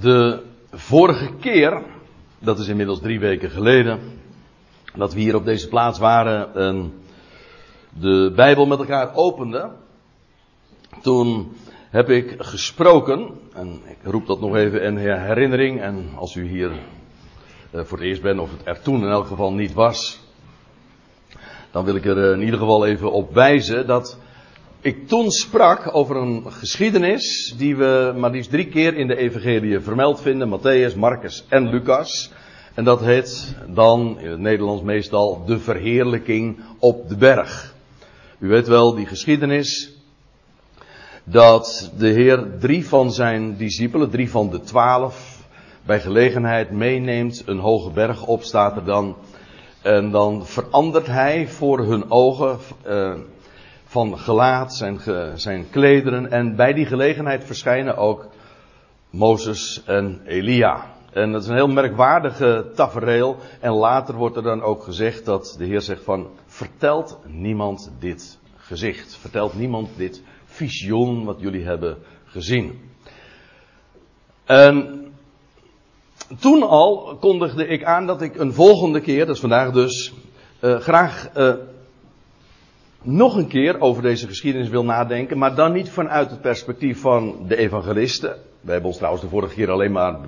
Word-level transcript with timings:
De 0.00 0.42
vorige 0.70 1.30
keer, 1.40 1.82
dat 2.38 2.58
is 2.58 2.68
inmiddels 2.68 3.00
drie 3.00 3.20
weken 3.20 3.50
geleden, 3.50 4.00
dat 4.94 5.14
we 5.14 5.20
hier 5.20 5.34
op 5.34 5.44
deze 5.44 5.68
plaats 5.68 5.98
waren 5.98 6.54
en 6.54 6.92
de 7.98 8.32
Bijbel 8.36 8.66
met 8.66 8.78
elkaar 8.78 9.14
openden, 9.14 9.72
toen 11.02 11.52
heb 11.90 12.08
ik 12.08 12.34
gesproken, 12.38 13.30
en 13.52 13.80
ik 13.86 13.98
roep 14.02 14.26
dat 14.26 14.40
nog 14.40 14.56
even 14.56 14.82
in 14.82 14.96
herinnering, 14.96 15.80
en 15.80 16.10
als 16.16 16.34
u 16.34 16.48
hier 16.48 16.70
eh, 17.70 17.84
voor 17.84 17.98
het 17.98 18.06
eerst 18.06 18.22
bent 18.22 18.40
of 18.40 18.50
het 18.50 18.60
er 18.64 18.82
toen 18.82 19.02
in 19.02 19.10
elk 19.10 19.26
geval 19.26 19.52
niet 19.52 19.72
was, 19.72 20.20
dan 21.70 21.84
wil 21.84 21.94
ik 21.94 22.04
er 22.04 22.24
eh, 22.24 22.32
in 22.32 22.42
ieder 22.42 22.58
geval 22.58 22.86
even 22.86 23.12
op 23.12 23.34
wijzen 23.34 23.86
dat 23.86 24.18
ik 24.80 25.08
toen 25.08 25.30
sprak 25.30 25.94
over 25.94 26.16
een 26.16 26.52
geschiedenis 26.52 27.54
die 27.56 27.76
we 27.76 28.14
maar 28.16 28.30
liefst 28.30 28.50
drie 28.50 28.68
keer 28.68 28.94
in 28.94 29.06
de 29.06 29.16
evangelie 29.16 29.80
vermeld 29.80 30.20
vinden. 30.20 30.58
Matthäus, 30.58 30.96
Marcus 30.96 31.44
en 31.48 31.68
Lucas. 31.68 32.32
En 32.74 32.84
dat 32.84 33.00
heet 33.00 33.56
dan, 33.66 34.18
in 34.20 34.30
het 34.30 34.40
Nederlands 34.40 34.82
meestal, 34.82 35.44
de 35.46 35.58
verheerlijking 35.58 36.60
op 36.78 37.08
de 37.08 37.16
berg. 37.16 37.74
U 38.38 38.48
weet 38.48 38.68
wel, 38.68 38.94
die 38.94 39.06
geschiedenis. 39.06 39.92
Dat 41.24 41.92
de 41.98 42.08
Heer 42.08 42.46
drie 42.60 42.86
van 42.86 43.12
zijn 43.12 43.56
discipelen, 43.56 44.10
drie 44.10 44.30
van 44.30 44.50
de 44.50 44.60
twaalf, 44.60 45.44
bij 45.86 46.00
gelegenheid 46.00 46.70
meeneemt. 46.70 47.42
Een 47.46 47.58
hoge 47.58 47.90
berg 47.90 48.26
op 48.26 48.42
staat 48.42 48.76
er 48.76 48.84
dan. 48.84 49.16
En 49.82 50.10
dan 50.10 50.46
verandert 50.46 51.06
hij 51.06 51.48
voor 51.48 51.78
hun 51.78 52.10
ogen. 52.10 52.58
Uh, 52.86 53.12
van 53.90 54.18
gelaat, 54.18 54.74
zijn, 54.74 55.00
zijn 55.34 55.70
klederen. 55.70 56.30
En 56.30 56.56
bij 56.56 56.72
die 56.72 56.86
gelegenheid 56.86 57.44
verschijnen 57.44 57.96
ook 57.96 58.28
Mozes 59.10 59.82
en 59.86 60.20
Elia. 60.26 60.86
En 61.12 61.32
dat 61.32 61.42
is 61.42 61.48
een 61.48 61.54
heel 61.54 61.68
merkwaardige 61.68 62.70
tafereel. 62.74 63.36
En 63.60 63.72
later 63.72 64.14
wordt 64.14 64.36
er 64.36 64.42
dan 64.42 64.62
ook 64.62 64.82
gezegd 64.82 65.24
dat 65.24 65.54
de 65.58 65.64
Heer 65.64 65.80
zegt 65.80 66.04
van, 66.04 66.28
vertelt 66.46 67.18
niemand 67.26 67.92
dit 67.98 68.38
gezicht. 68.56 69.16
Vertelt 69.16 69.54
niemand 69.54 69.88
dit 69.96 70.22
visioen 70.44 71.24
wat 71.24 71.40
jullie 71.40 71.64
hebben 71.64 71.98
gezien. 72.24 72.80
En 74.44 75.04
toen 76.40 76.62
al 76.62 77.16
kondigde 77.20 77.66
ik 77.66 77.84
aan 77.84 78.06
dat 78.06 78.22
ik 78.22 78.36
een 78.36 78.52
volgende 78.52 79.00
keer, 79.00 79.26
dat 79.26 79.34
is 79.34 79.40
vandaag 79.40 79.72
dus, 79.72 80.12
uh, 80.60 80.78
graag 80.78 81.28
uh, 81.36 81.54
nog 83.02 83.36
een 83.36 83.48
keer 83.48 83.80
over 83.80 84.02
deze 84.02 84.26
geschiedenis 84.26 84.68
wil 84.68 84.84
nadenken, 84.84 85.38
maar 85.38 85.54
dan 85.54 85.72
niet 85.72 85.90
vanuit 85.90 86.30
het 86.30 86.40
perspectief 86.40 87.00
van 87.00 87.44
de 87.48 87.56
evangelisten. 87.56 88.36
We 88.60 88.70
hebben 88.70 88.88
ons 88.88 88.96
trouwens 88.96 89.24
de 89.24 89.30
vorige 89.30 89.54
keer 89.54 89.70
alleen 89.70 89.92
maar 89.92 90.18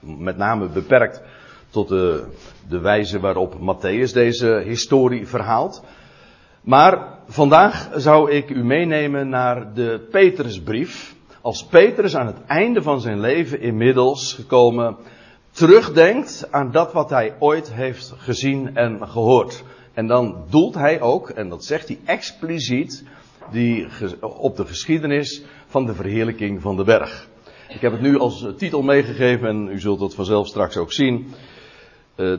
met 0.00 0.36
name 0.36 0.68
beperkt 0.68 1.22
tot 1.70 1.88
de, 1.88 2.24
de 2.68 2.80
wijze 2.80 3.20
waarop 3.20 3.54
Matthäus 3.54 4.12
deze 4.12 4.62
historie 4.64 5.28
verhaalt. 5.28 5.82
Maar 6.60 7.18
vandaag 7.26 7.90
zou 7.96 8.30
ik 8.30 8.50
u 8.50 8.64
meenemen 8.64 9.28
naar 9.28 9.74
de 9.74 10.06
Petrusbrief. 10.10 11.14
Als 11.40 11.66
Petrus 11.66 12.16
aan 12.16 12.26
het 12.26 12.44
einde 12.46 12.82
van 12.82 13.00
zijn 13.00 13.20
leven 13.20 13.60
inmiddels 13.60 14.34
gekomen 14.34 14.96
terugdenkt 15.50 16.48
aan 16.50 16.70
dat 16.70 16.92
wat 16.92 17.10
hij 17.10 17.34
ooit 17.38 17.72
heeft 17.72 18.14
gezien 18.16 18.76
en 18.76 19.08
gehoord. 19.08 19.64
En 19.94 20.06
dan 20.06 20.44
doelt 20.50 20.74
hij 20.74 21.00
ook, 21.00 21.28
en 21.28 21.48
dat 21.48 21.64
zegt 21.64 21.88
hij 21.88 21.98
expliciet, 22.04 23.04
die, 23.50 23.86
op 24.20 24.56
de 24.56 24.66
geschiedenis 24.66 25.42
van 25.66 25.86
de 25.86 25.94
verheerlijking 25.94 26.62
van 26.62 26.76
de 26.76 26.84
berg. 26.84 27.28
Ik 27.68 27.80
heb 27.80 27.92
het 27.92 28.00
nu 28.00 28.18
als 28.18 28.46
titel 28.56 28.82
meegegeven 28.82 29.48
en 29.48 29.68
u 29.68 29.80
zult 29.80 29.98
dat 29.98 30.14
vanzelf 30.14 30.46
straks 30.46 30.76
ook 30.76 30.92
zien. 30.92 31.32
Uh, 32.16 32.38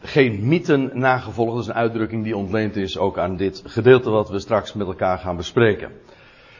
geen 0.00 0.48
mythen 0.48 0.90
nagevolgd, 0.94 1.52
dat 1.52 1.62
is 1.62 1.68
een 1.68 1.74
uitdrukking 1.74 2.24
die 2.24 2.36
ontleend 2.36 2.76
is 2.76 2.98
ook 2.98 3.18
aan 3.18 3.36
dit 3.36 3.62
gedeelte 3.66 4.10
wat 4.10 4.28
we 4.28 4.38
straks 4.38 4.72
met 4.72 4.86
elkaar 4.86 5.18
gaan 5.18 5.36
bespreken. 5.36 5.90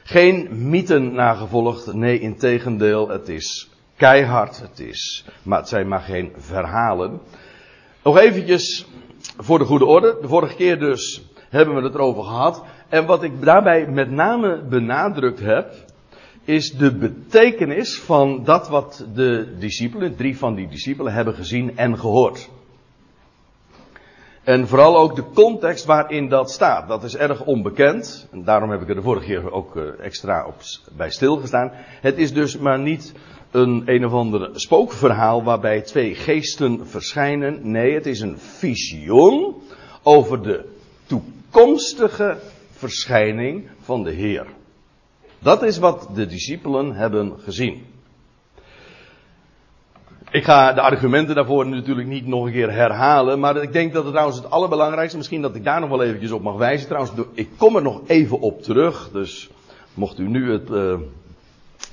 Geen 0.03 0.49
mythen 0.69 1.15
nagevolgd, 1.15 1.93
nee 1.93 2.21
in 2.21 2.37
tegendeel, 2.37 3.09
het 3.09 3.29
is 3.29 3.71
keihard, 3.97 4.61
het 4.61 4.81
is, 4.81 5.25
maar 5.43 5.59
het 5.59 5.69
zijn 5.69 5.89
maar 5.89 6.01
geen 6.01 6.33
verhalen. 6.37 7.21
Nog 8.05 8.19
eventjes 8.19 8.87
voor 9.39 9.59
de 9.59 9.65
goede 9.65 9.85
orde. 9.85 10.17
De 10.21 10.29
vorige 10.29 10.55
keer 10.55 10.79
dus 10.79 11.23
hebben 11.49 11.75
we 11.75 11.83
het 11.83 11.95
erover 11.95 12.23
gehad. 12.23 12.65
En 12.89 13.07
wat 13.07 13.23
ik 13.23 13.43
daarbij 13.43 13.87
met 13.87 14.11
name 14.11 14.63
benadrukt 14.69 15.41
heb, 15.41 15.73
is 16.45 16.73
de 16.73 16.97
betekenis 16.97 17.99
van 18.01 18.45
dat 18.45 18.69
wat 18.69 19.07
de 19.15 19.55
discipelen, 19.59 20.17
drie 20.17 20.39
van 20.39 20.55
die 20.55 20.69
discipelen, 20.69 21.13
hebben 21.13 21.35
gezien 21.35 21.77
en 21.77 21.99
gehoord. 21.99 22.51
En 24.43 24.69
vooral 24.69 24.97
ook 24.97 25.17
de 25.17 25.25
context 25.35 25.85
waarin 25.85 26.29
dat 26.29 26.51
staat. 26.51 26.89
Dat 26.89 27.05
is 27.05 27.17
erg 27.17 27.45
onbekend. 27.45 28.29
En 28.33 28.45
daarom 28.45 28.71
heb 28.71 28.83
ik 28.83 28.89
er 28.89 28.95
de 28.95 29.03
vorige 29.03 29.27
keer 29.27 29.53
ook 29.53 29.77
eh, 29.77 29.83
extra 30.01 30.47
op, 30.47 30.55
bij 30.97 31.11
stilgestaan. 31.11 31.71
Het 32.01 32.19
is 32.19 32.33
dus 32.33 32.59
maar 32.59 32.79
niet 32.79 33.15
een 33.55 33.83
een 33.87 34.05
of 34.05 34.13
ander 34.13 34.51
spookverhaal 34.53 35.43
waarbij 35.43 35.81
twee 35.81 36.15
geesten 36.15 36.87
verschijnen. 36.87 37.71
Nee, 37.71 37.95
het 37.95 38.07
is 38.07 38.21
een 38.21 38.39
visioen 38.39 39.55
over 40.03 40.43
de 40.43 40.65
toekomstige 41.07 42.39
verschijning 42.71 43.69
van 43.81 44.03
de 44.03 44.11
Heer. 44.11 44.47
Dat 45.39 45.63
is 45.63 45.79
wat 45.79 46.09
de 46.15 46.27
discipelen 46.27 46.93
hebben 46.93 47.33
gezien. 47.39 47.83
Ik 50.31 50.45
ga 50.45 50.73
de 50.73 50.81
argumenten 50.81 51.35
daarvoor 51.35 51.67
natuurlijk 51.67 52.09
niet 52.09 52.27
nog 52.27 52.47
een 52.47 52.53
keer 52.53 52.73
herhalen, 52.73 53.41
maar 53.41 53.63
ik 53.63 53.73
denk 53.73 53.93
dat 53.93 54.03
het 54.03 54.13
trouwens 54.13 54.39
het 54.39 54.51
allerbelangrijkste, 54.51 55.17
misschien 55.17 55.43
dat 55.43 55.57
ik 55.57 55.65
daar 55.65 55.81
nog 55.81 55.89
wel 55.89 56.03
eventjes 56.03 56.31
op 56.31 56.43
mag 56.43 56.57
wijzen. 56.57 56.89
Trouwens, 56.89 57.15
ik 57.35 57.49
kom 57.57 57.77
er 57.77 57.83
nog 57.83 58.01
even 58.07 58.41
op 58.41 58.63
terug, 58.63 59.11
dus 59.13 59.51
mocht 59.95 60.19
u 60.19 60.29
nu 60.29 60.53
het, 60.53 60.71
uh, 60.71 60.95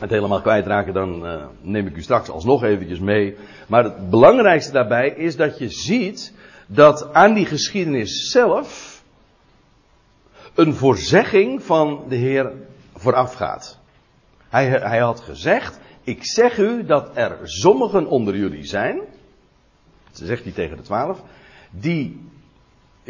het 0.01 0.09
helemaal 0.09 0.41
kwijtraken, 0.41 0.93
dan 0.93 1.25
uh, 1.25 1.45
neem 1.61 1.87
ik 1.87 1.95
u 1.95 2.01
straks 2.01 2.29
alsnog 2.29 2.63
eventjes 2.63 2.99
mee. 2.99 3.37
Maar 3.67 3.83
het 3.83 4.09
belangrijkste 4.09 4.71
daarbij 4.71 5.09
is 5.09 5.35
dat 5.35 5.57
je 5.57 5.69
ziet 5.69 6.33
dat 6.67 7.13
aan 7.13 7.33
die 7.33 7.45
geschiedenis 7.45 8.31
zelf 8.31 9.01
een 10.55 10.73
voorzegging 10.73 11.63
van 11.63 12.03
de 12.09 12.15
Heer 12.15 12.51
voorafgaat. 12.95 13.79
Hij, 14.49 14.69
hij 14.69 14.99
had 14.99 15.19
gezegd, 15.19 15.79
ik 16.03 16.25
zeg 16.25 16.57
u 16.57 16.85
dat 16.85 17.09
er 17.13 17.37
sommigen 17.43 18.07
onder 18.07 18.37
jullie 18.37 18.65
zijn, 18.65 19.01
zegt 20.11 20.43
hij 20.43 20.51
tegen 20.51 20.77
de 20.77 20.83
twaalf, 20.83 21.21
die 21.69 22.30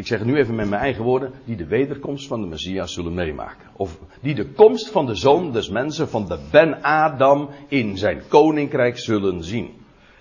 ik 0.01 0.07
zeg 0.07 0.19
het 0.19 0.27
nu 0.27 0.37
even 0.37 0.55
met 0.55 0.69
mijn 0.69 0.81
eigen 0.81 1.03
woorden, 1.03 1.31
die 1.45 1.55
de 1.55 1.65
wederkomst 1.65 2.27
van 2.27 2.41
de 2.41 2.47
Messias 2.47 2.93
zullen 2.93 3.13
meemaken. 3.13 3.67
Of 3.73 3.97
die 4.21 4.35
de 4.35 4.47
komst 4.51 4.89
van 4.89 5.05
de 5.05 5.15
zoon 5.15 5.51
des 5.51 5.69
mensen, 5.69 6.09
van 6.09 6.25
de 6.27 6.39
Ben 6.51 6.83
Adam, 6.83 7.49
in 7.67 7.97
zijn 7.97 8.21
koninkrijk 8.27 8.97
zullen 8.97 9.43
zien. 9.43 9.69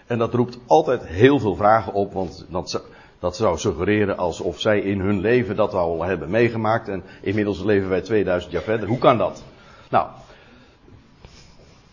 En 0.06 0.18
dat 0.18 0.34
roept 0.34 0.58
altijd 0.66 1.06
heel 1.06 1.38
veel 1.38 1.54
vragen 1.54 1.92
op, 1.92 2.12
want 2.12 2.46
dat, 2.50 2.84
dat 3.18 3.36
zou 3.36 3.58
suggereren 3.58 4.16
alsof 4.16 4.60
zij 4.60 4.80
in 4.80 5.00
hun 5.00 5.20
leven 5.20 5.56
dat 5.56 5.74
al 5.74 6.02
hebben 6.02 6.30
meegemaakt. 6.30 6.88
En 6.88 7.02
inmiddels 7.22 7.62
leven 7.62 7.88
wij 7.88 8.00
2000 8.00 8.52
jaar 8.52 8.62
verder. 8.62 8.88
Hoe 8.88 8.98
kan 8.98 9.18
dat? 9.18 9.44
Nou, 9.90 10.08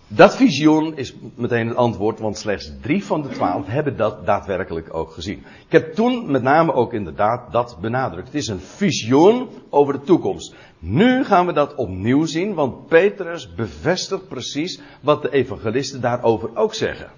dat 0.08 0.36
visioen 0.36 0.98
is 0.98 1.14
meteen 1.36 1.68
het 1.68 1.78
antwoord, 1.78 2.20
want 2.20 2.38
slechts 2.38 2.72
drie 2.82 3.06
van 3.06 3.22
de 3.22 3.30
twaalf 3.30 3.66
hebben 3.68 3.98
dat 3.98 4.26
daadwerkelijk 4.26 4.94
ook 4.94 5.12
gezien. 5.12 5.46
Ik 5.66 5.72
heb 5.72 5.94
toen 5.94 6.32
met 6.32 6.42
name 6.42 6.74
ook 6.74 6.94
inderdaad 6.94 7.52
dat 7.52 7.78
benadrukt. 7.82 8.26
Het 8.26 8.36
is 8.36 8.48
een 8.48 8.60
visioen 8.60 9.50
over 9.70 9.94
de 9.94 10.02
toekomst. 10.02 10.56
Nu 10.80 11.24
gaan 11.24 11.46
we 11.46 11.54
dat 11.54 11.76
opnieuw 11.76 12.26
zien, 12.26 12.54
want 12.54 12.88
Petrus 12.88 13.54
bevestigt 13.56 14.28
precies 14.28 14.82
wat 15.02 15.22
de 15.22 15.32
evangelisten 15.32 16.02
daarover 16.02 16.50
ook 16.54 16.74
zeggen. 16.74 17.10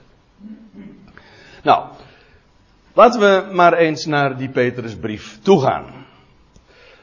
Nou, 1.64 1.88
laten 2.94 3.20
we 3.20 3.54
maar 3.54 3.74
eens 3.74 4.06
naar 4.06 4.38
die 4.38 4.50
Petrusbrief 4.50 5.40
toegaan. 5.42 5.86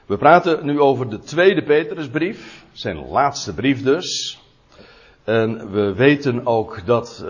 We 0.06 0.16
praten 0.16 0.66
nu 0.66 0.80
over 0.80 1.10
de 1.10 1.18
tweede 1.18 1.62
Petrusbrief, 1.62 2.64
zijn 2.72 3.08
laatste 3.08 3.54
brief 3.54 3.82
dus. 3.82 4.40
En 5.26 5.70
we 5.70 5.94
weten 5.94 6.46
ook 6.46 6.86
dat 6.86 7.24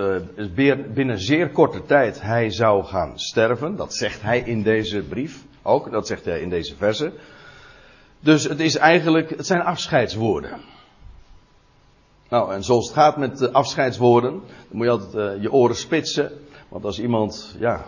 uh, 0.46 0.76
binnen 0.94 1.18
zeer 1.18 1.50
korte 1.50 1.82
tijd 1.84 2.22
hij 2.22 2.50
zou 2.50 2.84
gaan 2.84 3.18
sterven. 3.18 3.76
Dat 3.76 3.94
zegt 3.94 4.22
hij 4.22 4.40
in 4.40 4.62
deze 4.62 5.02
brief 5.02 5.44
ook. 5.62 5.90
Dat 5.90 6.06
zegt 6.06 6.24
hij 6.24 6.40
in 6.40 6.50
deze 6.50 6.76
verse. 6.76 7.12
Dus 8.20 8.44
het 8.44 8.60
is 8.60 8.76
eigenlijk, 8.76 9.30
het 9.30 9.46
zijn 9.46 9.60
afscheidswoorden. 9.60 10.60
Nou, 12.28 12.52
en 12.52 12.64
zoals 12.64 12.86
het 12.86 12.94
gaat 12.94 13.16
met 13.16 13.38
de 13.38 13.52
afscheidswoorden, 13.52 14.30
dan 14.30 14.76
moet 14.76 14.86
je 14.86 14.92
altijd 14.92 15.36
uh, 15.36 15.42
je 15.42 15.52
oren 15.52 15.76
spitsen. 15.76 16.32
Want 16.68 16.84
als 16.84 17.00
iemand, 17.00 17.56
ja, 17.58 17.84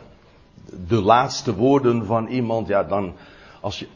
de 0.89 1.01
laatste 1.01 1.55
woorden 1.55 2.07
van 2.07 2.27
iemand, 2.27 2.69
ja, 2.69 2.85
dan, 2.85 3.15
als 3.61 3.79
je, 3.79 3.87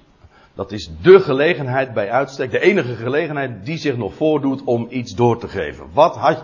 dat 0.54 0.72
is 0.72 0.90
de 1.02 1.20
gelegenheid 1.20 1.94
bij 1.94 2.10
uitstek, 2.10 2.50
de 2.50 2.60
enige 2.60 2.94
gelegenheid 2.94 3.64
die 3.64 3.76
zich 3.76 3.96
nog 3.96 4.14
voordoet 4.14 4.64
om 4.64 4.86
iets 4.90 5.14
door 5.14 5.38
te 5.38 5.48
geven. 5.48 5.86
Wat 5.92 6.16
had, 6.16 6.42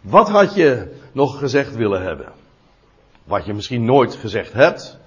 wat 0.00 0.28
had 0.28 0.54
je 0.54 0.92
nog 1.12 1.38
gezegd 1.38 1.74
willen 1.74 2.02
hebben. 2.02 2.32
Wat 3.24 3.44
je 3.44 3.54
misschien 3.54 3.84
nooit 3.84 4.14
gezegd 4.14 4.52
hebt, 4.52 4.98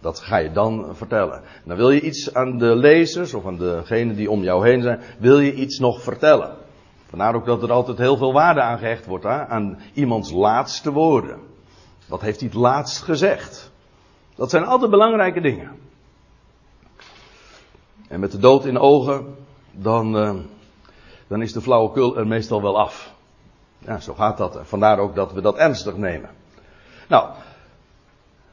dat 0.00 0.20
ga 0.20 0.36
je 0.36 0.52
dan 0.52 0.96
vertellen. 0.96 1.42
Dan 1.64 1.76
wil 1.76 1.90
je 1.90 2.00
iets 2.00 2.34
aan 2.34 2.58
de 2.58 2.76
lezers 2.76 3.34
of 3.34 3.46
aan 3.46 3.56
degenen 3.56 4.16
die 4.16 4.30
om 4.30 4.42
jou 4.42 4.68
heen 4.68 4.82
zijn, 4.82 5.00
wil 5.18 5.38
je 5.38 5.54
iets 5.54 5.78
nog 5.78 6.02
vertellen. 6.02 6.56
Vandaar 7.08 7.34
ook 7.34 7.46
dat 7.46 7.62
er 7.62 7.72
altijd 7.72 7.98
heel 7.98 8.16
veel 8.16 8.32
waarde 8.32 8.60
aan 8.60 8.78
gehecht 8.78 9.06
wordt 9.06 9.24
hè, 9.24 9.46
aan 9.46 9.78
iemands 9.92 10.32
laatste 10.32 10.92
woorden. 10.92 11.38
Wat 12.08 12.20
heeft 12.20 12.40
hij 12.40 12.48
het 12.48 12.58
laatst 12.58 13.02
gezegd? 13.02 13.70
Dat 14.34 14.50
zijn 14.50 14.64
altijd 14.64 14.90
belangrijke 14.90 15.40
dingen. 15.40 15.70
En 18.08 18.20
met 18.20 18.32
de 18.32 18.38
dood 18.38 18.64
in 18.64 18.78
ogen, 18.78 19.34
dan, 19.72 20.16
uh, 20.16 20.34
dan 21.26 21.42
is 21.42 21.52
de 21.52 21.60
flauwekul 21.60 22.16
er 22.16 22.26
meestal 22.26 22.62
wel 22.62 22.78
af. 22.78 23.14
Ja, 23.78 24.00
zo 24.00 24.14
gaat 24.14 24.38
dat. 24.38 24.58
Vandaar 24.62 24.98
ook 24.98 25.14
dat 25.14 25.32
we 25.32 25.40
dat 25.40 25.56
ernstig 25.56 25.96
nemen. 25.96 26.30
Nou, 27.08 27.28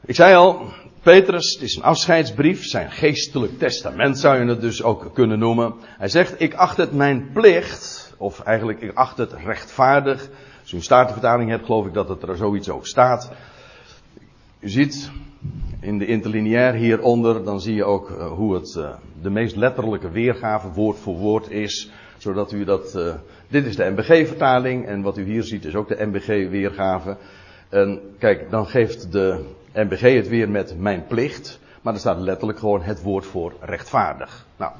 ik 0.04 0.14
zei 0.14 0.34
al, 0.34 0.60
Petrus, 1.02 1.52
het 1.52 1.62
is 1.62 1.76
een 1.76 1.82
afscheidsbrief, 1.82 2.64
zijn 2.64 2.90
geestelijk 2.90 3.58
testament 3.58 4.18
zou 4.18 4.38
je 4.38 4.48
het 4.48 4.60
dus 4.60 4.82
ook 4.82 5.10
kunnen 5.14 5.38
noemen. 5.38 5.74
Hij 5.82 6.08
zegt, 6.08 6.40
ik 6.40 6.54
acht 6.54 6.76
het 6.76 6.92
mijn 6.92 7.30
plicht, 7.32 8.14
of 8.16 8.40
eigenlijk 8.40 8.80
ik 8.80 8.94
acht 8.94 9.16
het 9.16 9.32
rechtvaardig. 9.32 10.28
Als 10.60 10.72
u 10.72 10.76
een 10.76 10.82
staartenvertaling 10.82 11.50
hebt, 11.50 11.64
geloof 11.64 11.86
ik 11.86 11.94
dat 11.94 12.08
het 12.08 12.22
er 12.22 12.36
zoiets 12.36 12.68
ook 12.68 12.86
staat. 12.86 13.30
U 14.58 14.68
ziet 14.68 15.10
in 15.80 15.98
de 15.98 16.06
interlineair 16.06 16.74
hieronder, 16.74 17.44
dan 17.44 17.60
zie 17.60 17.74
je 17.74 17.84
ook 17.84 18.10
uh, 18.10 18.26
hoe 18.26 18.54
het 18.54 18.74
uh, 18.78 18.94
de 19.26 19.32
meest 19.32 19.56
letterlijke 19.56 20.10
weergave 20.10 20.68
woord 20.68 20.98
voor 20.98 21.16
woord 21.16 21.50
is. 21.50 21.90
Zodat 22.16 22.52
u 22.52 22.64
dat, 22.64 22.94
uh, 22.96 23.14
dit 23.48 23.66
is 23.66 23.76
de 23.76 23.90
MBG-vertaling 23.90 24.86
en 24.86 25.02
wat 25.02 25.18
u 25.18 25.24
hier 25.24 25.42
ziet 25.42 25.64
is 25.64 25.74
ook 25.74 25.88
de 25.88 26.06
MBG-weergave. 26.06 27.16
En 27.68 28.00
kijk, 28.18 28.50
dan 28.50 28.66
geeft 28.66 29.12
de 29.12 29.44
MBG 29.72 30.00
het 30.00 30.28
weer 30.28 30.50
met 30.50 30.78
mijn 30.78 31.06
plicht. 31.06 31.60
Maar 31.82 31.94
er 31.94 32.00
staat 32.00 32.20
letterlijk 32.20 32.58
gewoon 32.58 32.82
het 32.82 33.02
woord 33.02 33.26
voor 33.26 33.52
rechtvaardig. 33.60 34.46
Nou, 34.56 34.72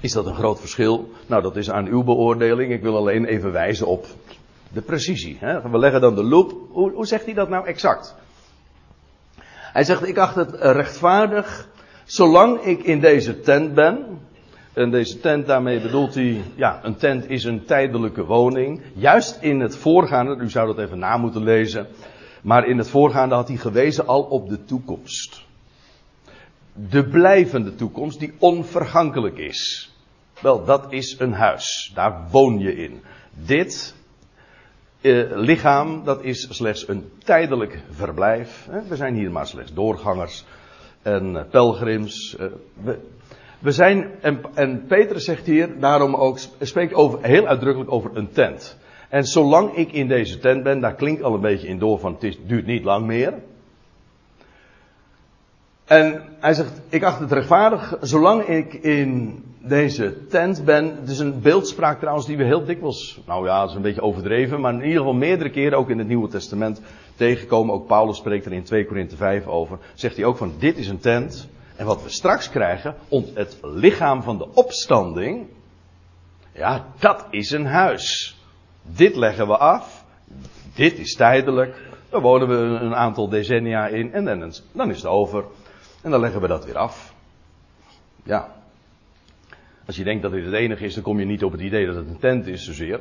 is 0.00 0.12
dat 0.12 0.26
een 0.26 0.34
groot 0.34 0.60
verschil? 0.60 1.12
Nou, 1.26 1.42
dat 1.42 1.56
is 1.56 1.70
aan 1.70 1.86
uw 1.86 2.02
beoordeling. 2.02 2.72
Ik 2.72 2.82
wil 2.82 2.96
alleen 2.96 3.24
even 3.24 3.52
wijzen 3.52 3.86
op 3.86 4.06
de 4.72 4.82
precisie. 4.82 5.36
Hè? 5.40 5.70
We 5.70 5.78
leggen 5.78 6.00
dan 6.00 6.14
de 6.14 6.24
loop. 6.24 6.54
Hoe, 6.70 6.92
hoe 6.92 7.06
zegt 7.06 7.24
hij 7.24 7.34
dat 7.34 7.48
nou 7.48 7.66
exact? 7.66 8.14
Hij 9.72 9.84
zegt, 9.84 10.08
ik 10.08 10.18
acht 10.18 10.34
het 10.34 10.54
rechtvaardig, 10.54 11.68
zolang 12.10 12.60
ik 12.60 12.82
in 12.82 13.00
deze 13.00 13.40
tent 13.40 13.74
ben. 13.74 14.18
En 14.72 14.90
deze 14.90 15.20
tent, 15.20 15.46
daarmee 15.46 15.80
bedoelt 15.80 16.14
hij, 16.14 16.42
ja, 16.54 16.80
een 16.82 16.96
tent 16.96 17.30
is 17.30 17.44
een 17.44 17.64
tijdelijke 17.64 18.24
woning. 18.24 18.82
Juist 18.94 19.38
in 19.40 19.60
het 19.60 19.76
voorgaande, 19.76 20.36
u 20.36 20.50
zou 20.50 20.66
dat 20.66 20.84
even 20.84 20.98
na 20.98 21.16
moeten 21.16 21.42
lezen. 21.42 21.86
Maar 22.42 22.66
in 22.66 22.78
het 22.78 22.88
voorgaande 22.88 23.34
had 23.34 23.48
hij 23.48 23.56
gewezen 23.56 24.06
al 24.06 24.22
op 24.22 24.48
de 24.48 24.64
toekomst. 24.64 25.42
De 26.72 27.08
blijvende 27.08 27.74
toekomst 27.74 28.18
die 28.18 28.32
onvergankelijk 28.38 29.38
is. 29.38 29.92
Wel, 30.40 30.64
dat 30.64 30.86
is 30.88 31.18
een 31.18 31.32
huis. 31.32 31.92
Daar 31.94 32.28
woon 32.30 32.58
je 32.58 32.76
in. 32.76 33.02
Dit 33.44 33.94
uh, 35.00 35.30
lichaam, 35.34 36.04
dat 36.04 36.24
is 36.24 36.46
slechts 36.50 36.88
een 36.88 37.10
tijdelijk 37.24 37.82
verblijf. 37.90 38.68
We 38.88 38.96
zijn 38.96 39.14
hier 39.14 39.30
maar 39.30 39.46
slechts 39.46 39.72
doorgangers 39.72 40.44
en 41.02 41.34
uh, 41.34 41.40
pelgrims. 41.50 42.36
We, 42.82 42.98
we, 43.58 43.72
zijn, 43.72 44.10
en, 44.20 44.40
en 44.54 44.86
Petrus 44.86 45.24
zegt 45.24 45.46
hier 45.46 45.80
daarom 45.80 46.14
ook, 46.14 46.38
spreekt 46.60 46.94
over, 46.94 47.18
heel 47.22 47.46
uitdrukkelijk 47.46 47.92
over 47.92 48.10
een 48.16 48.32
tent. 48.32 48.78
En 49.08 49.24
zolang 49.24 49.74
ik 49.74 49.92
in 49.92 50.08
deze 50.08 50.38
tent 50.38 50.62
ben, 50.62 50.80
daar 50.80 50.94
klinkt 50.94 51.22
al 51.22 51.34
een 51.34 51.40
beetje 51.40 51.68
in 51.68 51.78
door 51.78 51.98
van 51.98 52.12
het 52.12 52.22
is, 52.22 52.38
duurt 52.46 52.66
niet 52.66 52.84
lang 52.84 53.06
meer. 53.06 53.34
En 55.84 56.22
hij 56.40 56.54
zegt, 56.54 56.80
ik 56.88 57.02
acht 57.02 57.20
het 57.20 57.32
rechtvaardig, 57.32 57.96
zolang 58.00 58.42
ik 58.42 58.74
in 58.74 59.42
deze 59.58 60.26
tent 60.26 60.64
ben. 60.64 60.96
Het 61.00 61.08
is 61.08 61.18
een 61.18 61.40
beeldspraak 61.40 61.98
trouwens 61.98 62.26
die 62.26 62.36
we 62.36 62.44
heel 62.44 62.64
dikwijls, 62.64 63.20
nou 63.26 63.46
ja, 63.46 63.60
dat 63.60 63.68
is 63.68 63.74
een 63.74 63.82
beetje 63.82 64.02
overdreven, 64.02 64.60
maar 64.60 64.72
in 64.72 64.82
ieder 64.82 64.98
geval 64.98 65.14
meerdere 65.14 65.50
keren 65.50 65.78
ook 65.78 65.90
in 65.90 65.98
het 65.98 66.06
Nieuwe 66.06 66.28
Testament 66.28 66.80
tegenkomen. 67.20 67.74
Ook 67.74 67.86
Paulus 67.86 68.16
spreekt 68.16 68.46
er 68.46 68.52
in 68.52 68.62
2 68.62 68.86
Korinthe 68.86 69.16
5 69.16 69.46
over. 69.46 69.78
Zegt 69.94 70.16
hij 70.16 70.24
ook 70.24 70.36
van, 70.36 70.52
dit 70.58 70.76
is 70.76 70.88
een 70.88 71.00
tent. 71.00 71.48
En 71.76 71.86
wat 71.86 72.02
we 72.02 72.08
straks 72.08 72.50
krijgen, 72.50 72.94
het 73.34 73.58
lichaam 73.62 74.22
van 74.22 74.38
de 74.38 74.48
opstanding, 74.54 75.46
ja, 76.52 76.86
dat 76.98 77.26
is 77.30 77.50
een 77.50 77.66
huis. 77.66 78.36
Dit 78.82 79.16
leggen 79.16 79.46
we 79.46 79.56
af. 79.56 80.04
Dit 80.74 80.98
is 80.98 81.14
tijdelijk. 81.14 81.76
Daar 82.10 82.20
wonen 82.20 82.48
we 82.48 82.54
een 82.78 82.94
aantal 82.94 83.28
decennia 83.28 83.86
in 83.86 84.12
en 84.12 84.24
dan, 84.24 84.52
dan 84.72 84.90
is 84.90 84.96
het 84.96 85.06
over. 85.06 85.44
En 86.02 86.10
dan 86.10 86.20
leggen 86.20 86.40
we 86.40 86.48
dat 86.48 86.64
weer 86.64 86.78
af. 86.78 87.14
Ja. 88.22 88.54
Als 89.86 89.96
je 89.96 90.04
denkt 90.04 90.22
dat 90.22 90.32
dit 90.32 90.44
het 90.44 90.54
enige 90.54 90.84
is, 90.84 90.94
dan 90.94 91.02
kom 91.02 91.18
je 91.18 91.26
niet 91.26 91.44
op 91.44 91.52
het 91.52 91.60
idee 91.60 91.86
dat 91.86 91.96
het 91.96 92.08
een 92.08 92.18
tent 92.18 92.46
is 92.46 92.64
zozeer. 92.64 93.00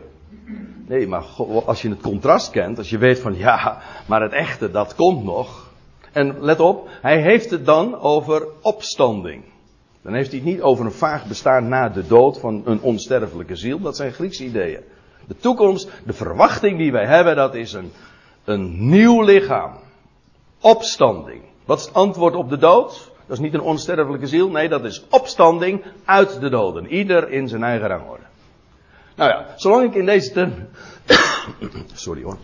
Nee, 0.90 1.08
maar 1.08 1.24
als 1.66 1.82
je 1.82 1.90
het 1.90 2.02
contrast 2.02 2.50
kent, 2.50 2.78
als 2.78 2.90
je 2.90 2.98
weet 2.98 3.20
van 3.20 3.38
ja, 3.38 3.82
maar 4.06 4.22
het 4.22 4.32
echte, 4.32 4.72
dat 4.72 4.96
komt 4.96 5.24
nog. 5.24 5.70
En 6.12 6.36
let 6.40 6.60
op, 6.60 6.90
hij 7.02 7.22
heeft 7.22 7.50
het 7.50 7.66
dan 7.66 8.00
over 8.00 8.48
opstanding. 8.62 9.44
Dan 10.02 10.14
heeft 10.14 10.32
hij 10.32 10.40
het 10.40 10.48
niet 10.48 10.62
over 10.62 10.86
een 10.86 10.92
vaag 10.92 11.26
bestaan 11.26 11.68
na 11.68 11.90
de 11.90 12.08
dood 12.08 12.40
van 12.40 12.62
een 12.66 12.82
onsterfelijke 12.82 13.56
ziel. 13.56 13.80
Dat 13.80 13.96
zijn 13.96 14.14
Griekse 14.14 14.44
ideeën. 14.44 14.82
De 15.28 15.38
toekomst, 15.38 15.90
de 16.06 16.14
verwachting 16.14 16.78
die 16.78 16.92
wij 16.92 17.06
hebben, 17.06 17.36
dat 17.36 17.56
is 17.56 17.74
een, 17.74 17.92
een 18.44 18.90
nieuw 18.90 19.22
lichaam. 19.22 19.74
Opstanding. 20.62 21.42
Wat 21.66 21.80
is 21.80 21.86
het 21.86 21.94
antwoord 21.94 22.36
op 22.36 22.50
de 22.50 22.58
dood? 22.58 23.12
Dat 23.28 23.38
is 23.38 23.44
niet 23.44 23.54
een 23.54 23.62
onsterfelijke 23.62 24.28
ziel, 24.28 24.50
nee, 24.50 24.70
dat 24.70 24.86
is 24.86 25.04
opstanding 25.10 25.84
uit 26.06 26.40
de 26.42 26.50
doden. 26.50 26.88
Ieder 26.88 27.30
in 27.30 27.48
zijn 27.48 27.64
eigen 27.64 27.88
rangorde. 27.88 28.29
Nou 29.20 29.32
ja, 29.32 29.46
zolang 29.56 29.84
ik 29.84 29.96
in 29.96 30.06
deze 30.06 30.32
tent. 30.32 30.56
Sorry 31.94 32.24
hoor. 32.24 32.38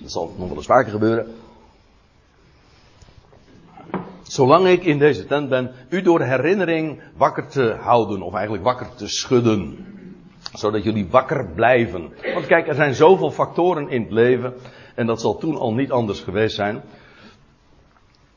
Dat 0.00 0.10
zal 0.10 0.34
nog 0.38 0.48
wel 0.48 0.56
eens 0.56 0.66
vaker 0.66 0.90
gebeuren. 0.90 1.34
Zolang 4.22 4.66
ik 4.66 4.84
in 4.84 4.98
deze 4.98 5.26
tent 5.26 5.48
ben, 5.48 5.72
u 5.88 6.02
door 6.02 6.22
herinnering 6.22 7.02
wakker 7.16 7.48
te 7.48 7.76
houden, 7.80 8.22
of 8.22 8.34
eigenlijk 8.34 8.64
wakker 8.64 8.94
te 8.94 9.08
schudden. 9.08 9.86
Zodat 10.52 10.84
jullie 10.84 11.08
wakker 11.10 11.46
blijven. 11.54 12.12
Want 12.34 12.46
kijk, 12.46 12.68
er 12.68 12.74
zijn 12.74 12.94
zoveel 12.94 13.30
factoren 13.30 13.88
in 13.88 14.02
het 14.02 14.12
leven, 14.12 14.54
en 14.94 15.06
dat 15.06 15.20
zal 15.20 15.38
toen 15.38 15.56
al 15.56 15.74
niet 15.74 15.90
anders 15.90 16.20
geweest 16.20 16.54
zijn. 16.54 16.82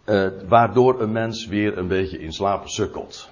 Uh, 0.05 0.27
waardoor 0.47 1.01
een 1.01 1.11
mens 1.11 1.45
weer 1.45 1.77
een 1.77 1.87
beetje 1.87 2.19
in 2.19 2.33
slaap 2.33 2.67
sukkelt. 2.67 3.29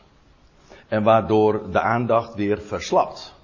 En 0.88 1.04
waardoor 1.04 1.72
de 1.72 1.80
aandacht 1.80 2.36
weer 2.36 2.62
verslapt. 2.62 3.38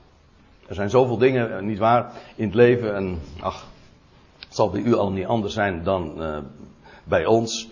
Er 0.67 0.75
zijn 0.75 0.89
zoveel 0.89 1.17
dingen, 1.17 1.57
eh, 1.57 1.63
niet 1.63 1.77
waar, 1.77 2.11
in 2.35 2.45
het 2.45 2.55
leven. 2.55 2.95
En 2.95 3.19
ach, 3.39 3.65
het 4.39 4.55
zal 4.55 4.69
bij 4.69 4.81
u 4.81 4.95
al 4.95 5.11
niet 5.11 5.25
anders 5.25 5.53
zijn 5.53 5.83
dan 5.83 6.13
uh, 6.17 6.37
bij 7.03 7.25
ons. 7.25 7.69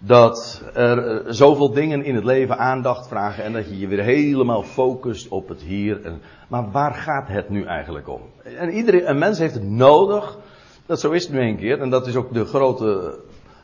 Dat 0.00 0.62
er 0.74 1.24
uh, 1.24 1.32
zoveel 1.32 1.72
dingen 1.72 2.04
in 2.04 2.14
het 2.14 2.24
leven 2.24 2.58
aandacht 2.58 3.08
vragen 3.08 3.44
en 3.44 3.52
dat 3.52 3.68
je 3.68 3.78
je 3.78 3.86
weer 3.86 4.02
helemaal 4.02 4.62
focust 4.62 5.28
op 5.28 5.48
het 5.48 5.60
hier. 5.60 6.04
En, 6.04 6.20
maar 6.48 6.70
waar 6.70 6.94
gaat 6.94 7.28
het 7.28 7.48
nu 7.48 7.64
eigenlijk 7.64 8.08
om? 8.08 8.20
En 8.42 8.70
iedereen, 8.70 9.10
een 9.10 9.18
mens 9.18 9.38
heeft 9.38 9.54
het 9.54 9.68
nodig. 9.68 10.38
Dat 10.86 11.00
zo 11.00 11.10
is 11.10 11.22
het 11.22 11.32
nu 11.32 11.40
een 11.40 11.56
keer. 11.56 11.80
En 11.80 11.90
dat 11.90 12.06
is 12.06 12.16
ook 12.16 12.32
de 12.32 12.44
grote 12.44 13.18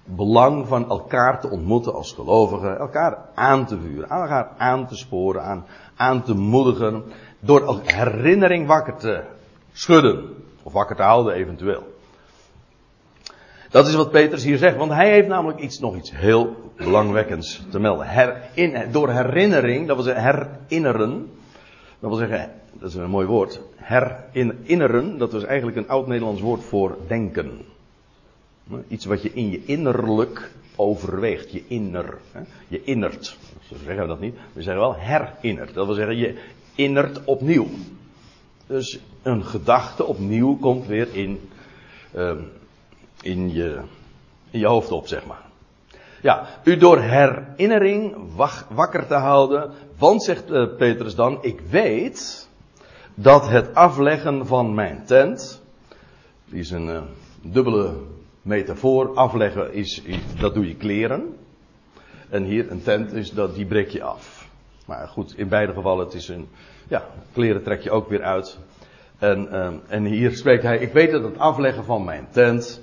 belang 0.04 0.66
van 0.66 0.88
elkaar 0.88 1.40
te 1.40 1.50
ontmoeten 1.50 1.94
als 1.94 2.12
gelovigen, 2.12 2.78
elkaar 2.78 3.18
aan 3.34 3.66
te 3.66 3.78
vuren, 3.80 4.08
elkaar 4.08 4.48
aan 4.56 4.86
te 4.86 4.96
sporen, 4.96 5.42
aan, 5.42 5.64
aan 5.96 6.22
te 6.22 6.34
moedigen, 6.34 7.04
door 7.44 7.80
herinnering 7.84 8.66
wakker 8.66 8.96
te 8.96 9.20
schudden, 9.72 10.34
of 10.62 10.72
wakker 10.72 10.96
te 10.96 11.02
houden 11.02 11.34
eventueel. 11.34 11.90
Dat 13.70 13.86
is 13.86 13.94
wat 13.94 14.10
Petrus 14.10 14.44
hier 14.44 14.58
zegt, 14.58 14.76
want 14.76 14.92
hij 14.92 15.10
heeft 15.10 15.28
namelijk 15.28 15.60
iets, 15.60 15.78
nog 15.78 15.96
iets 15.96 16.10
heel 16.14 16.72
belangwekkends 16.76 17.62
te 17.70 17.78
melden. 17.78 18.06
Herin, 18.08 18.90
door 18.90 19.10
herinnering, 19.10 19.86
dat 19.86 19.96
wil 19.96 20.04
zeggen 20.04 20.22
herinneren, 20.68 21.30
dat 22.00 22.10
wil 22.10 22.18
zeggen, 22.18 22.52
dat 22.72 22.88
is 22.88 22.94
een 22.94 23.10
mooi 23.10 23.26
woord, 23.26 23.60
herinneren, 23.76 25.18
dat 25.18 25.32
was 25.32 25.44
eigenlijk 25.44 25.76
een 25.76 25.88
oud-Nederlands 25.88 26.40
woord 26.40 26.64
voor 26.64 26.96
denken. 27.06 27.64
Iets 28.88 29.04
wat 29.04 29.22
je 29.22 29.32
in 29.32 29.50
je 29.50 29.64
innerlijk 29.64 30.50
overweegt. 30.76 31.52
Je 31.52 31.62
inner. 31.68 32.18
Je 32.68 32.82
innert. 32.84 33.36
Zo 33.68 33.74
zeggen 33.84 34.02
we 34.02 34.08
dat 34.08 34.20
niet. 34.20 34.34
We 34.52 34.62
zeggen 34.62 34.82
wel 34.82 34.94
herinnert. 34.94 35.74
Dat 35.74 35.86
wil 35.86 35.94
zeggen, 35.94 36.16
je 36.16 36.38
innert 36.74 37.24
opnieuw. 37.24 37.68
Dus 38.66 38.98
een 39.22 39.44
gedachte 39.44 40.04
opnieuw 40.04 40.56
komt 40.56 40.86
weer 40.86 41.14
in, 41.14 41.40
um, 42.16 42.50
in, 43.20 43.52
je, 43.52 43.80
in 44.50 44.58
je 44.58 44.66
hoofd 44.66 44.90
op, 44.90 45.06
zeg 45.06 45.26
maar. 45.26 45.42
Ja, 46.22 46.46
u 46.64 46.76
door 46.76 47.00
herinnering 47.00 48.14
wakker 48.68 49.06
te 49.06 49.14
houden. 49.14 49.70
Want, 49.98 50.22
zegt 50.22 50.50
uh, 50.50 50.76
Petrus 50.76 51.14
dan, 51.14 51.38
ik 51.40 51.60
weet 51.60 52.48
dat 53.14 53.48
het 53.48 53.74
afleggen 53.74 54.46
van 54.46 54.74
mijn 54.74 55.04
tent. 55.04 55.62
Die 56.44 56.60
is 56.60 56.70
een, 56.70 56.88
uh, 56.88 57.02
dubbele 57.42 57.94
metafoor. 58.42 59.14
Afleggen 59.14 59.72
is, 59.72 60.02
dat 60.40 60.54
doe 60.54 60.68
je 60.68 60.74
kleren. 60.74 61.36
En 62.28 62.44
hier 62.44 62.70
een 62.70 62.82
tent 62.82 63.12
is 63.12 63.30
dat, 63.30 63.54
die 63.54 63.66
breek 63.66 63.88
je 63.88 64.02
af. 64.02 64.41
Maar 64.86 65.08
goed, 65.08 65.38
in 65.38 65.48
beide 65.48 65.72
gevallen, 65.72 66.04
het 66.04 66.14
is 66.14 66.28
een, 66.28 66.48
ja, 66.88 67.06
kleren 67.32 67.62
trek 67.62 67.82
je 67.82 67.90
ook 67.90 68.08
weer 68.08 68.22
uit. 68.22 68.58
En, 69.18 69.48
uh, 69.52 69.72
en 69.88 70.04
hier 70.04 70.36
spreekt 70.36 70.62
hij, 70.62 70.78
ik 70.78 70.92
weet 70.92 71.10
dat 71.10 71.22
het 71.22 71.38
afleggen 71.38 71.84
van 71.84 72.04
mijn 72.04 72.26
tent, 72.30 72.80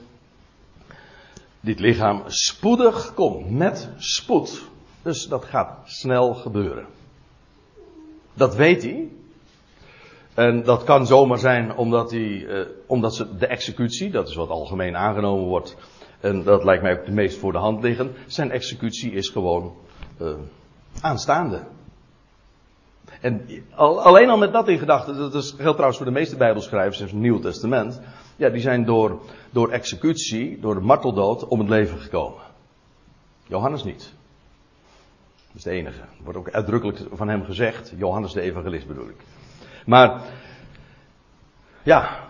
dit 1.60 1.80
lichaam 1.80 2.24
spoedig 2.26 3.14
komt, 3.14 3.52
met 3.52 3.90
spoed. 3.98 4.68
Dus 5.02 5.28
dat 5.28 5.46
gaat 5.46 5.78
snel 5.86 6.34
gebeuren. 6.34 6.86
Dat 8.34 8.56
weet 8.56 8.84
hij. 8.84 9.10
En 10.34 10.64
dat 10.64 10.84
kan 10.84 11.08
zomaar 11.08 11.40
zijn 11.40 11.76
omdat, 11.76 12.12
hij, 12.12 12.20
uh, 12.20 12.66
omdat 12.88 13.16
ze 13.16 13.38
de 13.38 13.48
executie, 13.48 14.12
dat 14.12 14.28
is 14.28 14.36
wat 14.36 14.50
algemeen 14.50 14.98
aangenomen 14.98 15.46
wordt, 15.46 15.78
en 16.20 16.44
dat 16.44 16.64
lijkt 16.64 16.84
mij 16.84 17.00
ook 17.00 17.06
de 17.06 17.12
meest 17.12 17.38
voor 17.38 17.52
de 17.52 17.58
hand 17.58 17.84
liggen, 17.84 18.12
zijn 18.28 18.52
executie 18.52 19.12
is 19.12 19.30
gewoon 19.30 19.74
uh, 20.22 20.34
aanstaande. 21.02 21.64
En 23.20 23.48
alleen 23.76 24.30
al 24.30 24.38
met 24.38 24.54
dat 24.54 24.68
in 24.68 24.80
gedachten, 24.80 25.18
dat 25.18 25.36
is, 25.36 25.50
geldt 25.50 25.72
trouwens 25.72 25.98
voor 25.98 26.06
de 26.06 26.20
meeste 26.20 26.38
Bijbelschrijvers 26.38 27.00
in 27.00 27.06
het 27.06 27.16
Nieuw 27.16 27.40
Testament, 27.40 28.02
ja, 28.36 28.50
die 28.50 28.62
zijn 28.62 28.86
door, 28.86 29.20
door 29.50 29.70
executie, 29.70 30.60
door 30.60 30.74
de 30.74 30.82
marteldood, 30.82 31.48
om 31.48 31.60
het 31.60 31.70
leven 31.70 32.00
gekomen. 32.00 32.42
Johannes 33.48 33.84
niet. 33.84 34.14
Dat 35.48 35.56
is 35.56 35.64
de 35.64 35.70
enige. 35.70 36.02
Wordt 36.24 36.38
ook 36.40 36.50
uitdrukkelijk 36.50 37.00
van 37.12 37.30
hem 37.30 37.44
gezegd, 37.44 37.94
Johannes 37.98 38.34
de 38.34 38.42
evangelist 38.42 38.88
bedoel 38.88 39.08
ik. 39.08 39.24
Maar, 39.86 40.22
ja, 41.84 42.29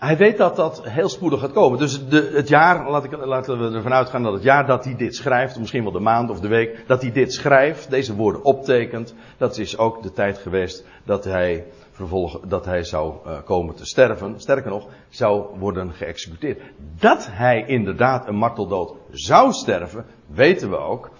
hij 0.00 0.16
weet 0.16 0.36
dat 0.36 0.56
dat 0.56 0.88
heel 0.88 1.08
spoedig 1.08 1.40
gaat 1.40 1.52
komen. 1.52 1.78
Dus 1.78 2.08
de, 2.08 2.30
het 2.34 2.48
jaar, 2.48 2.90
laat 2.90 3.04
ik, 3.04 3.24
laten 3.24 3.58
we 3.58 3.76
ervan 3.76 3.92
uitgaan 3.92 4.22
dat 4.22 4.32
het 4.32 4.42
jaar 4.42 4.66
dat 4.66 4.84
hij 4.84 4.96
dit 4.96 5.16
schrijft, 5.16 5.58
misschien 5.58 5.82
wel 5.82 5.92
de 5.92 6.00
maand 6.00 6.30
of 6.30 6.40
de 6.40 6.48
week, 6.48 6.84
dat 6.86 7.02
hij 7.02 7.12
dit 7.12 7.34
schrijft, 7.34 7.90
deze 7.90 8.16
woorden 8.16 8.44
optekent, 8.44 9.14
dat 9.36 9.58
is 9.58 9.78
ook 9.78 10.02
de 10.02 10.12
tijd 10.12 10.38
geweest 10.38 10.84
dat 11.04 11.24
hij 11.24 11.66
vervolg, 11.90 12.40
dat 12.40 12.64
hij 12.64 12.84
zou 12.84 13.14
uh, 13.26 13.32
komen 13.44 13.74
te 13.74 13.86
sterven. 13.86 14.40
Sterker 14.40 14.70
nog, 14.70 14.88
zou 15.08 15.58
worden 15.58 15.92
geëxecuteerd. 15.92 16.60
Dat 16.98 17.28
hij 17.30 17.64
inderdaad 17.66 18.28
een 18.28 18.36
marteldood 18.36 18.94
zou 19.10 19.52
sterven, 19.52 20.04
weten 20.26 20.70
we 20.70 20.76
ook. 20.76 21.10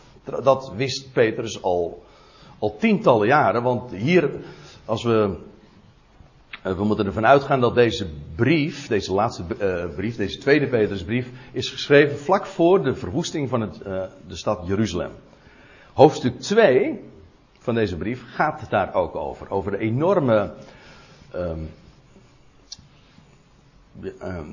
Dat 0.42 0.72
wist 0.76 1.12
Petrus 1.12 1.62
al, 1.62 2.02
al 2.58 2.76
tientallen 2.76 3.26
jaren, 3.26 3.62
want 3.62 3.90
hier, 3.90 4.30
als 4.84 5.04
we 5.04 5.22
eh, 5.22 5.49
we 6.62 6.84
moeten 6.84 7.06
ervan 7.06 7.26
uitgaan 7.26 7.60
dat 7.60 7.74
deze 7.74 8.06
brief, 8.34 8.88
deze 8.88 9.12
laatste 9.12 9.42
uh, 9.60 9.94
brief, 9.94 10.16
deze 10.16 10.38
tweede 10.38 10.66
Petrusbrief, 10.66 11.28
is 11.52 11.70
geschreven 11.70 12.18
vlak 12.18 12.46
voor 12.46 12.82
de 12.82 12.94
verwoesting 12.94 13.48
van 13.48 13.60
het, 13.60 13.80
uh, 13.86 14.02
de 14.26 14.36
stad 14.36 14.66
Jeruzalem. 14.66 15.10
Hoofdstuk 15.92 16.40
2 16.40 17.00
van 17.58 17.74
deze 17.74 17.96
brief 17.96 18.22
gaat 18.26 18.70
daar 18.70 18.94
ook 18.94 19.16
over. 19.16 19.50
Over 19.50 19.70
de 19.70 19.78
enorme. 19.78 20.52
Um, 21.34 21.68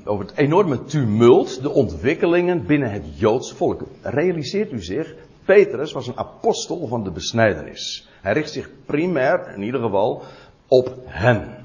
over 0.04 0.26
het 0.26 0.36
enorme 0.36 0.84
tumult, 0.84 1.62
de 1.62 1.70
ontwikkelingen 1.70 2.66
binnen 2.66 2.90
het 2.90 3.18
Joods 3.18 3.52
volk. 3.52 3.82
Realiseert 4.02 4.72
u 4.72 4.82
zich, 4.82 5.14
Petrus 5.44 5.92
was 5.92 6.06
een 6.06 6.18
apostel 6.18 6.86
van 6.86 7.04
de 7.04 7.10
besnijdenis. 7.10 8.08
Hij 8.20 8.32
richt 8.32 8.50
zich 8.50 8.70
primair, 8.86 9.54
in 9.54 9.62
ieder 9.62 9.80
geval, 9.80 10.22
op 10.66 10.94
hen. 11.04 11.57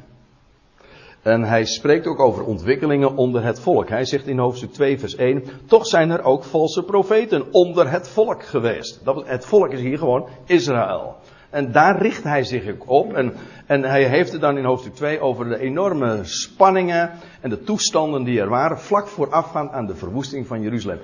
En 1.24 1.44
hij 1.44 1.65
spreekt 1.65 2.08
ook 2.08 2.20
over 2.20 2.44
ontwikkelingen 2.44 3.15
onder 3.15 3.44
het 3.44 3.60
volk. 3.60 3.89
Hij 3.89 4.06
zegt 4.06 4.27
in 4.27 4.38
hoofdstuk 4.38 4.74
2, 4.74 5.00
vers 5.00 5.15
1: 5.15 5.44
Toch 5.65 5.88
zijn 5.88 6.10
er 6.10 6.24
ook 6.24 6.44
valse 6.44 6.84
profeten 6.84 7.53
onder 7.53 7.92
het 7.92 8.10
volk 8.10 8.44
geweest. 8.44 9.01
Dat, 9.03 9.27
het 9.27 9.46
volk 9.46 9.72
is 9.72 9.82
hier 9.82 9.98
gewoon 9.98 10.27
Israël. 10.46 11.15
En 11.50 11.72
daar 11.72 12.01
richt 12.01 12.24
hij 12.24 12.44
zich 12.44 12.70
ook 12.70 12.89
op. 12.89 13.13
En, 13.13 13.34
en 13.65 13.84
hij 13.84 14.03
heeft 14.03 14.32
het 14.32 14.42
dan 14.42 14.58
in 14.58 14.63
hoofdstuk 14.63 14.96
2 14.96 15.20
over 15.20 15.50
de 15.50 15.60
enorme 15.60 16.20
spanningen 16.24 17.12
en 17.42 17.50
de 17.50 17.63
toestanden 17.63 18.24
die 18.24 18.39
er 18.39 18.50
waren. 18.50 18.80
vlak 18.80 19.08
voorafgaand 19.08 19.72
aan 19.72 19.86
de 19.86 19.96
verwoesting 19.96 20.48
van 20.48 20.62
Jeruzalem. 20.62 21.00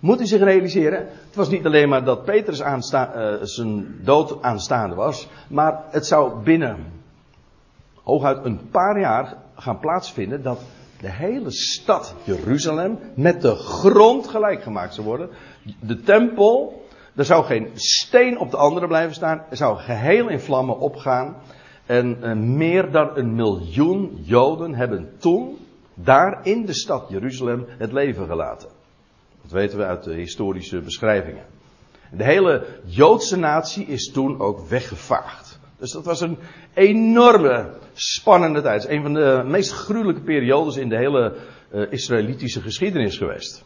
Moet 0.00 0.20
u 0.20 0.26
zich 0.26 0.40
realiseren, 0.40 0.98
het 0.98 1.34
was 1.34 1.48
niet 1.48 1.66
alleen 1.66 1.88
maar 1.88 2.04
dat 2.04 2.24
Petrus 2.24 2.60
uh, 2.60 3.34
zijn 3.42 3.98
dood 4.02 4.42
aanstaande 4.42 4.94
was, 4.94 5.28
maar 5.48 5.82
het 5.90 6.06
zou 6.06 6.42
binnen 6.42 6.76
hooguit 8.04 8.44
een 8.44 8.68
paar 8.70 9.00
jaar 9.00 9.36
gaan 9.54 9.78
plaatsvinden 9.78 10.42
dat 10.42 10.60
de 11.00 11.10
hele 11.10 11.50
stad 11.50 12.14
Jeruzalem 12.24 12.98
met 13.14 13.42
de 13.42 13.54
grond 13.54 14.28
gelijk 14.28 14.62
gemaakt 14.62 14.94
zou 14.94 15.06
worden. 15.06 15.28
De 15.80 16.00
tempel, 16.00 16.84
er 17.14 17.24
zou 17.24 17.44
geen 17.44 17.70
steen 17.74 18.38
op 18.38 18.50
de 18.50 18.56
andere 18.56 18.86
blijven 18.86 19.14
staan, 19.14 19.44
er 19.50 19.56
zou 19.56 19.78
geheel 19.78 20.28
in 20.28 20.40
vlammen 20.40 20.78
opgaan. 20.78 21.36
En 21.86 22.18
uh, 22.20 22.32
meer 22.32 22.90
dan 22.90 23.10
een 23.14 23.34
miljoen 23.34 24.18
Joden 24.22 24.74
hebben 24.74 25.12
toen 25.18 25.56
daar 25.94 26.40
in 26.42 26.66
de 26.66 26.72
stad 26.72 27.06
Jeruzalem 27.08 27.66
het 27.78 27.92
leven 27.92 28.26
gelaten. 28.26 28.68
Dat 29.42 29.50
weten 29.50 29.78
we 29.78 29.84
uit 29.84 30.04
de 30.04 30.14
historische 30.14 30.80
beschrijvingen. 30.80 31.44
De 32.10 32.24
hele 32.24 32.66
Joodse 32.84 33.36
natie 33.36 33.86
is 33.86 34.12
toen 34.12 34.40
ook 34.40 34.68
weggevaagd. 34.68 35.43
Dus 35.84 35.92
dat 35.92 36.04
was 36.04 36.20
een 36.20 36.38
enorme 36.74 37.70
spannende 37.92 38.62
tijd. 38.62 38.88
Een 38.88 39.02
van 39.02 39.14
de 39.14 39.42
meest 39.46 39.72
gruwelijke 39.72 40.20
periodes 40.20 40.76
in 40.76 40.88
de 40.88 40.96
hele 40.96 41.36
uh, 41.72 41.92
Israëlitische 41.92 42.60
geschiedenis 42.60 43.16
geweest. 43.16 43.64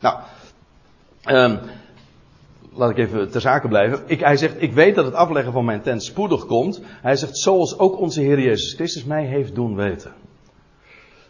Nou, 0.00 0.18
um, 1.26 1.58
laat 2.72 2.90
ik 2.90 2.98
even 2.98 3.30
ter 3.30 3.40
zake 3.40 3.68
blijven. 3.68 4.02
Ik, 4.06 4.20
hij 4.20 4.36
zegt, 4.36 4.62
ik 4.62 4.72
weet 4.72 4.94
dat 4.94 5.04
het 5.04 5.14
afleggen 5.14 5.52
van 5.52 5.64
mijn 5.64 5.82
tent 5.82 6.02
spoedig 6.02 6.46
komt. 6.46 6.80
Hij 6.84 7.16
zegt, 7.16 7.38
zoals 7.38 7.78
ook 7.78 7.98
onze 7.98 8.20
Heer 8.20 8.40
Jezus 8.40 8.74
Christus 8.74 9.04
mij 9.04 9.24
heeft 9.24 9.54
doen 9.54 9.76
weten. 9.76 10.12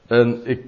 En 0.06 0.40
ik, 0.44 0.62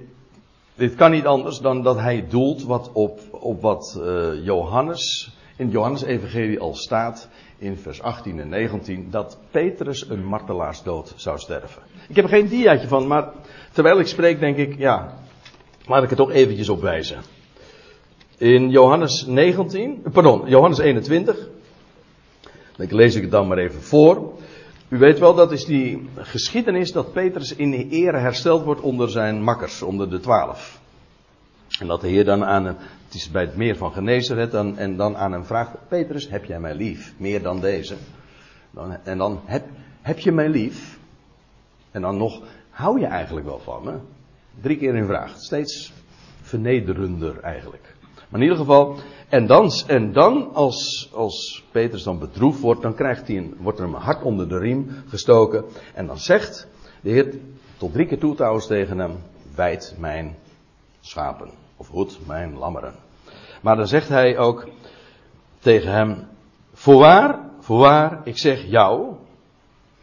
dit 0.75 0.95
kan 0.95 1.11
niet 1.11 1.25
anders 1.25 1.59
dan 1.59 1.83
dat 1.83 1.99
hij 1.99 2.25
doelt 2.29 2.63
wat 2.63 2.89
op, 2.93 3.19
op 3.31 3.61
wat 3.61 3.97
uh, 3.99 4.45
Johannes, 4.45 5.35
in 5.57 5.65
het 5.65 5.73
Johannes-evangelie 5.73 6.59
al 6.59 6.75
staat 6.75 7.29
in 7.61 7.77
vers 7.77 8.01
18 8.01 8.39
en 8.39 8.49
19 8.49 9.07
dat 9.11 9.37
Petrus 9.51 10.09
een 10.09 10.25
martelaarsdood 10.25 11.13
zou 11.15 11.39
sterven. 11.39 11.81
Ik 12.07 12.15
heb 12.15 12.25
er 12.25 12.31
geen 12.31 12.47
diaatje 12.47 12.87
van, 12.87 13.07
maar 13.07 13.31
terwijl 13.71 13.99
ik 13.99 14.07
spreek 14.07 14.39
denk 14.39 14.57
ik, 14.57 14.77
ja, 14.77 15.13
laat 15.85 16.03
ik 16.03 16.09
het 16.09 16.17
toch 16.17 16.31
eventjes 16.31 16.69
opwijzen. 16.69 17.21
In 18.37 18.69
Johannes 18.69 19.25
19, 19.25 20.01
pardon, 20.11 20.49
Johannes 20.49 20.79
21, 20.79 21.47
dan 22.75 22.87
lees 22.89 23.15
ik 23.15 23.21
het 23.21 23.31
dan 23.31 23.47
maar 23.47 23.57
even 23.57 23.81
voor. 23.81 24.33
U 24.89 24.97
weet 24.97 25.19
wel, 25.19 25.35
dat 25.35 25.51
is 25.51 25.65
die 25.65 26.09
geschiedenis 26.15 26.91
dat 26.91 27.13
Petrus 27.13 27.55
in 27.55 27.73
ere 27.73 28.17
hersteld 28.17 28.63
wordt 28.63 28.81
onder 28.81 29.09
zijn 29.09 29.43
makkers, 29.43 29.81
onder 29.81 30.09
de 30.09 30.19
twaalf. 30.19 30.80
En 31.79 31.87
dat 31.87 32.01
de 32.01 32.07
Heer 32.07 32.25
dan 32.25 32.45
aan 32.45 32.65
hem, 32.65 32.75
het 33.05 33.13
is 33.13 33.31
bij 33.31 33.41
het 33.41 33.55
meer 33.55 33.75
van 33.75 33.91
Genezeret, 33.91 34.51
dan, 34.51 34.77
en 34.77 34.95
dan 34.95 35.17
aan 35.17 35.31
hem 35.31 35.45
vraagt, 35.45 35.75
Petrus, 35.87 36.29
heb 36.29 36.45
jij 36.45 36.59
mij 36.59 36.75
lief? 36.75 37.13
Meer 37.17 37.41
dan 37.41 37.59
deze. 37.59 37.95
Dan, 38.71 38.97
en 39.03 39.17
dan, 39.17 39.41
heb, 39.45 39.65
heb 40.01 40.19
je 40.19 40.31
mij 40.31 40.49
lief? 40.49 40.99
En 41.91 42.01
dan 42.01 42.17
nog, 42.17 42.41
hou 42.69 42.99
je 42.99 43.05
eigenlijk 43.05 43.45
wel 43.45 43.59
van 43.59 43.83
me? 43.83 43.93
Drie 44.61 44.77
keer 44.77 44.95
in 44.95 45.05
vraag. 45.05 45.37
Steeds 45.37 45.93
vernederender 46.41 47.39
eigenlijk. 47.39 47.95
Maar 48.29 48.39
in 48.39 48.45
ieder 48.45 48.57
geval, 48.57 48.97
en 49.29 49.47
dan, 49.47 49.71
en 49.87 50.13
dan 50.13 50.53
als, 50.53 51.09
als 51.13 51.65
Petrus 51.71 52.03
dan 52.03 52.19
bedroefd 52.19 52.59
wordt, 52.59 52.81
dan 52.81 52.95
krijgt 52.95 53.27
hij 53.27 53.37
een, 53.37 53.55
wordt 53.59 53.79
er 53.79 53.85
een 53.85 53.93
hart 53.93 54.23
onder 54.23 54.49
de 54.49 54.57
riem 54.57 54.89
gestoken. 55.07 55.63
En 55.93 56.07
dan 56.07 56.17
zegt 56.17 56.67
de 57.01 57.09
Heer 57.09 57.33
tot 57.77 57.93
drie 57.93 58.07
keer 58.07 58.19
toe 58.19 58.35
trouwens 58.35 58.67
tegen 58.67 58.99
hem, 58.99 59.11
wijd 59.55 59.95
mijn 59.99 60.35
schapen. 61.01 61.49
Of 61.77 61.89
hoed 61.89 62.19
mijn 62.27 62.57
lammeren. 62.57 62.95
Maar 63.61 63.75
dan 63.75 63.87
zegt 63.87 64.09
hij 64.09 64.37
ook 64.37 64.67
tegen 65.59 65.91
hem, 65.91 66.27
voorwaar, 66.73 67.49
voorwaar, 67.59 68.21
ik 68.23 68.37
zeg 68.37 68.65
jou, 68.65 69.13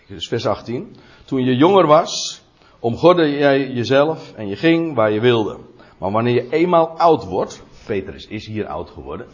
dus 0.06 0.28
vers 0.28 0.46
18, 0.46 0.96
toen 1.24 1.44
je 1.44 1.56
jonger 1.56 1.86
was, 1.86 2.42
omgorde 2.78 3.30
jij 3.30 3.70
jezelf 3.70 4.32
en 4.36 4.48
je 4.48 4.56
ging 4.56 4.94
waar 4.94 5.10
je 5.10 5.20
wilde. 5.20 5.58
Maar 5.98 6.10
wanneer 6.10 6.34
je 6.34 6.50
eenmaal 6.50 6.88
oud 6.88 7.24
wordt, 7.24 7.62
Petrus 7.86 8.26
is 8.26 8.46
hier 8.46 8.66
oud 8.66 8.90
geworden, 8.90 9.26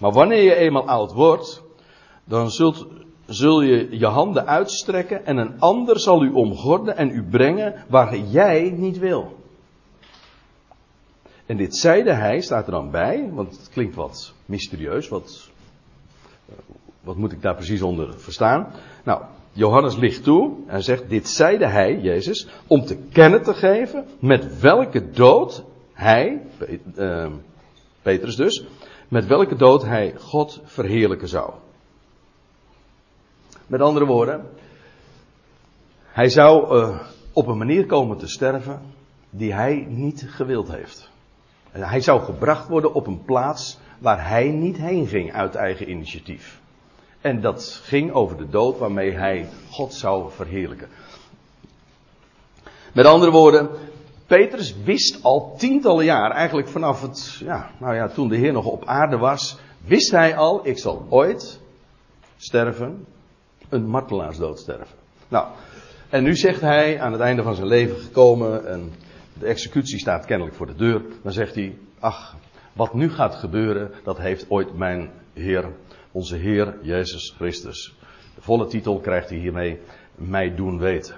maar 0.00 0.12
wanneer 0.12 0.42
je 0.42 0.54
eenmaal 0.54 0.86
oud 0.86 1.12
wordt, 1.12 1.62
dan 2.24 2.50
zult, 2.50 2.86
zul 3.26 3.60
je 3.60 3.98
je 3.98 4.06
handen 4.06 4.46
uitstrekken 4.46 5.26
en 5.26 5.36
een 5.36 5.60
ander 5.60 6.00
zal 6.00 6.22
u 6.22 6.32
omgorden 6.32 6.96
en 6.96 7.10
u 7.10 7.24
brengen 7.24 7.84
waar 7.88 8.16
jij 8.16 8.70
niet 8.76 8.98
wil. 8.98 9.42
En 11.46 11.56
dit 11.56 11.76
zeide 11.76 12.12
hij, 12.12 12.40
staat 12.40 12.66
er 12.66 12.72
dan 12.72 12.90
bij, 12.90 13.30
want 13.32 13.56
het 13.56 13.68
klinkt 13.68 13.94
wat 13.94 14.32
mysterieus, 14.46 15.08
wat, 15.08 15.50
wat 17.00 17.16
moet 17.16 17.32
ik 17.32 17.42
daar 17.42 17.54
precies 17.54 17.82
onder 17.82 18.20
verstaan? 18.20 18.72
Nou, 19.04 19.22
Johannes 19.52 19.96
ligt 19.96 20.22
toe 20.22 20.56
en 20.66 20.82
zegt, 20.82 21.08
dit 21.08 21.28
zeide 21.28 21.66
hij, 21.66 22.00
Jezus, 22.00 22.48
om 22.66 22.84
te 22.84 22.96
kennen 22.96 23.42
te 23.42 23.54
geven 23.54 24.06
met 24.18 24.60
welke 24.60 25.10
dood 25.10 25.64
hij, 25.92 26.42
uh, 26.96 27.32
Petrus 28.02 28.36
dus, 28.36 28.66
met 29.08 29.26
welke 29.26 29.56
dood 29.56 29.82
hij 29.82 30.14
God 30.18 30.60
verheerlijken 30.64 31.28
zou. 31.28 31.52
Met 33.66 33.80
andere 33.80 34.04
woorden, 34.04 34.46
hij 36.04 36.28
zou 36.28 36.76
uh, 36.76 37.00
op 37.32 37.46
een 37.46 37.58
manier 37.58 37.86
komen 37.86 38.16
te 38.16 38.28
sterven 38.28 38.80
die 39.30 39.52
hij 39.52 39.86
niet 39.88 40.26
gewild 40.28 40.72
heeft. 40.72 41.12
Hij 41.82 42.00
zou 42.00 42.22
gebracht 42.22 42.68
worden 42.68 42.94
op 42.94 43.06
een 43.06 43.24
plaats 43.24 43.78
waar 43.98 44.28
hij 44.28 44.48
niet 44.48 44.76
heen 44.76 45.06
ging 45.06 45.32
uit 45.32 45.54
eigen 45.54 45.90
initiatief. 45.90 46.60
En 47.20 47.40
dat 47.40 47.80
ging 47.82 48.12
over 48.12 48.36
de 48.36 48.48
dood 48.48 48.78
waarmee 48.78 49.12
hij 49.12 49.48
God 49.70 49.94
zou 49.94 50.30
verheerlijken. 50.30 50.88
Met 52.92 53.06
andere 53.06 53.30
woorden, 53.30 53.68
Petrus 54.26 54.74
wist 54.84 55.22
al 55.22 55.54
tientallen 55.56 56.04
jaar, 56.04 56.30
eigenlijk 56.30 56.68
vanaf 56.68 57.02
het, 57.02 57.36
ja, 57.44 57.70
nou 57.78 57.94
ja, 57.94 58.08
toen 58.08 58.28
de 58.28 58.36
Heer 58.36 58.52
nog 58.52 58.66
op 58.66 58.84
aarde 58.84 59.16
was, 59.16 59.58
wist 59.84 60.10
hij 60.10 60.36
al, 60.36 60.66
ik 60.66 60.78
zal 60.78 61.06
ooit 61.08 61.60
sterven, 62.36 63.06
een 63.68 63.86
martelaarsdood 63.86 64.58
sterven. 64.58 64.96
Nou, 65.28 65.46
en 66.08 66.22
nu 66.22 66.36
zegt 66.36 66.60
hij, 66.60 67.00
aan 67.00 67.12
het 67.12 67.20
einde 67.20 67.42
van 67.42 67.54
zijn 67.54 67.66
leven 67.66 67.96
gekomen, 67.96 68.66
en 68.66 68.92
de 69.38 69.46
executie 69.46 69.98
staat 69.98 70.24
kennelijk 70.24 70.56
voor 70.56 70.66
de 70.66 70.74
deur, 70.74 71.02
dan 71.22 71.32
zegt 71.32 71.54
hij, 71.54 71.78
ach, 71.98 72.36
wat 72.72 72.94
nu 72.94 73.10
gaat 73.10 73.34
gebeuren, 73.34 73.90
dat 74.04 74.18
heeft 74.18 74.50
ooit 74.50 74.76
mijn 74.76 75.10
Heer, 75.32 75.72
onze 76.12 76.36
Heer 76.36 76.78
Jezus 76.82 77.34
Christus. 77.36 77.94
De 78.34 78.42
volle 78.42 78.66
titel 78.66 79.00
krijgt 79.00 79.28
hij 79.28 79.38
hiermee, 79.38 79.80
mij 80.14 80.54
doen 80.54 80.78
weten. 80.78 81.16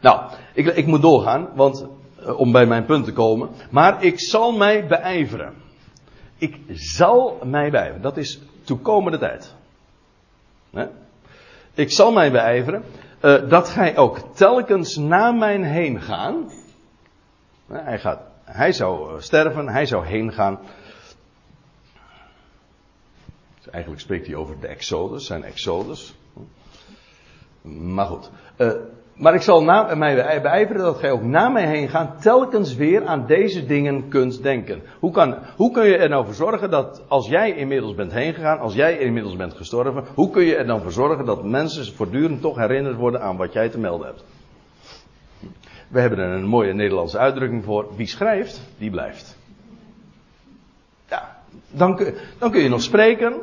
Nou, 0.00 0.30
ik, 0.54 0.66
ik 0.66 0.86
moet 0.86 1.02
doorgaan, 1.02 1.48
want 1.54 1.86
uh, 2.20 2.38
om 2.38 2.52
bij 2.52 2.66
mijn 2.66 2.84
punt 2.84 3.04
te 3.04 3.12
komen. 3.12 3.48
Maar 3.70 4.04
ik 4.04 4.20
zal 4.20 4.52
mij 4.52 4.86
beijveren. 4.86 5.54
Ik 6.38 6.60
zal 6.68 7.38
mij 7.44 7.70
beijveren. 7.70 8.02
Dat 8.02 8.16
is 8.16 8.40
toekomende 8.64 9.18
tijd. 9.18 9.54
Ik 11.74 11.92
zal 11.92 12.12
mij 12.12 12.30
beijveren. 12.30 12.84
Uh, 13.24 13.48
dat 13.48 13.68
gij 13.68 13.96
ook 13.96 14.18
telkens 14.18 14.96
na 14.96 15.32
mij 15.32 15.62
heen 15.62 16.00
gaan. 16.00 16.50
Hij, 17.66 17.98
gaat, 17.98 18.20
hij 18.44 18.72
zou 18.72 19.22
sterven, 19.22 19.68
hij 19.68 19.86
zou 19.86 20.06
heen 20.06 20.32
gaan. 20.32 20.58
Dus 23.56 23.70
eigenlijk 23.70 24.02
spreekt 24.02 24.26
hij 24.26 24.34
over 24.34 24.60
de 24.60 24.66
Exodus, 24.66 25.26
zijn 25.26 25.44
Exodus. 25.44 26.14
Maar 27.62 28.06
goed. 28.06 28.30
Uh, 28.58 28.72
maar 29.14 29.34
ik 29.34 29.42
zal 29.42 29.62
mij 29.96 30.40
beijveren 30.42 30.82
dat 30.82 30.98
gij 30.98 31.10
ook 31.10 31.22
na 31.22 31.48
mij 31.48 31.66
heen 31.66 31.88
gaan, 31.88 32.14
telkens 32.20 32.74
weer 32.74 33.06
aan 33.06 33.26
deze 33.26 33.66
dingen 33.66 34.08
kunt 34.08 34.42
denken. 34.42 34.82
Hoe, 34.98 35.10
kan, 35.10 35.36
hoe 35.56 35.70
kun 35.70 35.84
je 35.84 35.96
er 35.96 36.08
nou 36.08 36.24
voor 36.24 36.34
zorgen 36.34 36.70
dat 36.70 37.02
als 37.08 37.28
jij 37.28 37.52
inmiddels 37.56 37.94
bent 37.94 38.12
heen 38.12 38.34
gegaan, 38.34 38.58
als 38.58 38.74
jij 38.74 38.98
inmiddels 38.98 39.36
bent 39.36 39.54
gestorven, 39.54 40.04
hoe 40.14 40.30
kun 40.30 40.44
je 40.44 40.56
er 40.56 40.66
dan 40.66 40.80
voor 40.80 40.92
zorgen 40.92 41.24
dat 41.24 41.44
mensen 41.44 41.94
voortdurend 41.94 42.40
toch 42.40 42.56
herinnerd 42.56 42.96
worden 42.96 43.20
aan 43.20 43.36
wat 43.36 43.52
jij 43.52 43.68
te 43.68 43.78
melden 43.78 44.06
hebt? 44.06 44.24
We 45.88 46.00
hebben 46.00 46.18
er 46.18 46.30
een 46.30 46.46
mooie 46.46 46.72
Nederlandse 46.72 47.18
uitdrukking 47.18 47.64
voor. 47.64 47.96
Wie 47.96 48.06
schrijft, 48.06 48.60
die 48.78 48.90
blijft. 48.90 49.38
Ja, 51.08 51.36
dan 51.70 51.96
kun 52.50 52.62
je 52.62 52.68
nog 52.68 52.82
spreken, 52.82 53.34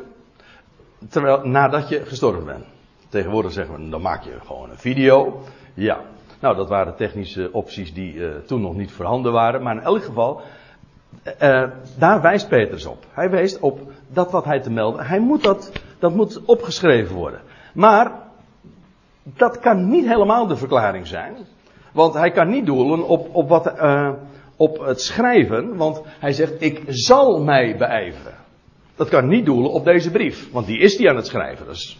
terwijl, 1.10 1.48
nadat 1.48 1.90
je 1.90 2.06
gestorven 2.06 2.46
bent. 2.46 2.66
Tegenwoordig 3.10 3.51
zeggen 3.51 3.75
we, 3.75 3.90
dan 3.90 4.01
maak 4.01 4.24
je 4.24 4.38
gewoon 4.46 4.70
een 4.70 4.78
video. 4.78 5.44
Ja, 5.74 6.01
nou 6.40 6.56
dat 6.56 6.70
waren 6.70 6.96
technische 6.96 7.50
opties 7.51 7.94
die 7.94 8.13
uh, 8.13 8.36
toen 8.46 8.62
nog 8.62 8.75
niet 8.75 8.92
voorhanden 8.92 9.32
waren. 9.32 9.63
Maar 9.63 9.75
in 9.75 9.82
elk 9.82 10.04
geval, 10.04 10.42
uh, 11.42 11.70
daar 11.98 12.22
wijst 12.22 12.48
Petrus 12.48 12.86
op. 12.86 13.06
Hij 13.12 13.30
wijst 13.30 13.60
op 13.60 13.80
dat 14.08 14.32
wat 14.32 14.46
hij 14.46 14.60
te 14.60 14.72
melden, 14.72 15.06
hij 15.06 15.19
moet 15.19 15.43
dat, 15.43 15.72
dat 16.00 16.13
moet 16.13 16.41
opgeschreven 16.45 17.15
worden. 17.15 17.41
Maar, 17.74 18.12
dat 19.24 19.60
kan 19.60 19.89
niet 19.89 20.08
helemaal 20.08 20.48
de 20.48 20.56
verklaring 20.56 21.08
zijn. 21.08 21.36
Want 21.91 22.13
hij 22.13 22.32
kan 22.32 22.50
niet 22.50 22.65
doelen 22.65 23.08
op, 23.08 23.36
op, 23.36 23.50
wat, 23.50 23.74
op 24.56 24.80
het 24.80 25.02
schrijven, 25.02 25.76
want 25.76 26.02
hij 26.06 26.32
zegt, 26.32 26.62
ik 26.62 26.84
zal 26.88 27.43
mij 27.43 27.78
beijveren. 27.78 28.36
Dat 28.95 29.10
kan 29.10 29.28
niet 29.28 29.45
doelen 29.45 29.72
op 29.72 29.86
deze 29.86 30.12
brief, 30.12 30.52
want 30.52 30.65
die 30.65 30.80
is 30.80 30.98
hij 30.98 31.10
aan 31.10 31.15
het 31.15 31.28
schrijven. 31.28 31.65
Dus, 31.65 32.00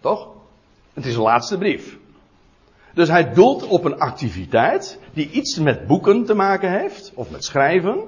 toch? 0.00 0.28
Het 0.92 1.06
is 1.06 1.14
een 1.14 1.22
laatste 1.22 1.58
brief. 1.58 1.98
Dus 2.94 3.08
hij 3.08 3.32
doelt 3.32 3.66
op 3.66 3.84
een 3.84 3.98
activiteit 3.98 4.98
die 5.12 5.30
iets 5.30 5.58
met 5.58 5.86
boeken 5.86 6.24
te 6.24 6.34
maken 6.34 6.70
heeft, 6.70 7.12
of 7.14 7.30
met 7.30 7.44
schrijven. 7.44 8.04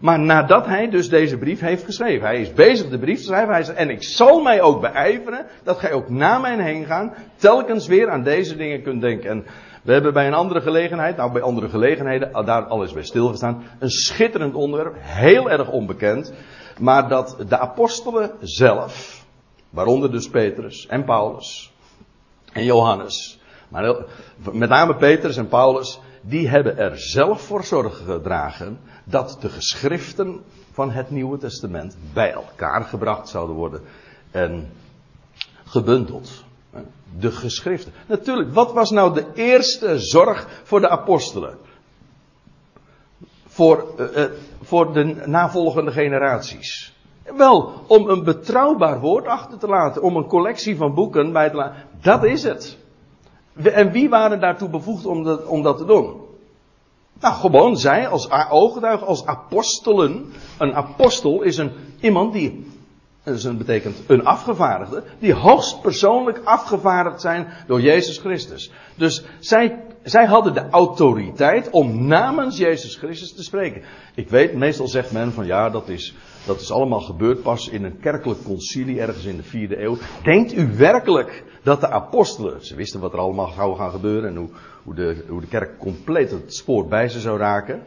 Maar 0.00 0.18
nadat 0.18 0.66
hij 0.66 0.90
dus 0.90 1.08
deze 1.08 1.38
brief 1.38 1.60
heeft 1.60 1.84
geschreven. 1.84 2.26
Hij 2.26 2.40
is 2.40 2.52
bezig 2.52 2.88
de 2.88 2.98
brief 2.98 3.18
te 3.18 3.24
schrijven. 3.24 3.54
Hij 3.54 3.62
zegt, 3.62 3.78
en 3.78 3.90
ik 3.90 4.02
zal 4.02 4.40
mij 4.40 4.60
ook 4.60 4.80
beijveren 4.80 5.46
dat 5.62 5.78
gij 5.78 5.92
ook 5.92 6.08
na 6.08 6.38
mij 6.38 6.62
heen 6.62 6.84
gaan, 6.84 7.14
telkens 7.36 7.86
weer 7.86 8.10
aan 8.10 8.22
deze 8.22 8.56
dingen 8.56 8.82
kunt 8.82 9.00
denken. 9.00 9.30
En 9.30 9.44
we 9.82 9.92
hebben 9.92 10.12
bij 10.12 10.26
een 10.26 10.34
andere 10.34 10.60
gelegenheid, 10.60 11.16
nou 11.16 11.32
bij 11.32 11.42
andere 11.42 11.68
gelegenheden, 11.68 12.44
daar 12.44 12.64
alles 12.64 12.92
bij 12.92 13.02
stilgestaan, 13.02 13.62
een 13.78 13.90
schitterend 13.90 14.54
onderwerp, 14.54 14.94
heel 14.98 15.50
erg 15.50 15.70
onbekend. 15.70 16.32
Maar 16.78 17.08
dat 17.08 17.36
de 17.48 17.58
apostelen 17.58 18.30
zelf, 18.40 19.24
waaronder 19.70 20.10
dus 20.10 20.28
Petrus 20.28 20.86
en 20.86 21.04
Paulus 21.04 21.72
en 22.52 22.64
Johannes, 22.64 23.40
maar 23.72 23.94
met 24.52 24.68
name 24.68 24.96
Petrus 24.96 25.36
en 25.36 25.48
Paulus, 25.48 26.00
die 26.20 26.48
hebben 26.48 26.78
er 26.78 26.98
zelf 26.98 27.42
voor 27.42 27.64
zorg 27.64 28.02
gedragen 28.04 28.78
dat 29.04 29.36
de 29.40 29.48
geschriften 29.48 30.40
van 30.72 30.90
het 30.90 31.10
Nieuwe 31.10 31.38
Testament 31.38 31.96
bij 32.12 32.32
elkaar 32.32 32.84
gebracht 32.84 33.28
zouden 33.28 33.56
worden 33.56 33.80
en 34.30 34.72
gebundeld. 35.64 36.44
De 37.18 37.30
geschriften. 37.30 37.92
Natuurlijk, 38.06 38.54
wat 38.54 38.72
was 38.72 38.90
nou 38.90 39.14
de 39.14 39.26
eerste 39.34 39.98
zorg 39.98 40.46
voor 40.62 40.80
de 40.80 40.88
apostelen? 40.88 41.56
Voor, 43.46 43.86
uh, 43.98 44.16
uh, 44.16 44.24
voor 44.62 44.92
de 44.92 45.04
navolgende 45.26 45.90
generaties. 45.90 46.94
Wel, 47.36 47.84
om 47.86 48.08
een 48.08 48.24
betrouwbaar 48.24 49.00
woord 49.00 49.26
achter 49.26 49.58
te 49.58 49.66
laten, 49.66 50.02
om 50.02 50.16
een 50.16 50.26
collectie 50.26 50.76
van 50.76 50.94
boeken 50.94 51.32
bij 51.32 51.50
te 51.50 51.56
laten. 51.56 51.84
Dat 52.00 52.24
is 52.24 52.42
het. 52.42 52.78
En 53.62 53.92
wie 53.92 54.08
waren 54.08 54.40
daartoe 54.40 54.68
bevoegd 54.68 55.06
om 55.06 55.24
dat, 55.24 55.46
om 55.46 55.62
dat 55.62 55.78
te 55.78 55.84
doen? 55.84 56.20
Nou, 57.20 57.34
gewoon 57.34 57.76
zij 57.76 58.08
als 58.08 58.30
ooggetuigen, 58.30 59.06
als 59.06 59.26
apostelen. 59.26 60.32
Een 60.58 60.74
apostel 60.74 61.42
is 61.42 61.56
een, 61.56 61.72
iemand 62.00 62.32
die, 62.32 62.66
dat 63.22 63.58
betekent 63.58 64.02
een 64.06 64.24
afgevaardigde, 64.24 65.02
die 65.18 65.34
hoogstpersoonlijk 65.34 66.40
afgevaardigd 66.44 67.20
zijn 67.20 67.46
door 67.66 67.80
Jezus 67.80 68.18
Christus. 68.18 68.70
Dus 68.94 69.24
zij, 69.40 69.84
zij 70.02 70.26
hadden 70.26 70.54
de 70.54 70.68
autoriteit 70.70 71.70
om 71.70 72.06
namens 72.06 72.58
Jezus 72.58 72.96
Christus 72.96 73.34
te 73.34 73.42
spreken. 73.42 73.82
Ik 74.14 74.28
weet, 74.28 74.54
meestal 74.54 74.88
zegt 74.88 75.12
men 75.12 75.32
van 75.32 75.46
ja, 75.46 75.70
dat 75.70 75.88
is, 75.88 76.14
dat 76.46 76.60
is 76.60 76.70
allemaal 76.70 77.00
gebeurd 77.00 77.42
pas 77.42 77.68
in 77.68 77.84
een 77.84 78.00
kerkelijk 78.00 78.42
concilie 78.44 79.00
ergens 79.00 79.24
in 79.24 79.36
de 79.36 79.42
vierde 79.42 79.82
eeuw. 79.82 79.96
Denkt 80.22 80.52
u 80.52 80.76
werkelijk 80.76 81.44
dat 81.62 81.80
de 81.80 81.88
apostelen, 81.88 82.64
ze 82.64 82.74
wisten 82.74 83.00
wat 83.00 83.12
er 83.12 83.18
allemaal 83.18 83.52
zou 83.52 83.76
gaan 83.76 83.90
gebeuren 83.90 84.28
en 84.30 84.36
hoe, 84.36 84.48
hoe, 84.82 84.94
de, 84.94 85.24
hoe 85.28 85.40
de 85.40 85.46
kerk 85.46 85.78
compleet 85.78 86.30
het 86.30 86.54
spoor 86.54 86.86
bij 86.86 87.08
ze 87.08 87.20
zou 87.20 87.38
raken. 87.38 87.82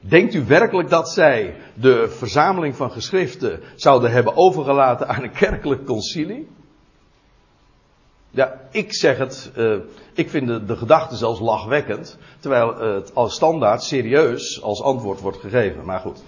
Denkt 0.00 0.34
u 0.34 0.44
werkelijk 0.44 0.88
dat 0.88 1.10
zij 1.10 1.56
de 1.74 2.08
verzameling 2.08 2.76
van 2.76 2.90
geschriften 2.90 3.60
zouden 3.74 4.10
hebben 4.10 4.36
overgelaten 4.36 5.08
aan 5.08 5.22
een 5.22 5.32
kerkelijk 5.32 5.86
concilie? 5.86 6.48
Ja, 8.30 8.60
ik 8.70 8.94
zeg 8.94 9.18
het, 9.18 9.52
uh, 9.56 9.76
ik 10.14 10.30
vind 10.30 10.46
de, 10.46 10.64
de 10.64 10.76
gedachte 10.76 11.16
zelfs 11.16 11.40
lachwekkend, 11.40 12.18
terwijl 12.40 12.76
het 12.76 13.14
als 13.14 13.34
standaard 13.34 13.82
serieus 13.82 14.62
als 14.62 14.82
antwoord 14.82 15.20
wordt 15.20 15.38
gegeven. 15.38 15.84
Maar 15.84 16.00
goed. 16.00 16.22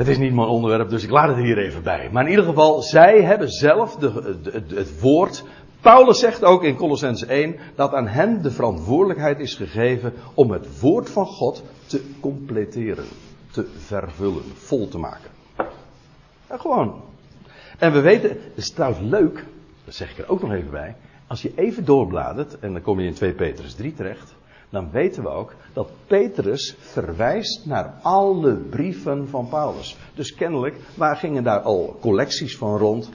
Het 0.00 0.08
is 0.08 0.18
niet 0.18 0.34
mijn 0.34 0.48
onderwerp, 0.48 0.90
dus 0.90 1.04
ik 1.04 1.10
laat 1.10 1.28
het 1.28 1.36
hier 1.36 1.58
even 1.58 1.82
bij. 1.82 2.08
Maar 2.12 2.24
in 2.24 2.30
ieder 2.30 2.44
geval, 2.44 2.82
zij 2.82 3.22
hebben 3.22 3.48
zelf 3.48 3.96
de, 3.96 4.38
het 4.74 5.00
woord. 5.00 5.44
Paulus 5.80 6.18
zegt 6.18 6.44
ook 6.44 6.64
in 6.64 6.76
Colossens 6.76 7.26
1 7.26 7.56
dat 7.74 7.94
aan 7.94 8.06
hen 8.06 8.42
de 8.42 8.50
verantwoordelijkheid 8.50 9.38
is 9.38 9.54
gegeven 9.54 10.12
om 10.34 10.50
het 10.50 10.80
woord 10.80 11.10
van 11.10 11.26
God 11.26 11.62
te 11.86 12.10
completeren, 12.20 13.04
te 13.50 13.66
vervullen, 13.76 14.42
vol 14.54 14.88
te 14.88 14.98
maken. 14.98 15.30
Ja, 16.48 16.56
gewoon. 16.56 17.02
En 17.78 17.92
we 17.92 18.00
weten, 18.00 18.28
het 18.28 18.38
is 18.54 18.70
trouwens 18.70 19.02
leuk, 19.02 19.44
dat 19.84 19.94
zeg 19.94 20.10
ik 20.10 20.18
er 20.18 20.28
ook 20.28 20.42
nog 20.42 20.52
even 20.52 20.70
bij. 20.70 20.96
Als 21.26 21.42
je 21.42 21.52
even 21.56 21.84
doorbladert, 21.84 22.58
en 22.58 22.72
dan 22.72 22.82
kom 22.82 23.00
je 23.00 23.06
in 23.06 23.14
2 23.14 23.32
Petrus 23.32 23.74
3 23.74 23.94
terecht 23.94 24.34
dan 24.70 24.90
weten 24.90 25.22
we 25.22 25.28
ook 25.28 25.54
dat 25.72 25.90
Petrus 26.06 26.76
verwijst 26.78 27.66
naar 27.66 27.94
alle 28.02 28.54
brieven 28.54 29.28
van 29.28 29.48
Paulus. 29.48 29.96
Dus 30.14 30.34
kennelijk, 30.34 30.76
waar 30.94 31.16
gingen 31.16 31.44
daar 31.44 31.60
al 31.60 31.96
collecties 32.00 32.56
van 32.56 32.76
rond, 32.76 33.10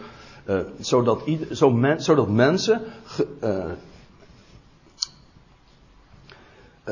uh, 0.45 0.59
zodat, 0.79 1.21
zo 1.51 1.95
zodat 1.97 2.29
mensen 2.29 2.81
ge, 3.03 3.27
uh, 3.43 3.65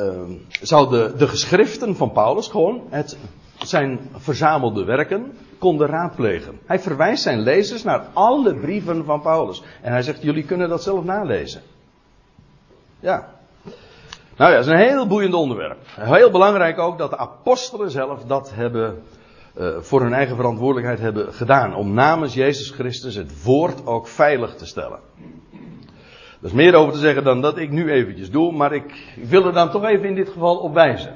uh, 0.03 0.37
zou 0.61 0.89
de, 0.89 1.13
de 1.17 1.27
geschriften 1.27 1.95
van 1.95 2.11
Paulus 2.11 2.47
gewoon 2.47 2.81
het, 2.89 3.17
zijn 3.57 3.99
verzamelde 4.13 4.83
werken 4.83 5.37
konden 5.57 5.87
raadplegen. 5.87 6.59
Hij 6.65 6.79
verwijst 6.79 7.23
zijn 7.23 7.39
lezers 7.39 7.83
naar 7.83 8.05
alle 8.13 8.55
brieven 8.55 9.05
van 9.05 9.21
Paulus. 9.21 9.63
En 9.81 9.91
hij 9.91 10.01
zegt, 10.01 10.21
jullie 10.21 10.45
kunnen 10.45 10.69
dat 10.69 10.83
zelf 10.83 11.03
nalezen. 11.03 11.61
Ja. 12.99 13.32
Nou 14.37 14.51
ja, 14.51 14.57
dat 14.57 14.65
is 14.65 14.71
een 14.71 14.89
heel 14.89 15.07
boeiend 15.07 15.33
onderwerp. 15.33 15.77
Heel 15.99 16.31
belangrijk 16.31 16.79
ook 16.79 16.97
dat 16.97 17.09
de 17.09 17.17
apostelen 17.17 17.91
zelf 17.91 18.23
dat 18.23 18.51
hebben, 18.53 19.03
uh, 19.57 19.77
voor 19.79 20.01
hun 20.01 20.13
eigen 20.13 20.35
verantwoordelijkheid 20.35 20.99
hebben 20.99 21.33
gedaan. 21.33 21.75
Om 21.75 21.93
namens 21.93 22.33
Jezus 22.33 22.69
Christus 22.69 23.15
het 23.15 23.43
woord 23.43 23.85
ook 23.85 24.07
veilig 24.07 24.55
te 24.55 24.65
stellen. 24.65 24.99
Er 26.41 26.49
is 26.49 26.51
meer 26.51 26.75
over 26.75 26.93
te 26.93 26.99
zeggen 26.99 27.23
dan 27.23 27.41
dat 27.41 27.57
ik 27.57 27.69
nu 27.69 27.91
eventjes 27.91 28.31
doe, 28.31 28.51
maar 28.51 28.73
ik, 28.73 29.13
ik 29.15 29.25
wil 29.25 29.45
er 29.45 29.53
dan 29.53 29.71
toch 29.71 29.83
even 29.83 30.05
in 30.05 30.15
dit 30.15 30.29
geval 30.29 30.57
op 30.57 30.73
wijzen. 30.73 31.15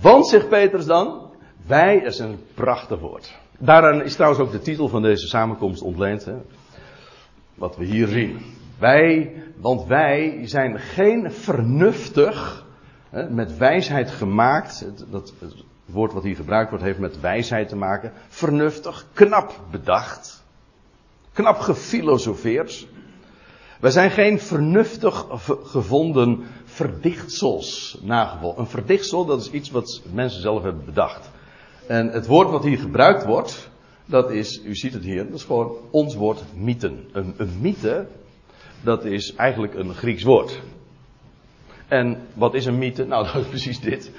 Want, 0.00 0.28
zegt 0.28 0.48
Petrus 0.48 0.86
dan, 0.86 1.30
wij, 1.66 1.96
is 1.96 2.18
een 2.18 2.38
prachtig 2.54 2.98
woord. 2.98 3.38
Daaraan 3.58 4.02
is 4.02 4.14
trouwens 4.14 4.42
ook 4.42 4.50
de 4.50 4.60
titel 4.60 4.88
van 4.88 5.02
deze 5.02 5.26
samenkomst 5.26 5.82
ontleend. 5.82 6.24
Hè? 6.24 6.34
Wat 7.54 7.76
we 7.76 7.84
hier 7.84 8.08
zien. 8.08 8.55
Wij, 8.78 9.32
want 9.56 9.86
wij 9.86 10.40
zijn 10.44 10.78
geen 10.78 11.32
vernuftig, 11.32 12.64
met 13.28 13.56
wijsheid 13.56 14.10
gemaakt. 14.10 14.80
Het, 14.80 15.04
dat, 15.10 15.32
het 15.38 15.54
woord 15.84 16.12
wat 16.12 16.22
hier 16.22 16.36
gebruikt 16.36 16.70
wordt 16.70 16.84
heeft 16.84 16.98
met 16.98 17.20
wijsheid 17.20 17.68
te 17.68 17.76
maken. 17.76 18.12
Vernuftig, 18.28 19.06
knap 19.12 19.60
bedacht. 19.70 20.44
Knap 21.32 21.58
gefilosofeerd. 21.58 22.86
Wij 23.80 23.90
zijn 23.90 24.10
geen 24.10 24.40
vernuftig 24.40 25.26
gevonden 25.62 26.44
verdichtsels 26.64 27.98
nagevolgd. 28.02 28.58
Een 28.58 28.66
verdichtsel, 28.66 29.24
dat 29.24 29.40
is 29.40 29.50
iets 29.50 29.70
wat 29.70 30.02
mensen 30.12 30.40
zelf 30.40 30.62
hebben 30.62 30.84
bedacht. 30.84 31.30
En 31.86 32.08
het 32.08 32.26
woord 32.26 32.50
wat 32.50 32.64
hier 32.64 32.78
gebruikt 32.78 33.24
wordt, 33.24 33.70
dat 34.06 34.30
is, 34.30 34.64
u 34.64 34.74
ziet 34.74 34.92
het 34.92 35.04
hier, 35.04 35.24
dat 35.24 35.34
is 35.34 35.44
gewoon 35.44 35.76
ons 35.90 36.14
woord 36.14 36.44
mythen. 36.54 37.08
Een, 37.12 37.34
een 37.36 37.58
mythe, 37.60 38.06
dat 38.82 39.04
is 39.04 39.34
eigenlijk 39.34 39.74
een 39.74 39.94
Grieks 39.94 40.22
woord. 40.22 40.62
En 41.88 42.26
wat 42.34 42.54
is 42.54 42.66
een 42.66 42.78
mythe? 42.78 43.04
Nou, 43.04 43.26
dat 43.32 43.42
is 43.42 43.48
precies 43.48 43.80
dit. 43.80 44.10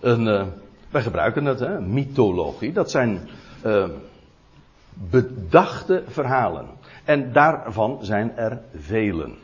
Een, 0.00 0.26
uh, 0.26 0.46
wij 0.90 1.02
gebruiken 1.02 1.44
het, 1.44 1.60
hè, 1.60 1.80
mythologie. 1.80 2.72
Dat 2.72 2.90
zijn 2.90 3.28
uh, 3.64 3.88
bedachte 4.94 6.02
verhalen. 6.06 6.66
En 7.04 7.32
daarvan 7.32 7.98
zijn 8.04 8.36
er 8.36 8.60
velen. 8.74 9.38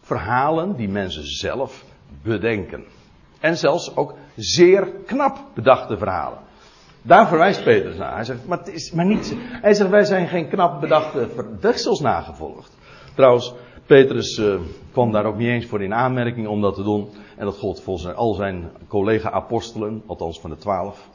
Verhalen 0.00 0.76
die 0.76 0.88
mensen 0.88 1.26
zelf 1.26 1.84
bedenken. 2.22 2.84
En 3.40 3.56
zelfs 3.56 3.96
ook 3.96 4.14
zeer 4.36 4.88
knap 5.06 5.38
bedachte 5.54 5.96
verhalen. 5.96 6.38
Daar 7.02 7.28
verwijst 7.28 7.64
Petrus 7.64 7.96
naar. 7.96 8.14
Hij 8.14 8.24
zegt, 8.24 8.46
maar, 8.46 8.58
het 8.58 8.68
is, 8.68 8.92
maar 8.92 9.04
niet, 9.04 9.36
hij 9.38 9.74
zegt, 9.74 9.90
wij 9.90 10.04
zijn 10.04 10.28
geen 10.28 10.48
knap 10.48 10.80
bedachte 10.80 11.28
verdeksels 11.34 12.00
nagevolgd. 12.00 12.76
Trouwens, 13.16 13.54
Petrus 13.86 14.38
uh, 14.38 14.60
kwam 14.92 15.12
daar 15.12 15.24
ook 15.24 15.36
niet 15.36 15.48
eens 15.48 15.66
voor 15.66 15.82
in 15.82 15.94
aanmerking 15.94 16.46
om 16.46 16.60
dat 16.60 16.74
te 16.74 16.82
doen. 16.82 17.08
En 17.36 17.44
dat 17.44 17.56
gold 17.56 17.80
volgens 17.80 18.14
al 18.14 18.34
zijn 18.34 18.70
collega-apostelen, 18.88 20.02
althans 20.06 20.40
van 20.40 20.50
de 20.50 20.56
twaalf. 20.56 21.08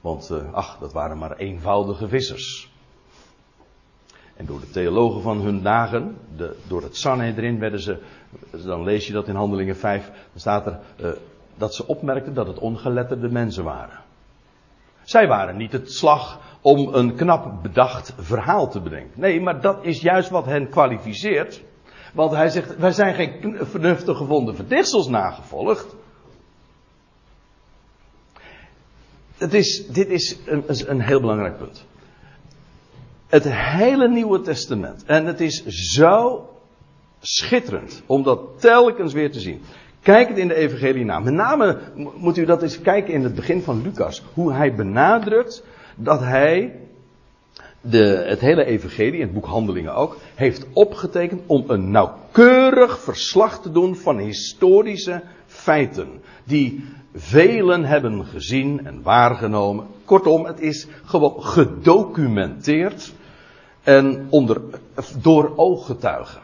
Want, 0.00 0.30
uh, 0.32 0.52
ach, 0.52 0.78
dat 0.78 0.92
waren 0.92 1.18
maar 1.18 1.36
eenvoudige 1.36 2.08
vissers. 2.08 2.72
En 4.36 4.46
door 4.46 4.60
de 4.60 4.70
theologen 4.70 5.22
van 5.22 5.40
hun 5.40 5.62
dagen, 5.62 6.16
de, 6.36 6.56
door 6.68 6.82
het 6.82 6.96
Sanhedrin 6.96 7.58
werden 7.58 7.80
ze, 7.80 7.98
dan 8.64 8.82
lees 8.82 9.06
je 9.06 9.12
dat 9.12 9.28
in 9.28 9.34
Handelingen 9.34 9.76
5, 9.76 10.06
dan 10.06 10.40
staat 10.40 10.66
er 10.66 10.78
uh, 11.00 11.10
dat 11.56 11.74
ze 11.74 11.86
opmerkten 11.86 12.34
dat 12.34 12.46
het 12.46 12.58
ongeletterde 12.58 13.28
mensen 13.28 13.64
waren. 13.64 14.00
Zij 15.02 15.28
waren 15.28 15.56
niet 15.56 15.72
het 15.72 15.92
slag 15.92 16.40
om 16.64 16.94
een 16.94 17.14
knap 17.14 17.62
bedacht 17.62 18.14
verhaal 18.18 18.70
te 18.70 18.80
bedenken. 18.80 19.20
Nee, 19.20 19.40
maar 19.40 19.60
dat 19.60 19.84
is 19.84 20.00
juist 20.00 20.30
wat 20.30 20.44
hen 20.44 20.68
kwalificeert. 20.68 21.62
Want 22.12 22.32
hij 22.32 22.48
zegt, 22.48 22.76
wij 22.76 22.92
zijn 22.92 23.14
geen 23.14 23.58
vernuftig 23.60 24.16
gevonden 24.16 24.56
verdichtsels 24.56 25.08
nagevolgd. 25.08 25.96
Het 29.36 29.54
is, 29.54 29.86
dit 29.86 30.08
is 30.08 30.38
een, 30.46 30.64
een 30.86 31.00
heel 31.00 31.20
belangrijk 31.20 31.58
punt. 31.58 31.84
Het 33.26 33.44
hele 33.52 34.08
Nieuwe 34.08 34.40
Testament. 34.40 35.04
En 35.04 35.26
het 35.26 35.40
is 35.40 35.64
zo 35.66 36.48
schitterend 37.20 38.02
om 38.06 38.22
dat 38.22 38.60
telkens 38.60 39.12
weer 39.12 39.32
te 39.32 39.40
zien. 39.40 39.62
Kijk 40.02 40.28
het 40.28 40.38
in 40.38 40.48
de 40.48 40.54
evangelie 40.54 41.04
na. 41.04 41.18
Met 41.18 41.34
name 41.34 41.78
moet 42.16 42.36
u 42.36 42.44
dat 42.44 42.62
eens 42.62 42.80
kijken 42.80 43.14
in 43.14 43.22
het 43.22 43.34
begin 43.34 43.62
van 43.62 43.82
Lucas. 43.82 44.22
Hoe 44.34 44.52
hij 44.52 44.74
benadrukt 44.74 45.64
dat 45.96 46.20
hij 46.20 46.78
de, 47.80 48.24
het 48.26 48.40
hele 48.40 48.64
evangelie, 48.64 49.12
in 49.12 49.20
het 49.20 49.32
boek 49.32 49.46
Handelingen 49.46 49.94
ook, 49.94 50.16
heeft 50.34 50.66
opgetekend 50.72 51.42
om 51.46 51.64
een 51.66 51.90
nauwkeurig 51.90 52.98
verslag 52.98 53.62
te 53.62 53.70
doen 53.70 53.96
van 53.96 54.18
historische 54.18 55.22
feiten. 55.46 56.08
Die 56.44 56.84
velen 57.14 57.84
hebben 57.84 58.24
gezien 58.24 58.86
en 58.86 59.02
waargenomen. 59.02 59.86
Kortom, 60.04 60.44
het 60.44 60.60
is 60.60 60.86
gewoon 61.04 61.42
gedocumenteerd 61.42 63.12
en 63.82 64.26
onder, 64.30 64.60
door 65.22 65.52
ooggetuigen. 65.56 66.40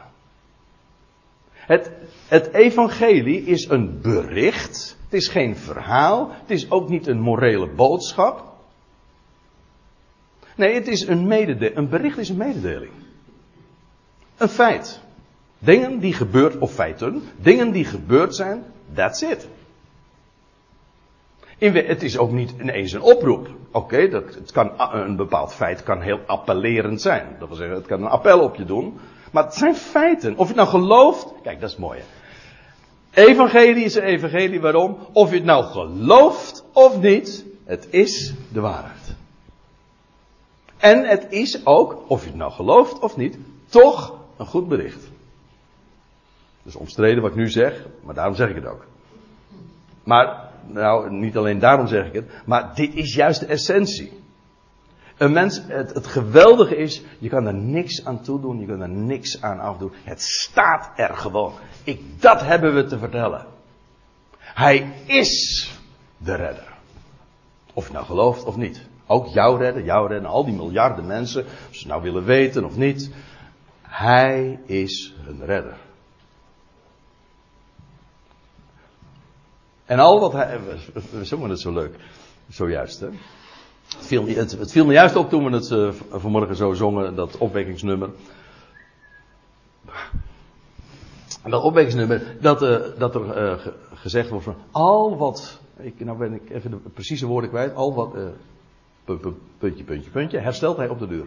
Het, 1.52 1.90
het 2.28 2.52
evangelie 2.52 3.44
is 3.44 3.68
een 3.68 4.00
bericht. 4.00 4.96
Het 5.04 5.20
is 5.20 5.28
geen 5.28 5.56
verhaal. 5.56 6.30
Het 6.30 6.50
is 6.50 6.70
ook 6.70 6.88
niet 6.88 7.06
een 7.06 7.20
morele 7.20 7.68
boodschap. 7.68 8.49
Nee, 10.60 10.74
het 10.74 10.88
is 10.88 11.06
een. 11.06 11.32
Een 11.76 11.88
bericht 11.88 12.18
is 12.18 12.28
een 12.28 12.36
mededeling. 12.36 12.92
Een 14.36 14.48
feit. 14.48 15.00
Dingen 15.58 15.98
die 15.98 16.12
gebeurd, 16.12 16.58
of 16.58 16.72
feiten, 16.72 17.22
dingen 17.36 17.70
die 17.70 17.84
gebeurd 17.84 18.34
zijn, 18.34 18.64
that's 18.94 19.22
it. 19.22 19.48
Het 21.58 22.02
is 22.02 22.18
ook 22.18 22.30
niet 22.30 22.54
ineens 22.60 22.92
een 22.92 23.02
oproep. 23.02 23.48
Oké, 23.70 24.24
een 24.92 25.16
bepaald 25.16 25.54
feit 25.54 25.82
kan 25.82 26.00
heel 26.00 26.20
appellerend 26.26 27.00
zijn. 27.00 27.36
Dat 27.38 27.48
wil 27.48 27.56
zeggen, 27.56 27.76
het 27.76 27.86
kan 27.86 28.02
een 28.02 28.08
appel 28.08 28.40
op 28.40 28.56
je 28.56 28.64
doen. 28.64 28.98
Maar 29.32 29.44
het 29.44 29.54
zijn 29.54 29.74
feiten. 29.74 30.36
Of 30.36 30.48
je 30.48 30.54
het 30.54 30.56
nou 30.56 30.68
gelooft. 30.68 31.32
Kijk, 31.42 31.60
dat 31.60 31.70
is 31.70 31.76
mooi. 31.76 32.00
Evangelie 33.10 33.84
is 33.84 33.94
een 33.94 34.02
evangelie. 34.02 34.60
Waarom? 34.60 34.98
Of 35.12 35.30
je 35.30 35.36
het 35.36 35.44
nou 35.44 35.64
gelooft 35.64 36.64
of 36.72 37.00
niet. 37.00 37.44
Het 37.64 37.86
is 37.90 38.34
de 38.52 38.60
waarheid. 38.60 39.18
En 40.80 41.08
het 41.08 41.26
is 41.28 41.66
ook, 41.66 42.04
of 42.06 42.20
je 42.22 42.28
het 42.28 42.36
nou 42.36 42.52
gelooft 42.52 42.98
of 42.98 43.16
niet, 43.16 43.38
toch 43.66 44.18
een 44.36 44.46
goed 44.46 44.68
bericht. 44.68 45.08
Dus 46.62 46.74
omstreden 46.74 47.22
wat 47.22 47.30
ik 47.30 47.36
nu 47.36 47.48
zeg, 47.48 47.86
maar 48.02 48.14
daarom 48.14 48.34
zeg 48.34 48.48
ik 48.48 48.54
het 48.54 48.66
ook. 48.66 48.86
Maar, 50.04 50.50
nou, 50.66 51.10
niet 51.10 51.36
alleen 51.36 51.58
daarom 51.58 51.86
zeg 51.86 52.06
ik 52.06 52.12
het, 52.12 52.30
maar 52.44 52.74
dit 52.74 52.94
is 52.94 53.14
juist 53.14 53.40
de 53.40 53.46
essentie. 53.46 54.18
Een 55.16 55.32
mens, 55.32 55.62
het, 55.66 55.94
het 55.94 56.06
geweldige 56.06 56.76
is, 56.76 57.02
je 57.18 57.28
kan 57.28 57.46
er 57.46 57.54
niks 57.54 58.04
aan 58.04 58.22
toedoen, 58.22 58.60
je 58.60 58.66
kan 58.66 58.80
er 58.80 58.88
niks 58.88 59.42
aan 59.42 59.60
afdoen. 59.60 59.92
Het 60.04 60.22
staat 60.22 60.90
er 60.96 61.16
gewoon. 61.16 61.52
Ik, 61.84 62.20
dat 62.20 62.40
hebben 62.40 62.74
we 62.74 62.84
te 62.84 62.98
vertellen. 62.98 63.46
Hij 64.38 64.92
is 65.06 65.70
de 66.16 66.34
redder. 66.34 66.68
Of 67.72 67.86
je 67.86 67.92
nou 67.92 68.04
gelooft 68.04 68.44
of 68.44 68.56
niet. 68.56 68.88
Ook 69.10 69.26
jouw 69.26 69.56
redder, 69.56 69.84
jouw 69.84 70.06
redder, 70.06 70.30
al 70.30 70.44
die 70.44 70.54
miljarden 70.54 71.06
mensen, 71.06 71.44
of 71.44 71.74
ze 71.74 71.86
nou 71.86 72.02
willen 72.02 72.24
weten 72.24 72.64
of 72.64 72.76
niet. 72.76 73.10
Hij 73.82 74.60
is 74.64 75.14
hun 75.24 75.44
redder. 75.44 75.76
En 79.84 79.98
al 79.98 80.20
wat 80.20 80.32
hij, 80.32 80.60
we 81.10 81.24
zongen 81.24 81.50
het 81.50 81.60
zo 81.60 81.72
leuk, 81.72 81.94
zojuist 82.48 83.00
hè. 83.00 83.06
Het 83.96 84.06
viel, 84.06 84.26
het, 84.26 84.72
viel 84.72 84.86
me 84.86 84.92
juist 84.92 85.16
op 85.16 85.28
toen 85.28 85.44
we 85.44 85.50
het 85.50 85.70
uh, 85.70 85.92
vanmorgen 86.10 86.56
zo 86.56 86.72
zongen, 86.72 87.14
dat 87.14 87.38
opwekkingsnummer. 87.38 88.10
Dat 91.44 91.62
opwekkingsnummer, 91.62 92.36
dat, 92.40 92.62
uh, 92.62 92.78
dat 92.98 93.14
er 93.14 93.50
uh, 93.50 93.66
gezegd 93.94 94.28
wordt 94.28 94.44
van 94.44 94.56
al 94.70 95.16
wat, 95.16 95.60
ik, 95.76 96.04
nou 96.04 96.18
ben 96.18 96.32
ik 96.32 96.50
even 96.50 96.70
de 96.70 96.76
precieze 96.76 97.26
woorden 97.26 97.50
kwijt, 97.50 97.74
al 97.74 97.94
wat, 97.94 98.14
puntje, 99.58 99.84
puntje, 99.84 100.10
puntje, 100.10 100.38
herstelt 100.38 100.76
hij 100.76 100.88
op 100.88 100.98
de 100.98 101.06
deur. 101.06 101.26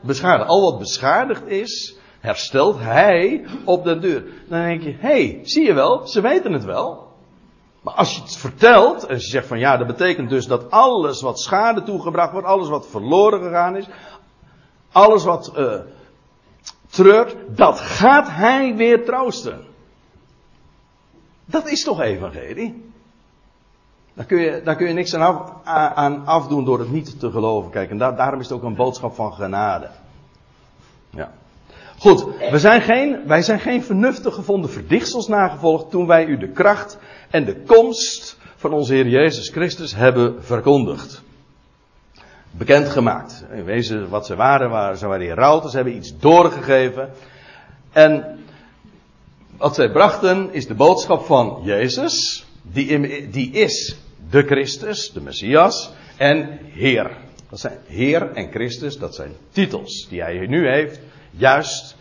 Beschadigd. 0.00 0.48
Al 0.48 0.70
wat 0.70 0.78
beschadigd 0.78 1.46
is, 1.46 1.96
herstelt 2.20 2.78
hij 2.78 3.44
op 3.64 3.84
de 3.84 3.98
deur. 3.98 4.24
Dan 4.48 4.62
denk 4.62 4.82
je, 4.82 4.90
hé, 4.90 5.26
hey, 5.28 5.40
zie 5.42 5.64
je 5.64 5.74
wel, 5.74 6.06
ze 6.06 6.20
weten 6.20 6.52
het 6.52 6.64
wel. 6.64 7.12
Maar 7.80 7.94
als 7.94 8.14
je 8.14 8.20
het 8.20 8.36
vertelt, 8.36 9.06
en 9.06 9.14
je 9.14 9.20
zegt 9.20 9.46
van 9.46 9.58
ja, 9.58 9.76
dat 9.76 9.86
betekent 9.86 10.28
dus 10.28 10.46
dat 10.46 10.70
alles 10.70 11.20
wat 11.20 11.40
schade 11.40 11.82
toegebracht 11.82 12.32
wordt, 12.32 12.46
alles 12.46 12.68
wat 12.68 12.88
verloren 12.88 13.42
gegaan 13.42 13.76
is, 13.76 13.88
alles 14.92 15.24
wat 15.24 15.52
uh, 15.56 15.80
treurt, 16.86 17.36
dat 17.48 17.80
gaat 17.80 18.28
hij 18.30 18.76
weer 18.76 19.04
troosten. 19.04 19.64
Dat 21.44 21.68
is 21.68 21.84
toch 21.84 22.00
evangelie? 22.00 22.92
Daar 24.14 24.26
kun 24.26 24.40
je, 24.40 24.60
daar 24.64 24.76
kun 24.76 24.88
je 24.88 24.92
niks 24.92 25.14
aan, 25.14 25.22
af, 25.22 25.64
aan 25.94 26.26
afdoen 26.26 26.64
door 26.64 26.78
het 26.78 26.90
niet 26.90 27.20
te 27.20 27.30
geloven. 27.30 27.70
Kijk, 27.70 27.90
en 27.90 27.98
daarom 27.98 28.40
is 28.40 28.48
het 28.48 28.56
ook 28.56 28.62
een 28.62 28.74
boodschap 28.74 29.14
van 29.14 29.32
genade. 29.32 29.90
Ja. 31.10 31.32
Goed, 31.98 32.24
we 32.50 32.58
zijn 32.58 32.82
geen, 32.82 33.26
wij 33.26 33.42
zijn 33.42 33.60
geen 33.60 33.82
vernuftig 33.82 34.34
gevonden 34.34 34.70
verdichtsels 34.70 35.28
nagevolgd 35.28 35.90
toen 35.90 36.06
wij 36.06 36.26
u 36.26 36.38
de 36.38 36.48
kracht 36.48 36.98
en 37.30 37.44
de 37.44 37.62
komst 37.66 38.38
van 38.56 38.72
onze 38.72 38.94
Heer 38.94 39.08
Jezus 39.08 39.48
Christus 39.48 39.94
hebben 39.94 40.44
verkondigd. 40.44 41.22
Bekendgemaakt. 42.50 43.44
In 43.52 43.64
wezen 43.64 44.08
wat 44.08 44.26
ze 44.26 44.36
waren, 44.36 44.70
waren 44.70 44.96
ze 44.96 45.06
waren 45.06 45.34
routers, 45.34 45.72
hebben 45.72 45.96
iets 45.96 46.18
doorgegeven. 46.18 47.10
En 47.92 48.38
wat 49.56 49.74
zij 49.74 49.90
brachten 49.90 50.52
is 50.52 50.66
de 50.66 50.74
boodschap 50.74 51.24
van 51.24 51.60
Jezus, 51.62 52.46
die, 52.72 53.28
die 53.30 53.50
is 53.50 53.96
de 54.30 54.42
Christus, 54.42 55.12
de 55.12 55.20
Messias, 55.20 55.92
en 56.16 56.58
Heer. 56.62 57.16
Dat 57.50 57.60
zijn 57.60 57.78
Heer 57.86 58.32
en 58.32 58.50
Christus, 58.50 58.98
dat 58.98 59.14
zijn 59.14 59.32
titels 59.50 60.06
die 60.08 60.22
hij 60.22 60.46
nu 60.46 60.68
heeft, 60.68 61.00
juist 61.30 61.96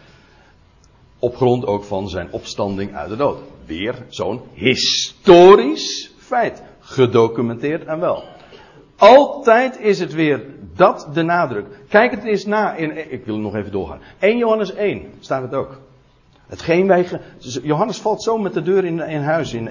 op 1.20 1.36
grond 1.36 1.66
ook 1.66 1.84
van 1.84 2.10
zijn 2.10 2.32
opstanding 2.32 2.96
uit 2.96 3.10
de 3.10 3.16
dood. 3.16 3.40
Weer 3.66 4.06
zo'n 4.08 4.42
historisch 4.54 6.14
feit, 6.18 6.64
gedocumenteerd 6.80 7.86
en 7.86 8.00
wel. 8.00 8.24
Altijd 8.98 9.80
is 9.80 10.00
het 10.00 10.14
weer 10.14 10.46
dat 10.76 11.08
de 11.14 11.24
nadruk. 11.24 11.66
Kijk 11.90 12.12
het 12.12 12.24
eens 12.24 12.46
na 12.46 12.76
in, 12.76 13.12
ik 13.12 13.26
wil 13.26 13.38
nog 13.38 13.56
even 13.56 13.72
doorgaan. 13.72 14.02
1 14.20 14.38
Johannes 14.38 14.74
1 14.74 15.12
staat 15.20 15.42
het 15.42 15.54
ook. 15.54 15.80
Hetgeen 16.54 16.88
wij. 16.88 17.08
Johannes 17.64 17.98
valt 17.98 18.24
zo 18.24 18.38
met 18.38 18.54
de 18.54 18.62
deur 18.62 18.86
in, 18.86 19.22
huis 19.22 19.54
in, 19.54 19.68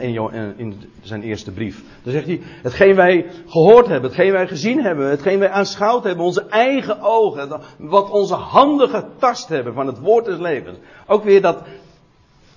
in, 0.56 0.74
zijn 1.02 1.22
eerste 1.22 1.50
brief. 1.50 1.82
Dan 2.02 2.12
zegt 2.12 2.26
hij: 2.26 2.40
Hetgeen 2.62 2.94
wij 2.94 3.26
gehoord 3.46 3.86
hebben, 3.86 4.10
hetgeen 4.10 4.32
wij 4.32 4.46
gezien 4.46 4.82
hebben, 4.82 5.10
hetgeen 5.10 5.38
wij 5.38 5.50
aanschouwd 5.50 6.04
hebben, 6.04 6.24
onze 6.24 6.46
eigen 6.46 7.00
ogen, 7.00 7.60
wat 7.78 8.10
onze 8.10 8.34
handen 8.34 8.88
getast 8.88 9.48
hebben 9.48 9.74
van 9.74 9.86
het 9.86 9.98
woord 9.98 10.24
des 10.24 10.38
levens. 10.38 10.78
Ook 11.06 11.24
weer 11.24 11.40
dat. 11.40 11.62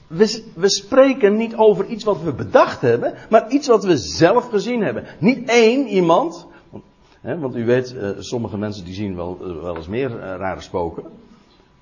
We, 0.07 0.43
we 0.55 0.69
spreken 0.69 1.35
niet 1.35 1.55
over 1.55 1.85
iets 1.85 2.03
wat 2.03 2.21
we 2.21 2.33
bedacht 2.33 2.81
hebben, 2.81 3.13
maar 3.29 3.49
iets 3.49 3.67
wat 3.67 3.83
we 3.83 3.97
zelf 3.97 4.49
gezien 4.49 4.83
hebben. 4.83 5.03
Niet 5.19 5.49
één 5.49 5.87
iemand, 5.87 6.47
want 7.21 7.55
u 7.55 7.65
weet, 7.65 7.97
eh, 7.97 8.09
sommige 8.17 8.57
mensen 8.57 8.85
die 8.85 8.93
zien 8.93 9.15
wel, 9.15 9.37
eh, 9.41 9.61
wel 9.61 9.75
eens 9.75 9.87
meer 9.87 10.19
eh, 10.19 10.35
rare 10.37 10.61
spoken. 10.61 11.03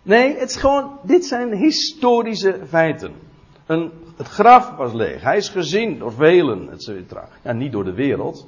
Nee, 0.03 0.37
het 0.37 0.49
is 0.49 0.55
gewoon, 0.55 0.99
dit 1.03 1.25
zijn 1.25 1.53
historische 1.53 2.59
feiten. 2.67 3.13
Een, 3.65 3.91
het 4.17 4.27
graf 4.27 4.75
was 4.75 4.93
leeg. 4.93 5.21
Hij 5.21 5.37
is 5.37 5.49
gezien 5.49 5.99
door 5.99 6.13
velen, 6.13 6.71
et 6.71 6.83
cetera. 6.83 7.27
Ja, 7.43 7.51
niet 7.51 7.71
door 7.71 7.83
de 7.83 7.93
wereld, 7.93 8.47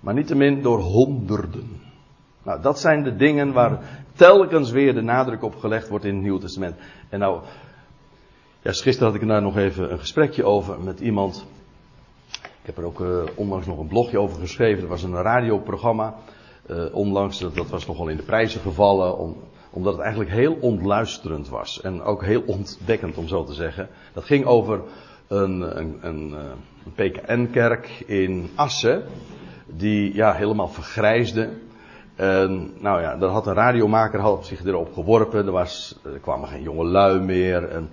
maar 0.00 0.14
niettemin 0.14 0.62
door 0.62 0.78
honderden. 0.78 1.80
Nou, 2.42 2.62
dat 2.62 2.80
zijn 2.80 3.02
de 3.02 3.16
dingen 3.16 3.52
waar 3.52 4.04
telkens 4.14 4.70
weer 4.70 4.94
de 4.94 5.02
nadruk 5.02 5.42
op 5.42 5.56
gelegd 5.56 5.88
wordt 5.88 6.04
in 6.04 6.14
het 6.14 6.22
Nieuw 6.22 6.38
Testament. 6.38 6.76
En 7.08 7.18
nou, 7.18 7.40
ja, 8.62 8.72
gisteren 8.72 9.12
had 9.12 9.22
ik 9.22 9.28
daar 9.28 9.42
nog 9.42 9.56
even 9.56 9.92
een 9.92 9.98
gesprekje 9.98 10.44
over 10.44 10.80
met 10.80 11.00
iemand. 11.00 11.46
Ik 12.32 12.74
heb 12.74 12.76
er 12.76 12.84
ook 12.84 13.00
uh, 13.00 13.22
onlangs 13.34 13.66
nog 13.66 13.78
een 13.78 13.86
blogje 13.86 14.18
over 14.18 14.40
geschreven. 14.40 14.82
Er 14.82 14.88
was 14.88 15.02
een 15.02 15.14
radioprogramma. 15.14 16.14
Uh, 16.70 16.94
onlangs, 16.94 17.38
dat, 17.38 17.54
dat 17.54 17.68
was 17.68 17.86
nogal 17.86 18.08
in 18.08 18.16
de 18.16 18.22
prijzen 18.22 18.60
gevallen. 18.60 19.18
Om, 19.18 19.36
omdat 19.76 19.92
het 19.92 20.02
eigenlijk 20.02 20.30
heel 20.30 20.56
ontluisterend 20.60 21.48
was. 21.48 21.80
En 21.80 22.02
ook 22.02 22.24
heel 22.24 22.42
ontdekkend, 22.46 23.16
om 23.16 23.28
zo 23.28 23.44
te 23.44 23.52
zeggen. 23.52 23.88
Dat 24.12 24.24
ging 24.24 24.44
over 24.44 24.80
een, 25.28 25.78
een, 25.78 25.98
een, 26.00 26.34
eh, 26.34 26.44
een 26.84 26.92
PKN-kerk 27.10 28.02
in 28.06 28.50
Assen. 28.54 29.02
Die 29.66 30.14
ja, 30.14 30.32
helemaal 30.32 30.68
vergrijsde. 30.68 31.50
En, 32.14 32.72
nou 32.78 33.00
ja, 33.00 33.16
daar 33.16 33.28
had 33.28 33.46
een 33.46 33.54
radiomaker 33.54 34.44
zich 34.44 34.64
erop 34.64 34.92
geworpen. 34.92 35.46
Er, 35.46 35.52
was, 35.52 36.00
er 36.04 36.18
kwamen 36.18 36.48
geen 36.48 36.62
jonge 36.62 36.84
lui 36.84 37.20
meer. 37.20 37.68
En, 37.68 37.88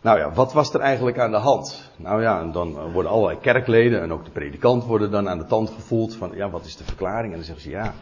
nou 0.00 0.18
ja, 0.18 0.32
wat 0.32 0.52
was 0.52 0.74
er 0.74 0.80
eigenlijk 0.80 1.18
aan 1.18 1.30
de 1.30 1.36
hand? 1.36 1.90
Nou 1.96 2.22
ja, 2.22 2.40
en 2.40 2.52
dan 2.52 2.92
worden 2.92 3.10
allerlei 3.10 3.38
kerkleden 3.38 4.00
en 4.02 4.12
ook 4.12 4.24
de 4.24 4.30
predikant 4.30 4.84
worden 4.84 5.10
dan 5.10 5.28
aan 5.28 5.38
de 5.38 5.46
tand 5.46 5.70
gevoeld 5.70 6.14
van, 6.14 6.30
ja, 6.34 6.50
wat 6.50 6.64
is 6.64 6.76
de 6.76 6.84
verklaring? 6.84 7.30
En 7.30 7.36
dan 7.36 7.46
zeggen 7.46 7.62
ze, 7.64 7.70
ja, 7.70 7.94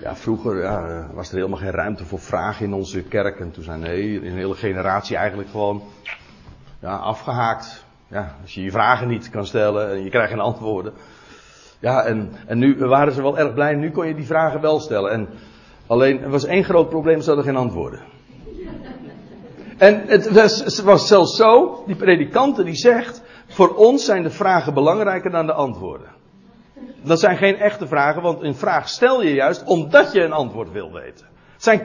ja, 0.00 0.16
vroeger 0.16 0.62
ja, 0.62 1.06
was 1.12 1.28
er 1.28 1.36
helemaal 1.36 1.58
geen 1.58 1.70
ruimte 1.70 2.04
voor 2.04 2.20
vragen 2.20 2.66
in 2.66 2.72
onze 2.72 3.02
kerk. 3.02 3.40
En 3.40 3.50
toen 3.50 3.64
zijn 3.64 3.84
een 3.84 4.36
hele 4.36 4.54
generatie 4.54 5.16
eigenlijk 5.16 5.50
gewoon 5.50 5.82
ja, 6.80 6.96
afgehaakt. 6.96 7.84
Ja, 8.08 8.36
als 8.42 8.54
je 8.54 8.62
je 8.62 8.70
vragen 8.70 9.08
niet 9.08 9.30
kan 9.30 9.46
stellen 9.46 9.90
en 9.90 10.02
je 10.02 10.10
krijgt 10.10 10.30
geen 10.30 10.40
antwoorden. 10.40 10.92
Ja, 11.78 12.04
en, 12.04 12.32
en 12.46 12.58
nu 12.58 12.76
waren 12.78 13.12
ze 13.12 13.22
wel 13.22 13.38
erg 13.38 13.54
blij. 13.54 13.74
Nu 13.74 13.90
kon 13.90 14.06
je 14.06 14.14
die 14.14 14.26
vragen 14.26 14.60
wel 14.60 14.80
stellen. 14.80 15.10
En 15.10 15.28
alleen, 15.86 16.22
er 16.22 16.30
was 16.30 16.44
één 16.44 16.64
groot 16.64 16.88
probleem, 16.88 17.20
ze 17.20 17.26
hadden 17.26 17.44
geen 17.44 17.56
antwoorden. 17.56 18.00
En 19.78 20.02
het 20.06 20.30
was, 20.30 20.58
het 20.58 20.82
was 20.82 21.06
zelfs 21.06 21.36
zo, 21.36 21.82
die 21.86 21.96
predikante 21.96 22.64
die 22.64 22.74
zegt, 22.74 23.22
voor 23.46 23.74
ons 23.74 24.04
zijn 24.04 24.22
de 24.22 24.30
vragen 24.30 24.74
belangrijker 24.74 25.30
dan 25.30 25.46
de 25.46 25.52
antwoorden. 25.52 26.15
Dat 27.02 27.20
zijn 27.20 27.36
geen 27.36 27.56
echte 27.56 27.86
vragen, 27.86 28.22
want 28.22 28.42
een 28.42 28.54
vraag 28.54 28.88
stel 28.88 29.22
je 29.22 29.34
juist 29.34 29.64
omdat 29.64 30.12
je 30.12 30.22
een 30.22 30.32
antwoord 30.32 30.72
wil 30.72 30.92
weten. 30.92 31.26
Zijn, 31.56 31.82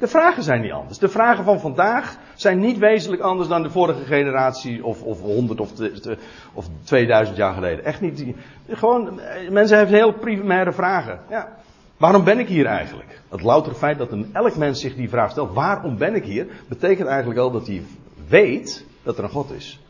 de 0.00 0.08
vragen 0.08 0.42
zijn 0.42 0.60
niet 0.60 0.72
anders. 0.72 0.98
De 0.98 1.08
vragen 1.08 1.44
van 1.44 1.60
vandaag 1.60 2.16
zijn 2.34 2.58
niet 2.58 2.78
wezenlijk 2.78 3.22
anders 3.22 3.48
dan 3.48 3.62
de 3.62 3.70
vorige 3.70 4.04
generatie 4.04 4.84
of, 4.84 5.02
of 5.02 5.20
100 5.20 5.60
of, 5.60 5.72
de, 5.72 6.18
of 6.52 6.66
2000 6.84 7.36
jaar 7.36 7.54
geleden. 7.54 7.84
Echt 7.84 8.00
niet. 8.00 8.24
Gewoon, 8.68 9.20
mensen 9.50 9.76
hebben 9.76 9.94
heel 9.94 10.12
primaire 10.12 10.72
vragen. 10.72 11.20
Ja. 11.30 11.48
Waarom 11.96 12.24
ben 12.24 12.38
ik 12.38 12.48
hier 12.48 12.66
eigenlijk? 12.66 13.20
Het 13.28 13.42
louter 13.42 13.74
feit 13.74 13.98
dat 13.98 14.12
een, 14.12 14.30
elk 14.32 14.56
mens 14.56 14.80
zich 14.80 14.94
die 14.94 15.08
vraag 15.08 15.30
stelt, 15.30 15.54
waarom 15.54 15.96
ben 15.96 16.14
ik 16.14 16.24
hier, 16.24 16.46
betekent 16.68 17.08
eigenlijk 17.08 17.40
al 17.40 17.50
dat 17.50 17.66
hij 17.66 17.82
weet 18.28 18.84
dat 19.02 19.18
er 19.18 19.24
een 19.24 19.30
God 19.30 19.52
is. 19.52 19.80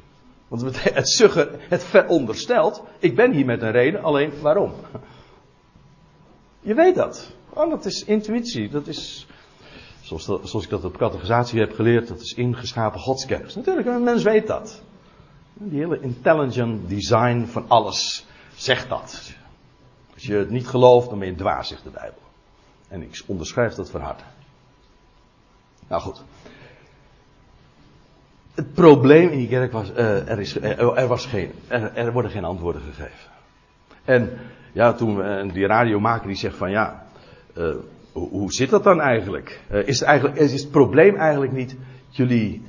Want 0.52 0.64
het, 0.64 0.82
het 1.68 1.84
veronderstelt, 1.84 2.82
ik 2.98 3.16
ben 3.16 3.32
hier 3.32 3.44
met 3.44 3.62
een 3.62 3.70
reden, 3.70 4.02
alleen 4.02 4.40
waarom? 4.40 4.72
Je 6.60 6.74
weet 6.74 6.94
dat. 6.94 7.30
Oh, 7.48 7.70
dat 7.70 7.84
is 7.84 8.04
intuïtie. 8.04 8.68
Dat 8.68 8.86
is, 8.86 9.26
zoals, 10.00 10.24
zoals 10.24 10.64
ik 10.64 10.70
dat 10.70 10.84
op 10.84 10.96
categorisatie 10.96 11.60
heb 11.60 11.72
geleerd, 11.74 12.08
dat 12.08 12.20
is 12.20 12.34
ingeschapen 12.34 13.00
godskennis. 13.00 13.54
Natuurlijk, 13.54 13.86
een 13.86 14.02
mens 14.02 14.22
weet 14.22 14.46
dat. 14.46 14.82
Die 15.54 15.78
hele 15.78 16.00
intelligent 16.00 16.88
design 16.88 17.44
van 17.44 17.64
alles 17.68 18.26
zegt 18.54 18.88
dat. 18.88 19.32
Als 20.14 20.22
je 20.22 20.34
het 20.34 20.50
niet 20.50 20.66
gelooft, 20.66 21.08
dan 21.08 21.18
ben 21.18 21.28
je 21.28 21.34
dwaas, 21.34 21.68
zegt 21.68 21.84
de 21.84 21.90
Bijbel. 21.90 22.22
En 22.88 23.02
ik 23.02 23.22
onderschrijf 23.26 23.74
dat 23.74 23.90
van 23.90 24.00
harte. 24.00 24.24
Nou 25.88 26.02
goed 26.02 26.22
het 28.54 28.72
probleem 28.72 29.28
in 29.28 29.38
die 29.38 29.48
kerk 29.48 29.72
was, 29.72 29.90
uh, 29.90 30.28
er, 30.28 30.40
is, 30.40 30.60
er, 30.60 30.96
er, 30.96 31.06
was 31.06 31.26
geen, 31.26 31.50
er, 31.66 31.94
er, 31.94 32.12
worden 32.12 32.30
geen 32.30 32.44
antwoorden 32.44 32.82
gegeven. 32.82 33.30
En 34.04 34.30
ja, 34.72 34.92
toen 34.92 35.18
uh, 35.18 35.52
die 35.52 35.66
radiomaker 35.66 36.26
die 36.26 36.36
zegt 36.36 36.56
van 36.56 36.70
ja, 36.70 37.06
hoe, 38.12 38.52
zit 38.52 38.70
dat 38.70 38.84
dan 38.84 39.00
eigenlijk? 39.00 39.60
is, 39.68 39.98
het 39.98 40.08
eigenlijk 40.08 40.38
is 40.38 40.62
het 40.62 40.70
probleem 40.70 41.16
eigenlijk 41.16 41.52
niet 41.52 41.76
jullie, 42.08 42.62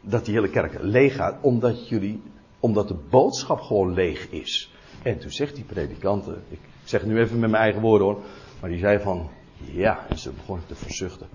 dat 0.00 0.24
die 0.24 0.34
hele 0.34 0.50
kerk 0.50 0.72
leeg 0.80 1.14
gaat, 1.14 1.36
omdat 1.40 1.88
jullie, 1.88 2.22
omdat 2.60 2.88
de 2.88 2.96
boodschap 3.10 3.60
gewoon 3.60 3.92
leeg 3.92 4.30
is. 4.30 4.72
En 5.02 5.18
toen 5.18 5.30
zegt 5.30 5.54
die 5.54 5.64
predikant, 5.64 6.28
ik 6.48 6.58
zeg 6.84 7.04
nu 7.04 7.18
even 7.20 7.38
met 7.38 7.50
mijn 7.50 7.62
eigen 7.62 7.80
woorden 7.80 8.06
hoor, 8.06 8.22
maar 8.60 8.70
die 8.70 8.78
zei 8.78 8.98
van 8.98 9.30
ja, 9.54 10.06
en 10.08 10.18
ze 10.18 10.30
begon 10.30 10.60
te 10.66 10.74
verzuchten. 10.74 11.26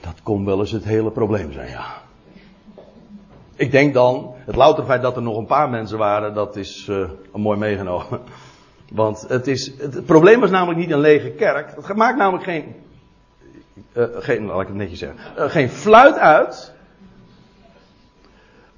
Dat 0.00 0.22
kon 0.22 0.44
wel 0.44 0.58
eens 0.58 0.70
het 0.70 0.84
hele 0.84 1.10
probleem 1.10 1.52
zijn, 1.52 1.68
ja. 1.68 1.86
Ik 3.56 3.70
denk 3.70 3.94
dan, 3.94 4.34
het 4.44 4.56
louter 4.56 4.84
feit 4.84 5.02
dat 5.02 5.16
er 5.16 5.22
nog 5.22 5.36
een 5.36 5.46
paar 5.46 5.70
mensen 5.70 5.98
waren, 5.98 6.34
dat 6.34 6.56
is 6.56 6.86
uh, 6.90 7.10
mooi 7.32 7.58
meegenomen. 7.58 8.20
Want 8.92 9.24
het, 9.28 9.46
is, 9.46 9.72
het, 9.78 10.06
probleem 10.06 10.40
was 10.40 10.50
namelijk 10.50 10.78
niet 10.78 10.90
een 10.90 11.00
lege 11.00 11.30
kerk. 11.30 11.74
Het 11.86 11.96
maakt 11.96 12.16
namelijk 12.16 12.44
geen, 12.44 12.74
uh, 13.92 14.04
geen 14.12 14.44
laat 14.46 14.60
ik 14.60 14.66
het 14.66 14.76
netjes 14.76 14.98
zeggen, 14.98 15.50
geen 15.50 15.68
fluit 15.68 16.18
uit. 16.18 16.72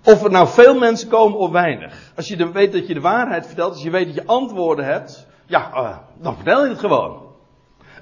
Of 0.04 0.24
er 0.24 0.30
nou 0.30 0.48
veel 0.48 0.78
mensen 0.78 1.08
komen 1.08 1.38
of 1.38 1.50
weinig. 1.50 2.12
Als 2.16 2.28
je 2.28 2.50
weet 2.52 2.72
dat 2.72 2.86
je 2.86 2.94
de 2.94 3.00
waarheid 3.00 3.46
vertelt, 3.46 3.72
als 3.72 3.82
je 3.82 3.90
weet 3.90 4.06
dat 4.06 4.14
je 4.14 4.26
antwoorden 4.26 4.84
hebt, 4.84 5.26
ja, 5.46 6.02
dan 6.18 6.34
vertel 6.34 6.64
je 6.64 6.70
het 6.70 6.78
gewoon. 6.78 7.29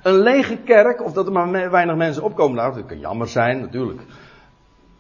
Een 0.09 0.19
lege 0.19 0.57
kerk, 0.57 1.05
of 1.05 1.13
dat 1.13 1.27
er 1.27 1.33
maar 1.33 1.71
weinig 1.71 1.97
mensen 1.97 2.23
opkomen, 2.23 2.57
nou, 2.57 2.75
dat 2.75 2.87
kan 2.87 2.99
jammer 2.99 3.29
zijn, 3.29 3.61
natuurlijk. 3.61 4.01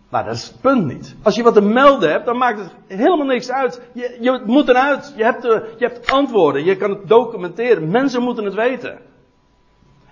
Maar 0.08 0.24
dat 0.24 0.34
is 0.34 0.46
het 0.46 0.60
punt 0.60 0.86
niet. 0.86 1.16
Als 1.22 1.36
je 1.36 1.42
wat 1.42 1.54
te 1.54 1.62
melden 1.62 2.10
hebt, 2.10 2.26
dan 2.26 2.36
maakt 2.36 2.58
het 2.58 2.98
helemaal 2.98 3.26
niks 3.26 3.50
uit. 3.50 3.80
Je, 3.92 4.18
je 4.20 4.42
moet 4.44 4.68
eruit. 4.68 5.14
Je 5.16 5.24
hebt, 5.24 5.42
je 5.42 5.74
hebt 5.78 6.10
antwoorden. 6.10 6.64
Je 6.64 6.76
kan 6.76 6.90
het 6.90 7.08
documenteren. 7.08 7.90
Mensen 7.90 8.22
moeten 8.22 8.44
het 8.44 8.54
weten. 8.54 8.98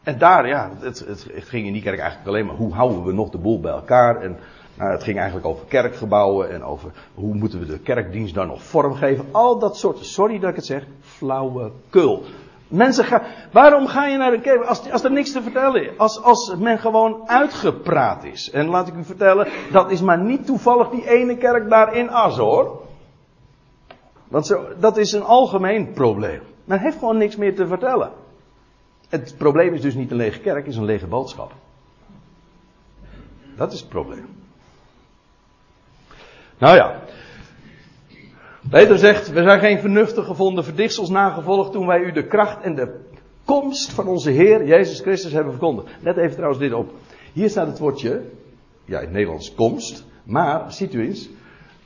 En 0.03 0.19
daar, 0.19 0.49
ja, 0.49 0.71
het, 0.79 0.99
het, 0.99 1.27
ging 1.35 1.67
in 1.67 1.73
die 1.73 1.83
kerk 1.83 1.99
eigenlijk 1.99 2.29
alleen 2.29 2.47
maar 2.47 2.55
hoe 2.55 2.75
houden 2.75 3.05
we 3.05 3.13
nog 3.13 3.31
de 3.31 3.39
boel 3.39 3.61
bij 3.61 3.73
elkaar. 3.73 4.21
En 4.21 4.39
Nou, 4.79 4.91
het 4.91 5.03
ging 5.03 5.17
eigenlijk 5.17 5.47
over 5.47 5.67
kerkgebouwen 5.67 6.51
en 6.51 6.65
over 6.65 6.91
hoe 7.15 7.35
moeten 7.35 7.59
we 7.59 7.67
de 7.67 7.79
kerkdienst 7.79 8.35
dan 8.35 8.47
nog 8.47 8.63
vormgeven. 8.63 9.25
Al 9.31 9.59
dat 9.59 9.77
soort, 9.77 10.05
sorry 10.05 10.39
dat 10.39 10.51
ik 10.51 10.57
het 10.57 10.67
zeg, 10.67 10.87
flauwekul. 11.01 12.23
Mensen 12.69 13.05
gaan, 13.05 13.23
waarom 13.53 13.87
ga 13.87 14.07
je 14.07 14.17
naar 14.17 14.31
de 14.31 14.41
kerk 14.41 14.65
als, 14.65 14.91
als 14.91 15.05
er 15.05 15.13
niks 15.13 15.33
te 15.33 15.43
vertellen 15.43 15.83
is? 15.83 15.99
Als, 15.99 16.23
als 16.23 16.55
men 16.59 16.79
gewoon 16.79 17.29
uitgepraat 17.29 18.25
is. 18.25 18.51
En 18.51 18.67
laat 18.67 18.89
ik 18.89 18.95
u 18.95 19.05
vertellen, 19.05 19.49
dat 19.73 19.91
is 19.91 20.01
maar 20.01 20.19
niet 20.19 20.47
toevallig 20.47 20.89
die 20.89 21.09
ene 21.09 21.37
kerk 21.37 21.69
daar 21.69 21.95
in 21.95 22.11
As 22.11 22.37
hoor. 22.37 22.83
Want 24.29 24.47
zo, 24.47 24.67
dat 24.79 24.97
is 24.97 25.13
een 25.13 25.23
algemeen 25.23 25.93
probleem. 25.93 26.41
Men 26.65 26.79
heeft 26.79 26.99
gewoon 26.99 27.17
niks 27.17 27.37
meer 27.37 27.55
te 27.55 27.67
vertellen. 27.67 28.13
Het 29.09 29.35
probleem 29.39 29.75
is 29.75 29.81
dus 29.81 29.95
niet 29.95 30.11
een 30.11 30.17
lege 30.17 30.41
kerk, 30.41 30.65
het 30.65 30.73
is 30.73 30.77
een 30.77 30.85
lege 30.85 31.07
boodschap. 31.07 31.53
Dat 33.57 33.73
is 33.73 33.81
het 33.81 33.89
probleem. 33.89 34.29
Nou 36.59 36.77
ja. 36.77 37.01
Peter 38.71 38.99
zegt, 38.99 39.33
we 39.33 39.43
zijn 39.43 39.61
geen 39.61 39.79
vernuftig 39.79 40.27
gevonden 40.27 40.65
verdichtsels 40.65 41.09
nagevolgd 41.09 41.73
toen 41.73 41.87
wij 41.87 42.01
u 42.01 42.13
de 42.13 42.27
kracht 42.27 42.63
en 42.63 42.75
de 42.75 43.01
komst 43.45 43.93
van 43.93 44.07
onze 44.07 44.31
Heer 44.31 44.67
Jezus 44.67 45.01
Christus 45.01 45.33
hebben 45.33 45.53
verkondigd. 45.53 45.89
Let 46.01 46.17
even 46.17 46.35
trouwens 46.35 46.61
dit 46.61 46.73
op. 46.73 46.93
Hier 47.33 47.51
staat 47.51 47.67
het 47.67 47.79
woordje, 47.79 48.23
ja 48.85 48.99
in 48.99 49.05
het 49.05 49.13
Nederlands 49.13 49.55
komst, 49.55 50.05
maar 50.25 50.73
ziet 50.73 50.95
u 50.95 51.07
eens, 51.07 51.29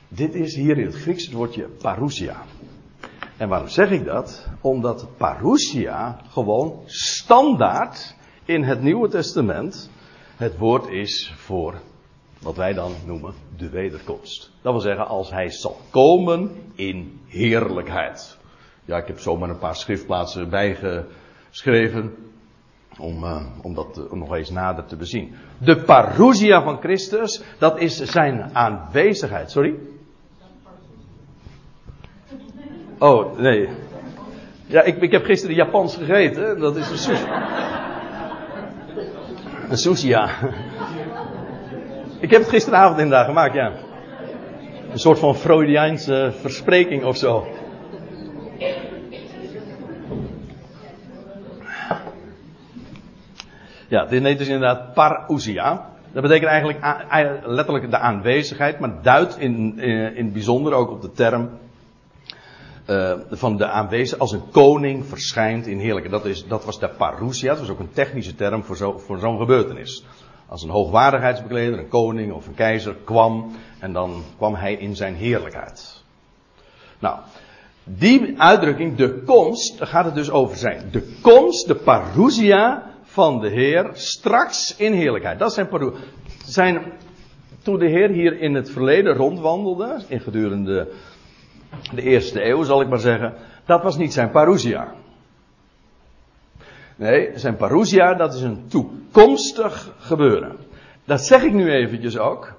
dit 0.08 0.34
is 0.34 0.54
hier 0.54 0.78
in 0.78 0.86
het 0.86 0.94
Grieks 0.94 1.24
het 1.24 1.34
woordje 1.34 1.68
parousia. 1.82 2.42
En 3.36 3.48
waarom 3.48 3.68
zeg 3.68 3.90
ik 3.90 4.04
dat? 4.04 4.48
Omdat 4.60 5.08
parousia 5.16 6.20
gewoon 6.28 6.80
standaard 6.86 8.14
in 8.44 8.62
het 8.62 8.82
Nieuwe 8.82 9.08
Testament 9.08 9.90
het 10.36 10.58
woord 10.58 10.88
is 10.88 11.32
voor 11.36 11.74
wat 12.42 12.56
wij 12.56 12.72
dan 12.72 12.92
noemen 13.06 13.34
de 13.56 13.68
wederkomst. 13.68 14.50
Dat 14.62 14.72
wil 14.72 14.80
zeggen, 14.80 15.06
als 15.06 15.30
hij 15.30 15.50
zal 15.50 15.76
komen 15.90 16.50
in 16.74 17.20
heerlijkheid. 17.26 18.38
Ja, 18.84 18.96
ik 18.96 19.06
heb 19.06 19.18
zomaar 19.18 19.48
een 19.48 19.58
paar 19.58 19.76
schriftplaatsen 19.76 20.50
bijgeschreven. 20.50 22.14
Om, 22.98 23.24
uh, 23.24 23.46
om 23.62 23.74
dat 23.74 23.98
uh, 23.98 24.12
nog 24.12 24.34
eens 24.34 24.50
nader 24.50 24.84
te 24.84 24.96
bezien. 24.96 25.34
De 25.58 25.82
parousia 25.82 26.62
van 26.62 26.78
Christus, 26.78 27.42
dat 27.58 27.78
is 27.78 27.96
zijn 27.96 28.54
aanwezigheid. 28.54 29.50
Sorry? 29.50 29.74
Oh, 32.98 33.38
nee. 33.38 33.68
Ja, 34.66 34.82
ik, 34.82 35.02
ik 35.02 35.10
heb 35.10 35.24
gisteren 35.24 35.56
Japans 35.56 35.96
gegeten. 35.96 36.58
Dat 36.58 36.76
is 36.76 36.90
een 36.90 36.98
sushi. 36.98 37.26
Een 39.68 39.78
sushi, 39.78 40.08
ja. 40.08 40.30
Ik 42.20 42.30
heb 42.30 42.40
het 42.40 42.50
gisteravond 42.50 42.98
inderdaad 42.98 43.26
gemaakt, 43.26 43.54
ja. 43.54 43.72
Een 44.90 44.98
soort 44.98 45.18
van 45.18 45.36
Freudiaanse 45.36 46.32
verspreking 46.40 47.04
of 47.04 47.16
zo. 47.16 47.46
Ja, 53.88 54.04
dit 54.04 54.22
heet 54.22 54.38
dus 54.38 54.46
inderdaad 54.46 54.94
parousia. 54.94 55.88
Dat 56.12 56.22
betekent 56.22 56.50
eigenlijk 56.50 57.46
letterlijk 57.46 57.90
de 57.90 57.98
aanwezigheid, 57.98 58.78
maar 58.78 59.02
duidt 59.02 59.38
in, 59.38 59.78
in, 59.78 60.24
het 60.24 60.32
bijzonder 60.32 60.72
ook 60.72 60.90
op 60.90 61.02
de 61.02 61.12
term 61.12 61.50
uh, 62.86 63.12
van 63.30 63.56
de 63.56 63.66
aanwezig 63.66 64.18
als 64.18 64.32
een 64.32 64.50
koning 64.50 65.06
verschijnt 65.06 65.66
in 65.66 65.78
heerlijke. 65.78 66.08
Dat, 66.08 66.24
is, 66.24 66.46
dat 66.46 66.64
was 66.64 66.78
de 66.80 66.88
parousia, 66.88 67.50
dat 67.50 67.60
was 67.60 67.70
ook 67.70 67.80
een 67.80 67.92
technische 67.92 68.34
term 68.34 68.64
voor, 68.64 68.76
zo, 68.76 68.98
voor 68.98 69.18
zo'n 69.18 69.38
gebeurtenis. 69.38 70.04
Als 70.50 70.62
een 70.62 70.70
hoogwaardigheidsbekleder, 70.70 71.78
een 71.78 71.88
koning 71.88 72.32
of 72.32 72.46
een 72.46 72.54
keizer 72.54 72.96
kwam 73.04 73.52
en 73.78 73.92
dan 73.92 74.22
kwam 74.36 74.54
hij 74.54 74.74
in 74.74 74.96
zijn 74.96 75.14
heerlijkheid. 75.14 76.02
Nou, 76.98 77.18
die 77.84 78.40
uitdrukking, 78.40 78.96
de 78.96 79.22
komst, 79.22 79.78
daar 79.78 79.86
gaat 79.86 80.04
het 80.04 80.14
dus 80.14 80.30
over 80.30 80.56
zijn. 80.56 80.88
De 80.90 81.18
komst, 81.22 81.66
de 81.66 81.74
parousia 81.74 82.90
van 83.02 83.40
de 83.40 83.48
Heer, 83.48 83.90
straks 83.92 84.76
in 84.76 84.92
heerlijkheid. 84.92 85.38
Dat 85.38 85.52
zijn 85.52 85.68
parousia. 85.68 86.00
Zijn, 86.44 86.92
toen 87.62 87.78
de 87.78 87.88
Heer 87.88 88.10
hier 88.10 88.40
in 88.40 88.54
het 88.54 88.70
verleden 88.70 89.14
rondwandelde, 89.14 90.02
in 90.08 90.20
gedurende 90.20 90.88
de 91.94 92.02
eerste 92.02 92.44
eeuw 92.44 92.62
zal 92.62 92.80
ik 92.80 92.88
maar 92.88 92.98
zeggen, 92.98 93.34
dat 93.64 93.82
was 93.82 93.96
niet 93.96 94.12
zijn 94.12 94.30
parousia. 94.30 94.94
Nee, 96.96 97.30
zijn 97.34 97.56
parousia, 97.56 98.14
dat 98.14 98.34
is 98.34 98.42
een 98.42 98.64
toekomstig 99.10 99.94
gebeuren. 99.98 100.56
Dat 101.04 101.20
zeg 101.20 101.42
ik 101.42 101.52
nu 101.52 101.70
eventjes 101.70 102.18
ook. 102.18 102.52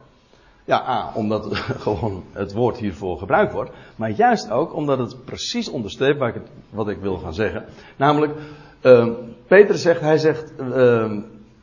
Ja, 0.66 0.88
A, 0.88 1.12
omdat 1.16 1.56
gewoon 1.86 2.24
het 2.32 2.54
woord 2.54 2.78
hiervoor 2.78 3.18
gebruikt 3.18 3.54
wordt. 3.54 3.72
Maar 3.96 4.12
juist 4.12 4.52
ook 4.52 4.76
omdat 4.76 4.98
het 4.98 5.26
precies 5.26 5.70
onderstreept 5.70 6.20
wat 6.20 6.36
ik, 6.36 6.42
wat 6.70 6.90
ik 6.90 6.98
wil 6.98 7.18
gaan 7.18 7.34
zeggen. 7.34 7.66
Namelijk, 7.96 8.34
uh, 8.82 9.08
Peter 9.48 9.78
zegt, 9.78 10.02
hij 10.02 10.18
zegt, 10.18 10.54
uh, 10.60 10.68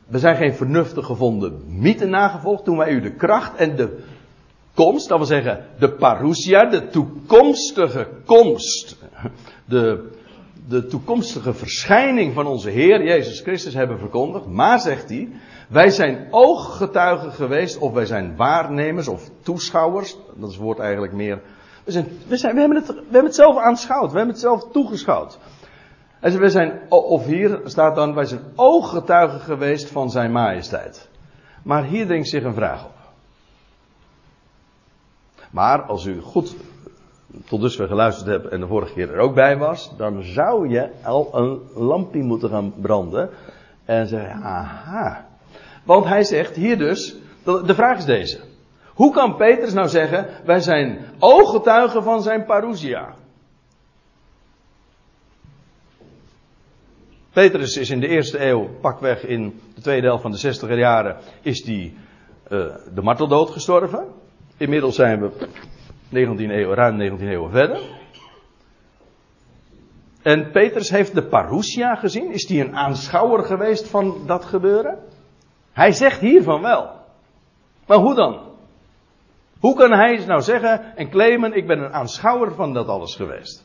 we 0.07 0.19
zijn 0.19 0.35
geen 0.35 0.53
vernuftig 0.53 1.05
gevonden 1.05 1.61
mythen 1.67 2.09
nagevolgd 2.09 2.63
toen 2.63 2.77
wij 2.77 2.91
u 2.91 3.01
de 3.01 3.11
kracht 3.11 3.55
en 3.55 3.75
de 3.75 3.99
komst, 4.73 5.07
dat 5.07 5.17
wil 5.17 5.27
zeggen 5.27 5.65
de 5.79 5.91
parousia, 5.91 6.65
de 6.65 6.87
toekomstige 6.87 8.07
komst, 8.25 8.97
de, 9.65 10.09
de 10.67 10.85
toekomstige 10.85 11.53
verschijning 11.53 12.33
van 12.33 12.47
onze 12.47 12.69
Heer 12.69 13.03
Jezus 13.03 13.41
Christus 13.41 13.73
hebben 13.73 13.99
verkondigd. 13.99 14.45
Maar 14.45 14.79
zegt 14.79 15.09
hij, 15.09 15.29
wij 15.67 15.89
zijn 15.89 16.27
ooggetuigen 16.31 17.31
geweest, 17.31 17.77
of 17.77 17.93
wij 17.93 18.05
zijn 18.05 18.35
waarnemers 18.35 19.07
of 19.07 19.29
toeschouwers. 19.41 20.15
Dat 20.35 20.49
is 20.49 20.55
het 20.55 20.63
woord 20.63 20.79
eigenlijk 20.79 21.13
meer. 21.13 21.41
We, 21.83 21.91
zijn, 21.91 22.07
we, 22.27 22.37
zijn, 22.37 22.53
we, 22.53 22.59
hebben, 22.59 22.77
het, 22.77 22.87
we 22.87 22.93
hebben 22.93 23.25
het 23.25 23.35
zelf 23.35 23.57
aanschouwd, 23.57 24.11
we 24.11 24.17
hebben 24.17 24.35
het 24.35 24.43
zelf 24.43 24.71
toegeschouwd. 24.71 25.39
En 26.19 26.39
we 26.39 26.49
zijn, 26.49 26.81
of 26.89 27.25
hier 27.25 27.61
staat 27.63 27.95
dan, 27.95 28.13
wij 28.13 28.25
zijn 28.25 28.41
ooggetuigen 28.55 29.39
geweest 29.39 29.89
van 29.89 30.09
zijn 30.09 30.31
majesteit. 30.31 31.09
Maar 31.63 31.83
hier 31.83 32.05
dringt 32.05 32.29
zich 32.29 32.43
een 32.43 32.53
vraag 32.53 32.85
op. 32.85 32.97
Maar 35.51 35.81
als 35.81 36.05
u 36.05 36.21
goed 36.21 36.55
tot 37.47 37.61
dusver 37.61 37.87
geluisterd 37.87 38.27
hebt 38.27 38.47
en 38.47 38.59
de 38.59 38.67
vorige 38.67 38.93
keer 38.93 39.13
er 39.13 39.19
ook 39.19 39.33
bij 39.33 39.57
was, 39.57 39.93
dan 39.97 40.23
zou 40.23 40.69
je 40.69 40.89
al 41.03 41.29
een 41.33 41.59
lampje 41.75 42.23
moeten 42.23 42.49
gaan 42.49 42.73
branden 42.81 43.29
en 43.85 44.07
zeggen, 44.07 44.31
aha. 44.31 45.25
Want 45.83 46.05
hij 46.05 46.23
zegt 46.23 46.55
hier 46.55 46.77
dus, 46.77 47.15
de 47.43 47.73
vraag 47.73 47.97
is 47.97 48.05
deze. 48.05 48.39
Hoe 48.93 49.13
kan 49.13 49.35
Petrus 49.35 49.73
nou 49.73 49.87
zeggen, 49.87 50.27
wij 50.45 50.59
zijn 50.59 50.99
ooggetuigen 51.19 52.03
van 52.03 52.21
zijn 52.21 52.45
parousia? 52.45 53.15
Petrus 57.33 57.77
is 57.77 57.89
in 57.89 57.99
de 57.99 58.07
eerste 58.07 58.45
eeuw, 58.45 58.69
pakweg 58.81 59.25
in 59.25 59.59
de 59.75 59.81
tweede 59.81 60.07
helft 60.07 60.21
van 60.21 60.31
de 60.31 60.37
zestiger 60.37 60.77
jaren, 60.77 61.17
is 61.41 61.61
die 61.61 61.97
uh, 62.49 62.75
de 62.93 63.01
marteldood 63.01 63.49
gestorven. 63.49 64.07
Inmiddels 64.57 64.95
zijn 64.95 65.19
we 65.21 65.47
19 66.09 66.49
eeuw, 66.49 66.73
ruim 66.73 66.95
19 66.95 67.27
eeuwen 67.27 67.51
verder. 67.51 67.81
En 70.21 70.51
Petrus 70.51 70.89
heeft 70.89 71.13
de 71.13 71.23
parousia 71.23 71.95
gezien. 71.95 72.31
Is 72.31 72.47
hij 72.47 72.59
een 72.59 72.75
aanschouwer 72.75 73.43
geweest 73.43 73.87
van 73.87 74.23
dat 74.25 74.45
gebeuren? 74.45 74.99
Hij 75.71 75.91
zegt 75.91 76.19
hiervan 76.19 76.61
wel. 76.61 76.89
Maar 77.85 77.97
hoe 77.97 78.15
dan? 78.15 78.39
Hoe 79.59 79.75
kan 79.75 79.91
hij 79.91 80.25
nou 80.25 80.41
zeggen 80.41 80.95
en 80.95 81.09
claimen, 81.09 81.53
ik 81.53 81.67
ben 81.67 81.79
een 81.79 81.93
aanschouwer 81.93 82.55
van 82.55 82.73
dat 82.73 82.87
alles 82.87 83.15
geweest? 83.15 83.63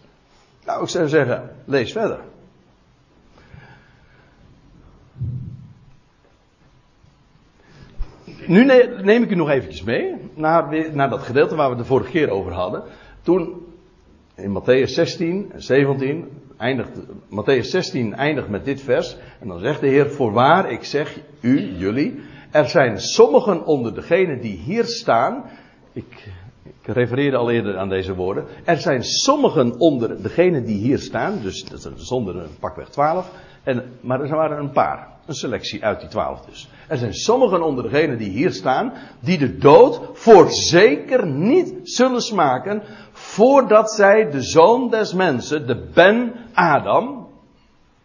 Nou, 0.64 0.82
ik 0.82 0.88
zou 0.88 1.08
zeggen, 1.08 1.56
lees 1.64 1.92
verder. 1.92 2.20
Nu 8.46 8.64
neem 9.02 9.22
ik 9.22 9.30
u 9.30 9.34
nog 9.34 9.50
eventjes 9.50 9.82
mee 9.82 10.14
naar, 10.34 11.10
dat 11.10 11.22
gedeelte 11.22 11.54
waar 11.54 11.70
we 11.70 11.76
de 11.76 11.84
vorige 11.84 12.10
keer 12.10 12.30
over 12.30 12.52
hadden. 12.52 12.82
Toen 13.22 13.66
in 14.36 14.62
Matthäus 14.62 14.90
16 14.90 15.50
en 15.52 15.62
17 15.62 16.28
eindigt, 16.56 16.90
Matthäus 17.30 17.68
16 17.70 18.14
eindigt 18.14 18.48
met 18.48 18.64
dit 18.64 18.80
vers. 18.80 19.16
En 19.40 19.48
dan 19.48 19.60
zegt 19.60 19.80
de 19.80 19.86
Heer, 19.86 20.10
voorwaar, 20.10 20.70
ik 20.70 20.84
zeg 20.84 21.18
u, 21.40 21.60
jullie, 21.76 22.20
er 22.50 22.68
zijn 22.68 23.00
sommigen 23.00 23.66
onder 23.66 23.94
degenen 23.94 24.40
die 24.40 24.56
hier 24.56 24.84
staan. 24.84 25.44
Ik, 25.92 26.28
ik 26.84 26.94
refereerde 26.94 27.36
al 27.36 27.50
eerder 27.50 27.78
aan 27.78 27.88
deze 27.88 28.14
woorden. 28.14 28.44
Er 28.64 28.76
zijn 28.76 29.04
sommigen 29.04 29.78
onder 29.78 30.22
degenen 30.22 30.64
die 30.64 30.78
hier 30.78 30.98
staan, 30.98 31.38
dus 31.42 31.64
zonder 31.94 32.36
een 32.36 32.58
pakweg 32.60 32.88
12. 32.88 33.30
En, 33.62 33.84
maar 34.00 34.20
er 34.20 34.36
waren 34.36 34.58
een 34.58 34.70
paar. 34.70 35.12
Een 35.26 35.34
selectie 35.34 35.84
uit 35.84 36.00
die 36.00 36.08
twaalf 36.08 36.40
dus. 36.40 36.68
Er 36.88 36.96
zijn 36.96 37.14
sommigen 37.14 37.62
onder 37.62 37.84
degenen 37.84 38.18
die 38.18 38.30
hier 38.30 38.52
staan, 38.52 38.92
die 39.20 39.38
de 39.38 39.56
dood 39.56 40.00
voorzeker 40.12 41.26
niet 41.26 41.74
zullen 41.82 42.22
smaken, 42.22 42.82
voordat 43.12 43.92
zij 43.92 44.30
de 44.30 44.42
zoon 44.42 44.90
des 44.90 45.14
mensen, 45.14 45.66
de 45.66 45.88
Ben 45.94 46.32
Adam, 46.54 47.26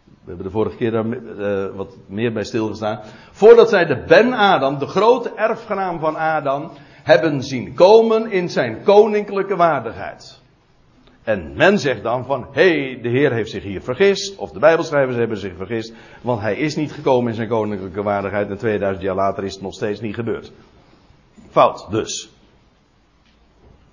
we 0.04 0.26
hebben 0.26 0.46
de 0.46 0.52
vorige 0.52 0.76
keer 0.76 0.90
daar 0.90 1.06
uh, 1.06 1.76
wat 1.76 1.96
meer 2.06 2.32
bij 2.32 2.44
stilgestaan, 2.44 3.00
voordat 3.30 3.68
zij 3.68 3.84
de 3.84 4.04
Ben 4.06 4.32
Adam, 4.32 4.78
de 4.78 4.86
grote 4.86 5.32
erfgenaam 5.34 5.98
van 5.98 6.16
Adam, 6.16 6.70
hebben 7.10 7.42
zien 7.42 7.74
komen 7.74 8.30
in 8.30 8.48
zijn 8.48 8.82
koninklijke 8.82 9.56
waardigheid. 9.56 10.40
En 11.22 11.52
men 11.56 11.78
zegt 11.78 12.02
dan 12.02 12.24
van, 12.24 12.46
hé, 12.52 12.68
hey, 12.68 12.98
de 13.02 13.08
Heer 13.08 13.32
heeft 13.32 13.50
zich 13.50 13.62
hier 13.62 13.82
vergist, 13.82 14.36
of 14.36 14.50
de 14.50 14.58
Bijbelschrijvers 14.58 15.16
hebben 15.16 15.36
zich 15.38 15.56
vergist, 15.56 15.92
want 16.22 16.40
hij 16.40 16.56
is 16.56 16.76
niet 16.76 16.92
gekomen 16.92 17.28
in 17.28 17.34
zijn 17.34 17.48
koninklijke 17.48 18.02
waardigheid 18.02 18.50
en 18.50 18.58
2000 18.58 19.04
jaar 19.04 19.14
later 19.14 19.44
is 19.44 19.52
het 19.52 19.62
nog 19.62 19.74
steeds 19.74 20.00
niet 20.00 20.14
gebeurd. 20.14 20.52
Fout 21.50 21.86
dus. 21.90 22.30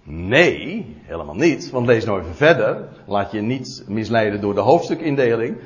Nee, 0.03 0.95
helemaal 1.03 1.35
niet, 1.35 1.69
want 1.69 1.87
lees 1.87 2.05
nou 2.05 2.19
even 2.19 2.35
verder, 2.35 2.87
laat 3.05 3.31
je 3.31 3.41
niet 3.41 3.83
misleiden 3.87 4.41
door 4.41 4.53
de 4.53 4.61
hoofdstukindeling. 4.61 5.57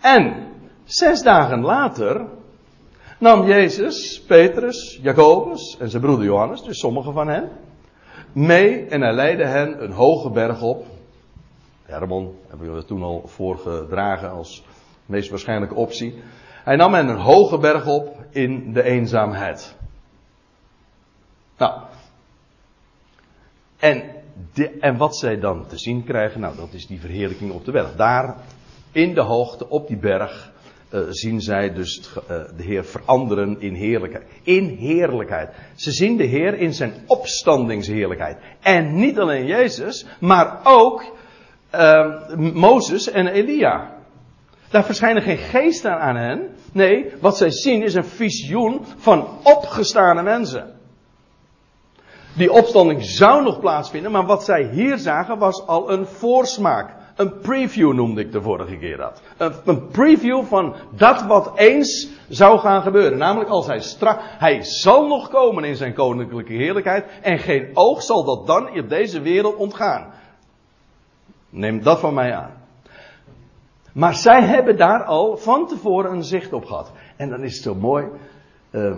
En 0.00 0.46
zes 0.84 1.22
dagen 1.22 1.60
later 1.60 2.26
nam 3.18 3.46
Jezus, 3.46 4.22
Petrus, 4.26 4.98
Jacobus 5.02 5.76
en 5.78 5.90
zijn 5.90 6.02
broeder 6.02 6.26
Johannes, 6.26 6.62
dus 6.62 6.78
sommigen 6.78 7.12
van 7.12 7.28
hen, 7.28 7.50
mee 8.32 8.86
en 8.86 9.00
hij 9.00 9.12
leidde 9.12 9.46
hen 9.46 9.82
een 9.82 9.92
hoge 9.92 10.30
berg 10.30 10.62
op, 10.62 10.86
Hermon 11.86 12.38
hebben 12.48 12.74
we 12.74 12.84
toen 12.84 13.02
al 13.02 13.22
voorgedragen 13.26 14.30
als 14.30 14.64
meest 15.06 15.30
waarschijnlijke 15.30 15.74
optie. 15.74 16.22
Hij 16.64 16.76
nam 16.76 16.94
hen 16.94 17.08
een 17.08 17.20
hoge 17.20 17.58
berg 17.58 17.86
op 17.86 18.24
in 18.30 18.72
de 18.72 18.82
eenzaamheid. 18.82 19.76
Nou. 21.58 21.80
En, 23.76 24.02
en 24.80 24.96
wat 24.96 25.16
zij 25.16 25.40
dan 25.40 25.66
te 25.66 25.78
zien 25.78 26.04
krijgen, 26.04 26.40
nou 26.40 26.56
dat 26.56 26.72
is 26.72 26.86
die 26.86 27.00
verheerlijking 27.00 27.52
op 27.52 27.64
de 27.64 27.72
berg. 27.72 27.96
Daar 27.96 28.36
in 28.92 29.14
de 29.14 29.20
hoogte 29.20 29.68
op 29.68 29.86
die 29.86 29.98
berg 29.98 30.52
uh, 30.90 31.00
zien 31.10 31.40
zij 31.40 31.72
dus 31.72 32.00
uh, 32.00 32.28
de 32.56 32.62
Heer 32.62 32.84
veranderen 32.84 33.60
in 33.60 33.74
heerlijkheid. 33.74 34.24
In 34.42 34.76
heerlijkheid. 34.78 35.50
Ze 35.74 35.90
zien 35.90 36.16
de 36.16 36.24
Heer 36.24 36.54
in 36.54 36.74
zijn 36.74 36.92
opstandingsheerlijkheid. 37.06 38.38
En 38.60 38.94
niet 38.94 39.18
alleen 39.18 39.46
Jezus, 39.46 40.06
maar 40.20 40.60
ook 40.64 41.16
uh, 41.74 42.34
Mozes 42.36 43.10
en 43.10 43.26
Elia. 43.26 43.94
Daar 44.70 44.84
verschijnen 44.84 45.22
geen 45.22 45.38
geesten 45.38 46.00
aan 46.00 46.16
hen. 46.16 46.54
Nee, 46.72 47.12
wat 47.20 47.36
zij 47.36 47.50
zien 47.50 47.82
is 47.82 47.94
een 47.94 48.04
visioen 48.04 48.84
van 48.96 49.28
opgestane 49.42 50.22
mensen. 50.22 50.74
Die 52.36 52.52
opstanding 52.52 53.04
zou 53.04 53.42
nog 53.42 53.60
plaatsvinden, 53.60 54.12
maar 54.12 54.26
wat 54.26 54.44
zij 54.44 54.68
hier 54.72 54.98
zagen 54.98 55.38
was 55.38 55.66
al 55.66 55.90
een 55.90 56.06
voorsmaak. 56.06 56.95
Een 57.16 57.38
preview 57.38 57.92
noemde 57.92 58.20
ik 58.20 58.32
de 58.32 58.42
vorige 58.42 58.76
keer 58.76 58.96
dat. 58.96 59.22
Een, 59.36 59.52
een 59.64 59.86
preview 59.88 60.44
van 60.44 60.74
dat 60.90 61.22
wat 61.22 61.52
eens 61.54 62.08
zou 62.28 62.58
gaan 62.58 62.82
gebeuren. 62.82 63.18
Namelijk 63.18 63.50
als 63.50 63.66
hij 63.66 63.80
strak, 63.80 64.18
hij 64.22 64.62
zal 64.62 65.06
nog 65.06 65.28
komen 65.28 65.64
in 65.64 65.76
zijn 65.76 65.94
koninklijke 65.94 66.52
heerlijkheid 66.52 67.06
en 67.22 67.38
geen 67.38 67.70
oog 67.74 68.02
zal 68.02 68.24
dat 68.24 68.46
dan 68.46 68.74
in 68.74 68.88
deze 68.88 69.20
wereld 69.20 69.56
ontgaan. 69.56 70.12
Neem 71.50 71.82
dat 71.82 72.00
van 72.00 72.14
mij 72.14 72.34
aan. 72.34 72.50
Maar 73.92 74.14
zij 74.14 74.42
hebben 74.42 74.76
daar 74.76 75.04
al 75.04 75.36
van 75.36 75.66
tevoren 75.66 76.12
een 76.12 76.24
zicht 76.24 76.52
op 76.52 76.64
gehad. 76.64 76.92
En 77.16 77.30
dan 77.30 77.42
is 77.42 77.54
het 77.54 77.62
zo 77.62 77.74
mooi. 77.74 78.06
Uh, 78.70 78.96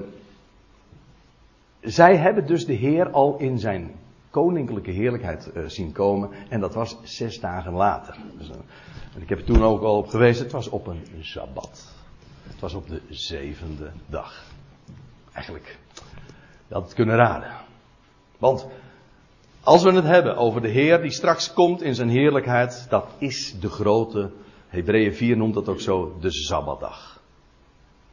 zij 1.81 2.17
hebben 2.17 2.47
dus 2.47 2.67
de 2.67 2.73
Heer 2.73 3.11
al 3.11 3.37
in 3.39 3.59
zijn 3.59 3.95
koninklijke 4.39 4.91
heerlijkheid 4.91 5.51
uh, 5.55 5.65
zien 5.67 5.93
komen. 5.93 6.31
En 6.49 6.61
dat 6.61 6.75
was 6.75 6.97
zes 7.03 7.41
dagen 7.41 7.73
later. 7.73 8.17
Dus, 8.39 8.49
uh, 8.49 8.55
en 9.15 9.23
ik 9.23 9.29
heb 9.29 9.39
er 9.39 9.45
toen 9.45 9.63
ook 9.63 9.83
al 9.83 9.97
op 9.97 10.09
gewezen. 10.09 10.43
Het 10.43 10.53
was 10.53 10.69
op 10.69 10.87
een 10.87 11.05
sabbat. 11.21 11.95
Het 12.43 12.61
was 12.61 12.75
op 12.75 12.89
de 12.89 13.01
zevende 13.09 13.91
dag. 14.07 14.45
Eigenlijk. 15.33 15.79
Had 16.69 16.83
het 16.83 16.95
kunnen 16.95 17.17
raden. 17.17 17.51
Want 18.39 18.67
als 19.63 19.83
we 19.83 19.93
het 19.93 20.05
hebben 20.05 20.37
over 20.37 20.61
de 20.61 20.69
Heer 20.69 21.03
die 21.03 21.11
straks 21.11 21.53
komt 21.53 21.83
in 21.83 21.95
zijn 21.95 22.09
heerlijkheid, 22.09 22.87
dat 22.89 23.07
is 23.19 23.61
de 23.61 23.69
grote, 23.69 24.31
Hebreeën 24.69 25.15
4 25.15 25.37
noemt 25.37 25.55
dat 25.55 25.69
ook 25.69 25.81
zo, 25.81 26.17
de 26.21 26.31
Sabbatdag. 26.31 27.23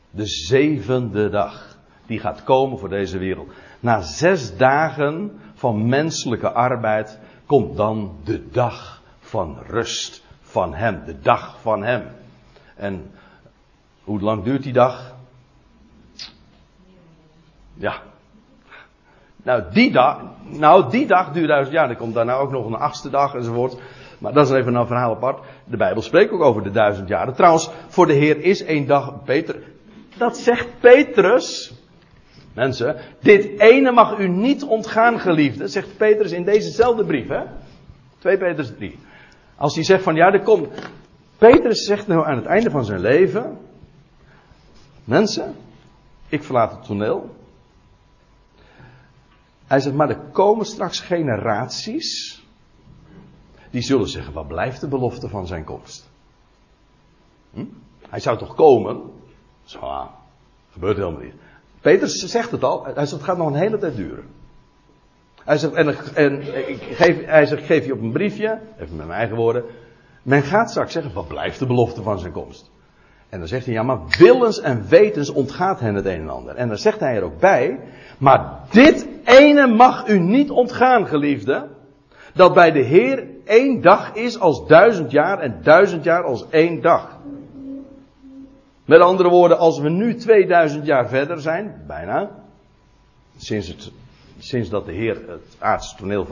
De 0.10 0.26
zevende 0.26 1.30
dag, 1.30 1.78
die 2.06 2.20
gaat 2.20 2.44
komen 2.44 2.80
voor 2.80 2.90
deze 2.90 3.18
wereld. 3.18 3.54
Na 3.80 4.02
zes 4.02 4.58
dagen 4.58 5.40
van 5.56 5.88
menselijke 5.88 6.52
arbeid 6.52 7.20
komt 7.46 7.78
dan 7.78 8.18
de 8.24 8.50
dag 8.50 9.02
van 9.20 9.58
rust 9.68 10.24
van 10.42 10.74
Hem, 10.74 11.04
de 11.06 11.20
dag 11.20 11.62
van 11.62 11.84
Hem. 11.84 12.08
En 12.76 13.12
hoe 14.04 14.20
lang 14.22 14.44
duurt 14.44 14.64
die 14.64 14.74
dag? 14.74 15.16
Ja, 17.74 18.02
nou, 19.46 19.64
die 19.72 19.92
dag, 19.92 20.22
nou, 20.44 20.90
die 20.90 21.08
dag 21.08 21.32
duurt 21.32 21.48
duizend 21.48 21.76
jaar. 21.76 21.90
Er 21.90 21.96
komt 21.96 22.14
daarna 22.14 22.34
ook 22.34 22.52
nog 22.52 22.66
een 22.66 22.76
achtste 22.76 23.10
dag 23.10 23.36
enzovoort. 23.36 23.78
Maar 24.18 24.34
dat 24.34 24.50
is 24.50 24.54
even 24.54 24.76
een 24.76 24.88
verhaal 24.88 25.16
apart. 25.16 25.46
De 25.66 25.78
Bijbel 25.78 26.02
spreekt 26.02 26.32
ook 26.32 26.42
over 26.42 26.64
de 26.64 26.72
duizend 26.72 27.08
jaren. 27.08 27.34
Trouwens, 27.34 27.70
voor 27.88 28.08
de 28.08 28.14
Heer 28.14 28.42
is 28.42 28.64
één 28.64 28.88
dag, 28.88 29.24
Peter. 29.24 29.64
Dat 30.18 30.38
zegt 30.38 30.68
Petrus. 30.80 31.74
Mensen, 32.56 32.96
dit 33.20 33.60
ene 33.60 33.92
mag 33.92 34.20
u 34.20 34.28
niet 34.28 34.64
ontgaan, 34.64 35.20
geliefde. 35.20 35.68
Zegt 35.68 35.98
Petrus 35.98 36.32
in 36.32 36.44
dezezelfde 36.44 37.06
brief, 37.06 37.28
hè? 37.28 37.44
2 38.20 38.38
Petrus 38.38 38.72
3. 38.76 39.00
Als 39.56 39.76
hij 39.76 39.84
zegt 39.84 40.04
van 40.04 40.16
ja, 40.16 40.34
er 40.34 40.44
komt. 40.44 40.68
Petrus 41.38 41.86
zegt 41.86 42.08
nou 42.08 42.26
aan 42.26 42.36
het 42.36 42.46
einde 42.46 42.70
van 42.70 42.86
zijn 42.86 43.00
leven. 43.00 43.58
Mensen, 45.04 45.56
ik 46.30 46.44
verlaat 46.44 46.72
het 46.72 46.86
toneel. 46.86 47.36
Hij 49.68 49.80
zegt, 49.80 49.96
maar 49.96 50.10
er 50.10 50.20
komen 50.32 50.66
straks 50.66 51.00
generaties. 51.00 52.44
Die 53.70 53.82
zullen 53.82 54.08
zeggen, 54.08 54.34
wat 54.34 54.48
blijft 54.48 54.82
de 54.82 54.88
belofte 54.88 55.30
van 55.30 55.48
zijn 55.48 55.64
komst? 55.64 56.10
Hm? 57.54 57.66
Hij 58.10 58.20
zou 58.20 58.38
toch 58.38 58.56
komen? 58.56 59.02
Zo, 59.64 59.80
ah, 59.80 60.10
gebeurt 60.72 60.98
helemaal 60.98 61.22
niet. 61.22 61.34
Petrus 61.86 62.20
zegt 62.20 62.52
het 62.52 62.64
al. 62.64 62.84
Hij 62.84 62.94
zegt, 62.94 63.12
het 63.12 63.24
gaat 63.24 63.38
nog 63.38 63.48
een 63.48 63.54
hele 63.54 63.78
tijd 63.78 63.96
duren. 63.96 64.24
Hij 65.44 65.58
zegt, 65.58 65.74
en, 65.74 65.96
en 66.14 66.42
ik 66.70 66.82
geef, 66.82 67.26
hij 67.26 67.46
zegt, 67.46 67.66
geef 67.66 67.86
je 67.86 67.94
op 67.94 68.02
een 68.02 68.12
briefje, 68.12 68.60
even 68.80 68.96
met 68.96 69.08
mijn 69.08 69.20
eigen 69.20 69.36
woorden. 69.36 69.64
Men 70.24 70.42
gaat 70.42 70.70
straks 70.70 70.94
zeggen, 70.94 71.14
wat 71.14 71.28
blijft 71.28 71.60
de 71.60 71.66
belofte 71.66 72.02
van 72.02 72.20
zijn 72.20 72.32
komst? 72.32 72.72
En 73.30 73.40
dan 73.40 73.48
zegt 73.48 73.66
hij, 73.66 73.74
ja, 73.74 73.84
maar 73.84 74.00
willens 74.18 74.60
en 74.60 74.86
wetens 74.90 75.30
ontgaat 75.30 75.80
hen 75.80 75.96
het 75.96 76.06
een 76.06 76.22
en 76.22 76.30
ander. 76.30 76.56
En 76.56 76.68
dan 76.68 76.78
zegt 76.78 77.00
hij 77.00 77.16
er 77.16 77.24
ook 77.24 77.40
bij, 77.40 77.80
maar 78.18 78.60
dit 78.70 79.08
ene 79.24 79.68
mag 79.68 80.08
u 80.08 80.20
niet 80.20 80.50
ontgaan, 80.50 81.08
geliefde. 81.08 81.68
Dat 82.34 82.54
bij 82.54 82.72
de 82.72 82.84
Heer 82.84 83.28
één 83.44 83.82
dag 83.82 84.14
is 84.14 84.40
als 84.40 84.68
duizend 84.68 85.12
jaar 85.12 85.40
en 85.40 85.60
duizend 85.64 86.04
jaar 86.04 86.24
als 86.24 86.50
één 86.50 86.82
dag. 86.82 87.20
Met 88.86 89.00
andere 89.00 89.30
woorden, 89.30 89.58
als 89.58 89.80
we 89.80 89.90
nu 89.90 90.16
2000 90.16 90.86
jaar 90.86 91.10
verder 91.10 91.42
zijn, 91.42 91.84
bijna, 91.88 92.32
sinds, 93.38 93.68
het, 93.68 93.92
sinds 94.40 94.70
dat 94.70 94.86
de 94.86 94.92
Heer 94.92 95.30
het 95.30 95.56
aardse 95.60 95.96
toneel 95.96 96.26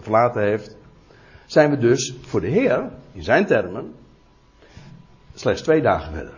verlaten 0.00 0.42
heeft, 0.42 0.76
zijn 1.46 1.70
we 1.70 1.78
dus 1.78 2.14
voor 2.20 2.40
de 2.40 2.48
Heer, 2.48 2.90
in 3.12 3.22
zijn 3.22 3.46
termen, 3.46 3.94
slechts 5.34 5.62
twee 5.62 5.82
dagen 5.82 6.12
verder. 6.12 6.34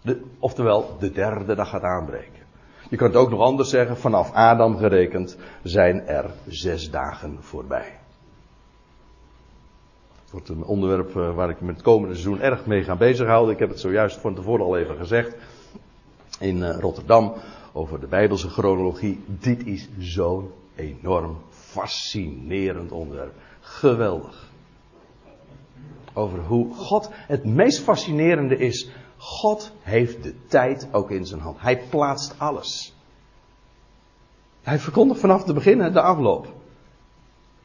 De, 0.00 0.22
oftewel, 0.38 0.96
de 0.98 1.12
derde 1.12 1.54
dag 1.54 1.68
gaat 1.68 1.82
aanbreken. 1.82 2.42
Je 2.90 2.96
kunt 2.96 3.14
ook 3.14 3.30
nog 3.30 3.40
anders 3.40 3.70
zeggen, 3.70 3.96
vanaf 3.96 4.32
Adam 4.32 4.76
gerekend 4.76 5.36
zijn 5.62 6.06
er 6.06 6.30
zes 6.46 6.90
dagen 6.90 7.36
voorbij. 7.40 7.98
Wordt 10.34 10.48
een 10.48 10.64
onderwerp 10.64 11.16
eh, 11.16 11.34
waar 11.34 11.50
ik 11.50 11.60
me 11.60 11.72
het 11.72 11.82
komende 11.82 12.14
seizoen 12.14 12.40
erg 12.40 12.66
mee 12.66 12.84
ga 12.84 12.96
bezighouden. 12.96 13.54
Ik 13.54 13.60
heb 13.60 13.68
het 13.68 13.80
zojuist 13.80 14.16
van 14.16 14.34
tevoren 14.34 14.64
al 14.64 14.76
even 14.76 14.96
gezegd 14.96 15.36
in 16.38 16.62
eh, 16.62 16.78
Rotterdam 16.78 17.32
over 17.72 18.00
de 18.00 18.06
Bijbelse 18.06 18.48
chronologie. 18.48 19.24
Dit 19.26 19.66
is 19.66 19.88
zo'n 19.98 20.50
enorm 20.74 21.36
fascinerend 21.50 22.92
onderwerp. 22.92 23.32
Geweldig. 23.60 24.50
Over 26.12 26.38
hoe 26.38 26.74
God, 26.74 27.10
het 27.12 27.44
meest 27.44 27.80
fascinerende 27.80 28.56
is 28.56 28.90
God 29.16 29.72
heeft 29.80 30.22
de 30.22 30.34
tijd 30.46 30.88
ook 30.92 31.10
in 31.10 31.26
zijn 31.26 31.40
hand. 31.40 31.60
Hij 31.60 31.82
plaatst 31.90 32.34
alles. 32.38 32.94
Hij 34.62 34.78
verkondigt 34.78 35.20
vanaf 35.20 35.44
het 35.44 35.54
begin 35.54 35.92
de 35.92 36.00
afloop. 36.00 36.46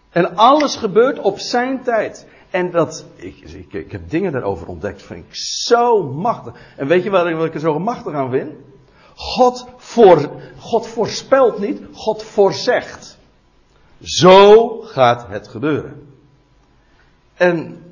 En 0.10 0.36
alles 0.36 0.76
gebeurt 0.76 1.20
op 1.20 1.40
zijn 1.40 1.82
tijd. 1.84 2.28
En 2.50 2.72
dat, 2.72 3.06
ik, 3.16 3.38
ik, 3.72 3.92
heb 3.92 4.10
dingen 4.10 4.32
daarover 4.32 4.68
ontdekt, 4.68 5.02
vind 5.02 5.26
ik 5.26 5.36
zo 5.36 6.04
machtig. 6.04 6.54
En 6.78 6.88
weet 6.88 7.04
je 7.04 7.10
wat 7.10 7.46
ik 7.46 7.54
er 7.54 7.60
zo 7.60 7.80
machtig 7.80 8.14
aan 8.14 8.30
vind? 8.30 8.52
God, 9.16 9.68
voor, 9.78 10.32
God 10.58 10.88
voorspelt 10.88 11.60
niet, 11.60 11.82
God 11.92 12.24
voorzegt. 12.24 13.18
Zo 14.02 14.68
gaat 14.82 15.28
het 15.28 15.48
gebeuren. 15.48 16.08
En 17.34 17.84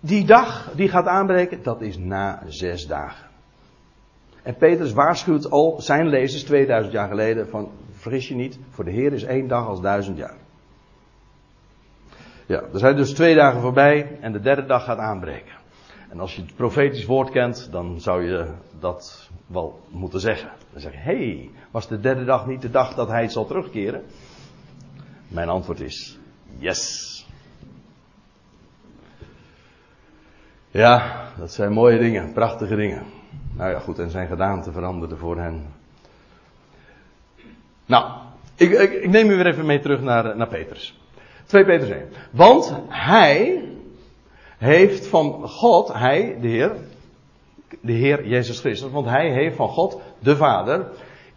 die 0.00 0.24
dag 0.24 0.72
die 0.74 0.88
gaat 0.88 1.06
aanbreken, 1.06 1.62
dat 1.62 1.80
is 1.80 1.98
na 1.98 2.42
zes 2.46 2.86
dagen. 2.86 3.26
En 4.42 4.56
Petrus 4.56 4.92
waarschuwt 4.92 5.50
al 5.50 5.80
zijn 5.80 6.08
lezers 6.08 6.44
2000 6.44 6.92
jaar 6.92 7.08
geleden 7.08 7.48
van 7.48 7.70
vergis 7.92 8.28
je 8.28 8.34
niet, 8.34 8.58
voor 8.70 8.84
de 8.84 8.90
Heer 8.90 9.12
is 9.12 9.24
één 9.24 9.48
dag 9.48 9.66
als 9.66 9.80
duizend 9.80 10.16
jaar. 10.16 10.36
Ja, 12.48 12.62
er 12.72 12.78
zijn 12.78 12.96
dus 12.96 13.12
twee 13.12 13.34
dagen 13.34 13.60
voorbij 13.60 14.18
en 14.20 14.32
de 14.32 14.40
derde 14.40 14.66
dag 14.66 14.84
gaat 14.84 14.98
aanbreken. 14.98 15.54
En 16.08 16.20
als 16.20 16.34
je 16.34 16.42
het 16.42 16.54
profetisch 16.56 17.04
woord 17.04 17.30
kent, 17.30 17.68
dan 17.72 18.00
zou 18.00 18.24
je 18.24 18.46
dat 18.80 19.30
wel 19.46 19.80
moeten 19.88 20.20
zeggen. 20.20 20.50
Dan 20.72 20.80
zeg 20.80 20.92
je, 20.92 20.98
hé, 20.98 21.16
hey, 21.16 21.50
was 21.70 21.88
de 21.88 22.00
derde 22.00 22.24
dag 22.24 22.46
niet 22.46 22.62
de 22.62 22.70
dag 22.70 22.94
dat 22.94 23.08
hij 23.08 23.28
zal 23.28 23.46
terugkeren? 23.46 24.02
Mijn 25.28 25.48
antwoord 25.48 25.80
is, 25.80 26.18
yes. 26.58 27.26
Ja, 30.70 31.24
dat 31.38 31.52
zijn 31.52 31.72
mooie 31.72 31.98
dingen, 31.98 32.32
prachtige 32.32 32.76
dingen. 32.76 33.02
Nou 33.56 33.70
ja, 33.70 33.78
goed, 33.78 33.98
en 33.98 34.10
zijn 34.10 34.28
gedaante 34.28 34.72
veranderde 34.72 35.16
voor 35.16 35.38
hen. 35.38 35.66
Nou, 37.86 38.12
ik, 38.54 38.70
ik, 38.70 38.92
ik 38.92 39.10
neem 39.10 39.30
u 39.30 39.36
weer 39.36 39.46
even 39.46 39.66
mee 39.66 39.80
terug 39.80 40.00
naar, 40.00 40.36
naar 40.36 40.48
Petrus. 40.48 40.98
2 41.48 41.64
Petrus 41.64 41.90
1. 41.90 42.08
Want 42.30 42.74
hij 42.88 43.64
heeft 44.58 45.06
van 45.06 45.48
God, 45.48 45.92
hij, 45.92 46.38
de 46.40 46.48
Heer, 46.48 46.76
de 47.80 47.92
Heer 47.92 48.26
Jezus 48.26 48.60
Christus, 48.60 48.90
want 48.90 49.06
hij 49.06 49.32
heeft 49.32 49.56
van 49.56 49.68
God, 49.68 50.00
de 50.18 50.36
Vader, 50.36 50.86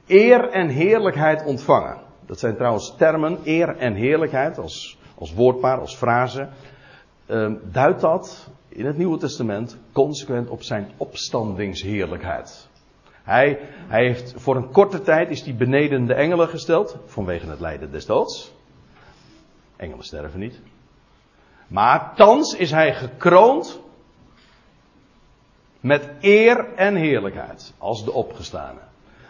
eer 0.08 0.50
en 0.50 0.68
heerlijkheid 0.68 1.46
ontvangen. 1.46 1.98
Dat 2.26 2.40
zijn 2.40 2.56
trouwens 2.56 2.96
termen, 2.98 3.40
eer 3.44 3.78
en 3.78 3.94
heerlijkheid, 3.94 4.58
als, 4.58 4.98
als 5.18 5.34
woordpaar, 5.34 5.80
als 5.80 5.96
frase. 5.96 6.48
Uh, 7.28 7.52
duidt 7.72 8.02
dat 8.02 8.50
in 8.68 8.86
het 8.86 8.98
Nieuwe 8.98 9.18
Testament 9.18 9.78
consequent 9.92 10.50
op 10.50 10.64
zijn 10.64 10.92
opstandingsheerlijkheid. 10.98 12.70
Hij, 13.24 13.60
hij 13.88 14.06
heeft 14.06 14.34
voor 14.38 14.56
een 14.56 14.72
korte 14.72 15.02
tijd 15.02 15.30
is 15.30 15.42
hij 15.42 15.56
beneden 15.56 16.06
de 16.06 16.14
engelen 16.14 16.48
gesteld, 16.48 16.98
vanwege 17.06 17.50
het 17.50 17.60
lijden 17.60 17.92
des 17.92 18.06
doods. 18.06 18.54
Engelen 19.82 20.04
sterven 20.04 20.40
niet. 20.40 20.60
Maar 21.68 22.14
thans 22.16 22.56
is 22.56 22.72
hij 22.72 22.94
gekroond 22.94 23.80
met 25.80 26.10
eer 26.20 26.74
en 26.76 26.96
heerlijkheid 26.96 27.74
als 27.78 28.06
de 28.06 28.12
opgestane. 28.12 28.80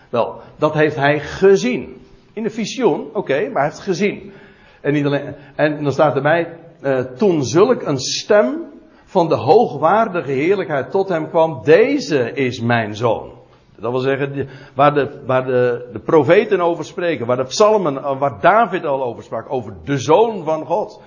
Wel, 0.10 0.41
dat 0.58 0.74
heeft 0.74 0.95
hij 0.95 1.20
gezien. 1.20 2.06
In 2.34 2.43
de 2.43 2.49
visioen, 2.49 3.10
oké, 3.14 3.49
maar 3.49 3.62
hij 3.62 3.72
heeft 3.72 3.80
gezien. 3.80 4.34
En, 4.82 4.93
niet 4.93 5.06
alleen, 5.06 5.36
en 5.56 5.84
dan 5.84 5.91
staat 5.91 6.16
erbij, 6.16 6.58
uh, 6.82 6.99
toen 6.99 7.43
zulk 7.43 7.82
een 7.82 7.99
stem 7.99 8.64
van 9.04 9.30
de 9.30 9.36
hoogwaardige 9.36 10.32
heerlijkheid 10.32 10.91
tot 10.91 11.10
hem 11.10 11.30
kwam, 11.30 11.64
deze 11.64 12.32
is 12.32 12.60
mijn 12.60 12.95
zoon. 12.95 13.40
Dat 13.82 13.91
wil 13.91 13.99
zeggen, 13.99 14.49
waar 14.73 14.93
de, 14.93 15.21
waar 15.25 15.45
de, 15.45 15.89
de 15.93 15.99
profeten 15.99 16.61
over 16.61 16.86
spreken, 16.86 17.25
waar 17.25 17.38
de 17.38 17.43
psalmen, 17.43 17.97
eh, 17.97 18.19
waar 18.19 18.41
David 18.41 18.86
al 18.86 19.03
over 19.03 19.23
sprak, 19.23 19.51
over 19.51 19.73
de 19.84 19.97
zoon 19.97 20.43
van 20.43 20.65
God. 20.65 21.01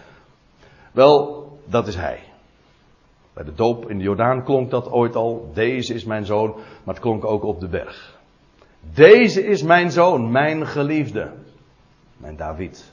Wel, 0.93 1.49
dat 1.65 1.87
is 1.87 1.97
hij. 1.97 2.21
Bij 3.33 3.45
de 3.45 3.55
doop 3.55 3.91
in 3.91 3.99
de 3.99 4.05
Jordaan 4.05 4.45
klonk 4.45 4.71
dat 4.71 4.91
ooit 4.91 5.17
al, 5.17 5.51
deze 5.55 5.95
is 5.95 6.05
mijn 6.05 6.27
zoon, 6.27 6.55
maar 6.55 6.95
het 6.95 7.03
klonk 7.03 7.25
ook 7.25 7.45
op 7.45 7.61
de 7.61 7.69
berg. 7.69 8.19
Deze 8.95 9.45
is 9.47 9.63
mijn 9.63 9.91
zoon, 9.91 10.31
mijn 10.31 10.67
geliefde, 10.67 11.31
mijn 12.17 12.37
David, 12.37 12.93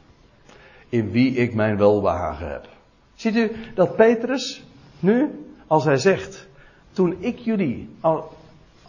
in 0.90 1.12
wie 1.12 1.36
ik 1.36 1.54
mijn 1.54 1.78
welbehagen 1.78 2.52
heb. 2.52 2.68
Ziet 3.16 3.36
u 3.36 3.52
dat 3.76 3.96
Petrus 3.96 4.64
nu, 5.00 5.46
als 5.68 5.84
hij 5.84 5.98
zegt, 5.98 6.48
toen 6.92 7.16
ik 7.20 7.38
jullie, 7.38 7.90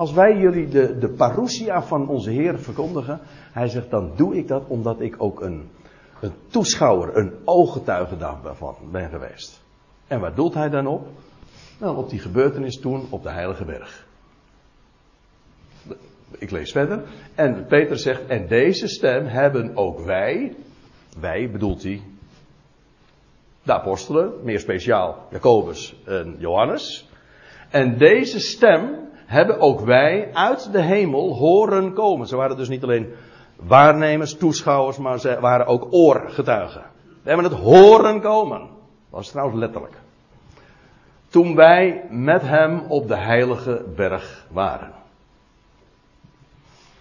als 0.03 0.12
wij 0.12 0.36
jullie 0.36 0.68
de, 0.68 0.98
de 0.98 1.09
parousia 1.09 1.82
van 1.82 2.09
onze 2.09 2.30
Heer 2.30 2.59
verkondigen, 2.59 3.20
hij 3.53 3.68
zegt, 3.68 3.90
dan 3.90 4.12
doe 4.16 4.36
ik 4.36 4.48
dat 4.48 4.64
omdat 4.66 5.00
ik 5.00 5.14
ook 5.18 5.40
een, 5.40 5.68
een 6.20 6.32
toeschouwer, 6.48 7.16
een 7.16 7.32
ooggetuige 7.44 8.16
daarvan 8.16 8.76
ben 8.90 9.09
geweest. 9.09 9.62
En 10.07 10.20
waar 10.20 10.34
doelt 10.34 10.55
hij 10.55 10.68
dan 10.68 10.86
op? 10.86 11.09
Nou, 11.78 11.96
op 11.96 12.11
die 12.11 12.18
gebeurtenis 12.18 12.80
toen 12.80 13.07
op 13.11 13.22
de 13.22 13.30
Heilige 13.30 13.64
Berg. 13.64 14.07
Ik 16.38 16.50
lees 16.50 16.72
verder. 16.72 17.03
En 17.34 17.66
Peter 17.66 17.98
zegt, 17.98 18.26
en 18.26 18.48
deze 18.48 18.88
stem 18.88 19.26
hebben 19.26 19.76
ook 19.76 20.00
wij, 20.00 20.57
wij 21.20 21.50
bedoelt 21.50 21.82
hij, 21.82 22.03
de 23.62 23.72
apostelen, 23.72 24.32
meer 24.42 24.61
speciaal 24.61 25.26
Jacobus 25.30 25.96
en 26.05 26.36
Johannes. 26.38 27.09
En 27.70 27.98
deze 27.98 28.40
stem 28.40 29.11
hebben 29.33 29.61
ook 29.61 29.80
wij 29.80 30.30
uit 30.33 30.72
de 30.72 30.83
hemel 30.83 31.35
horen 31.35 31.93
komen. 31.93 32.26
Ze 32.26 32.37
waren 32.37 32.57
dus 32.57 32.68
niet 32.68 32.83
alleen 32.83 33.14
waarnemers, 33.57 34.37
toeschouwers, 34.37 34.99
maar 34.99 35.20
ze 35.20 35.41
waren 35.41 35.66
ook 35.66 35.87
oorgetuigen. 35.91 36.83
We 37.22 37.30
hebben 37.30 37.51
het 37.51 37.61
horen 37.61 38.20
komen. 38.20 38.59
Dat 38.59 38.68
was 39.09 39.30
trouwens 39.30 39.59
letterlijk. 39.59 39.95
Toen 41.28 41.55
wij 41.55 42.07
met 42.11 42.43
hem 42.43 42.80
op 42.89 43.09
de 43.09 43.16
heilige 43.16 43.85
berg 43.97 44.47
waren. 44.51 44.93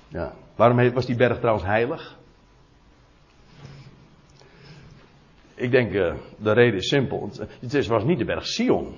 Ja. 0.08 0.34
Waarom 0.56 0.94
was 0.94 1.06
die 1.06 1.16
berg 1.16 1.40
trouwens 1.40 1.66
heilig? 1.66 2.18
Ik 5.56 5.72
denk, 5.72 5.92
uh, 5.92 6.14
de 6.38 6.52
reden 6.52 6.80
is 6.80 6.88
simpel. 6.88 7.30
Het 7.60 7.88
was 7.88 8.04
niet 8.04 8.18
de 8.18 8.26
berg 8.26 8.48
Sion. 8.48 8.96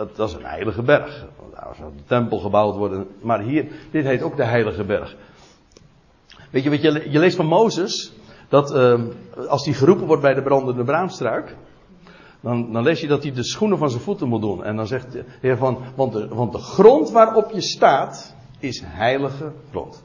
Dat, 0.00 0.16
dat 0.16 0.28
is 0.28 0.34
een 0.34 0.44
heilige 0.44 0.82
berg. 0.82 1.26
Daar 1.54 1.74
zou 1.76 1.92
de 1.96 2.02
tempel 2.06 2.38
gebouwd 2.38 2.76
worden. 2.76 3.06
Maar 3.22 3.40
hier, 3.40 3.66
dit 3.90 4.04
heet 4.04 4.22
ook 4.22 4.36
de 4.36 4.44
heilige 4.44 4.84
berg. 4.84 5.16
Weet 6.50 6.62
je 6.62 6.70
wat 6.70 6.82
je, 6.82 7.10
je 7.10 7.18
leest 7.18 7.36
van 7.36 7.46
Mozes? 7.46 8.12
Dat 8.48 8.74
uh, 8.74 9.00
als 9.48 9.64
hij 9.64 9.74
geroepen 9.74 10.06
wordt 10.06 10.22
bij 10.22 10.34
de 10.34 10.42
brandende 10.42 10.84
braamstruik. 10.84 11.56
Dan, 12.40 12.72
dan, 12.72 12.82
lees 12.82 13.00
je 13.00 13.06
dat 13.06 13.22
hij 13.22 13.32
de 13.32 13.44
schoenen 13.44 13.78
van 13.78 13.90
zijn 13.90 14.02
voeten 14.02 14.28
moet 14.28 14.40
doen. 14.40 14.64
En 14.64 14.76
dan 14.76 14.86
zegt 14.86 15.12
de 15.12 15.24
Heer 15.40 15.56
van, 15.56 15.78
want 15.94 16.12
de, 16.12 16.28
want 16.28 16.52
de 16.52 16.58
grond 16.58 17.10
waarop 17.10 17.50
je 17.50 17.60
staat 17.60 18.34
is 18.58 18.82
heilige 18.84 19.52
grond. 19.70 20.02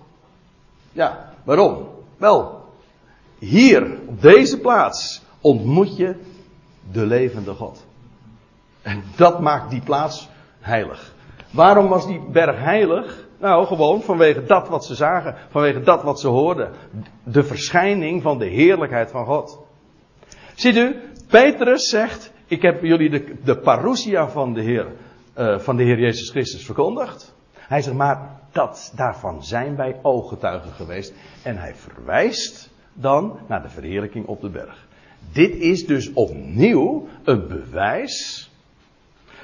Ja, 0.91 1.33
waarom? 1.43 1.87
Wel, 2.17 2.63
hier, 3.39 3.99
op 4.07 4.21
deze 4.21 4.59
plaats, 4.59 5.21
ontmoet 5.41 5.97
je 5.97 6.15
de 6.91 7.05
levende 7.05 7.53
God. 7.53 7.85
En 8.86 9.03
dat 9.15 9.39
maakt 9.39 9.69
die 9.69 9.81
plaats 9.81 10.29
heilig. 10.59 11.13
Waarom 11.51 11.88
was 11.88 12.07
die 12.07 12.21
berg 12.31 12.59
heilig? 12.59 13.27
Nou, 13.39 13.65
gewoon 13.65 14.01
vanwege 14.01 14.43
dat 14.43 14.67
wat 14.67 14.86
ze 14.86 14.95
zagen, 14.95 15.36
vanwege 15.49 15.81
dat 15.81 16.03
wat 16.03 16.19
ze 16.19 16.27
hoorden. 16.27 16.71
De 17.23 17.43
verschijning 17.43 18.21
van 18.21 18.38
de 18.38 18.45
heerlijkheid 18.45 19.11
van 19.11 19.25
God. 19.25 19.59
Ziet 20.55 20.75
u, 20.75 20.95
Petrus 21.27 21.89
zegt, 21.89 22.31
ik 22.47 22.61
heb 22.61 22.81
jullie 22.81 23.09
de, 23.09 23.36
de 23.43 23.57
parousia 23.57 24.29
van 24.29 24.53
de 24.53 24.61
Heer, 24.61 24.88
uh, 25.38 25.59
van 25.59 25.77
de 25.77 25.83
Heer 25.83 25.99
Jezus 25.99 26.29
Christus 26.29 26.65
verkondigd. 26.65 27.36
Hij 27.53 27.81
zegt, 27.81 27.95
maar 27.95 28.39
dat, 28.51 28.93
daarvan 28.95 29.43
zijn 29.43 29.75
wij 29.75 29.99
ooggetuigen 30.01 30.71
geweest. 30.71 31.13
En 31.43 31.57
hij 31.57 31.75
verwijst 31.75 32.69
dan 32.93 33.39
naar 33.47 33.61
de 33.61 33.69
verheerlijking 33.69 34.25
op 34.25 34.41
de 34.41 34.49
berg. 34.49 34.88
Dit 35.31 35.55
is 35.55 35.86
dus 35.86 36.13
opnieuw 36.13 37.07
een 37.23 37.47
bewijs 37.47 38.44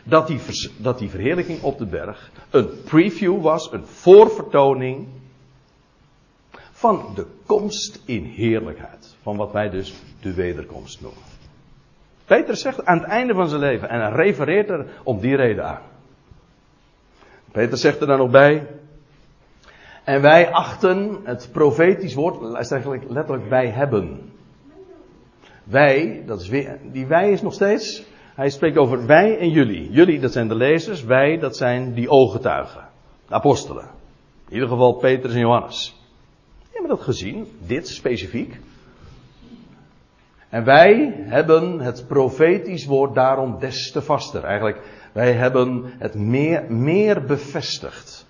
dat 0.03 0.27
die, 0.27 0.39
dat 0.77 0.99
die 0.99 1.09
verheerlijking 1.09 1.61
op 1.61 1.77
de 1.77 1.85
berg 1.85 2.31
een 2.49 2.69
preview 2.83 3.41
was, 3.41 3.71
een 3.71 3.85
voorvertoning 3.85 5.07
van 6.71 7.11
de 7.15 7.25
komst 7.45 8.01
in 8.05 8.23
heerlijkheid. 8.23 9.15
Van 9.21 9.37
wat 9.37 9.51
wij 9.51 9.69
dus 9.69 9.93
de 10.21 10.33
wederkomst 10.33 11.01
noemen. 11.01 11.21
Peter 12.25 12.55
zegt 12.55 12.85
aan 12.85 12.97
het 12.97 13.07
einde 13.07 13.33
van 13.33 13.49
zijn 13.49 13.61
leven, 13.61 13.89
en 13.89 14.01
hij 14.01 14.11
refereert 14.11 14.69
er 14.69 14.85
om 15.03 15.19
die 15.19 15.35
reden 15.35 15.65
aan. 15.65 15.81
Peter 17.51 17.77
zegt 17.77 18.01
er 18.01 18.07
dan 18.07 18.17
nog 18.17 18.29
bij, 18.29 18.67
en 20.03 20.21
wij 20.21 20.51
achten 20.51 21.19
het 21.23 21.49
profetisch 21.51 22.13
woord, 22.13 22.53
eigenlijk 22.53 23.03
letterlijk 23.09 23.49
wij 23.49 23.67
hebben. 23.67 24.31
Wij, 25.63 26.23
dat 26.25 26.41
is 26.41 26.47
weer, 26.47 26.79
die 26.91 27.05
wij 27.05 27.31
is 27.31 27.41
nog 27.41 27.53
steeds, 27.53 28.03
hij 28.41 28.49
spreekt 28.49 28.77
over 28.77 29.05
wij 29.05 29.37
en 29.37 29.49
jullie. 29.49 29.91
Jullie, 29.91 30.19
dat 30.19 30.31
zijn 30.31 30.47
de 30.47 30.55
lezers, 30.55 31.03
wij, 31.03 31.37
dat 31.37 31.57
zijn 31.57 31.93
die 31.93 32.09
ooggetuigen. 32.09 32.87
Apostelen. 33.29 33.83
In 34.47 34.53
ieder 34.53 34.67
geval 34.67 34.93
Petrus 34.93 35.33
en 35.33 35.39
Johannes. 35.39 35.95
Die 36.59 36.69
hebben 36.71 36.89
dat 36.89 37.01
gezien, 37.01 37.47
dit 37.67 37.87
specifiek. 37.87 38.59
En 40.49 40.63
wij 40.63 41.13
hebben 41.17 41.79
het 41.79 42.05
profetisch 42.07 42.85
woord 42.85 43.15
daarom 43.15 43.59
des 43.59 43.91
te 43.91 44.01
vaster. 44.01 44.43
Eigenlijk, 44.43 44.81
wij 45.11 45.33
hebben 45.33 45.93
het 45.97 46.15
meer, 46.15 46.71
meer 46.71 47.23
bevestigd. 47.23 48.25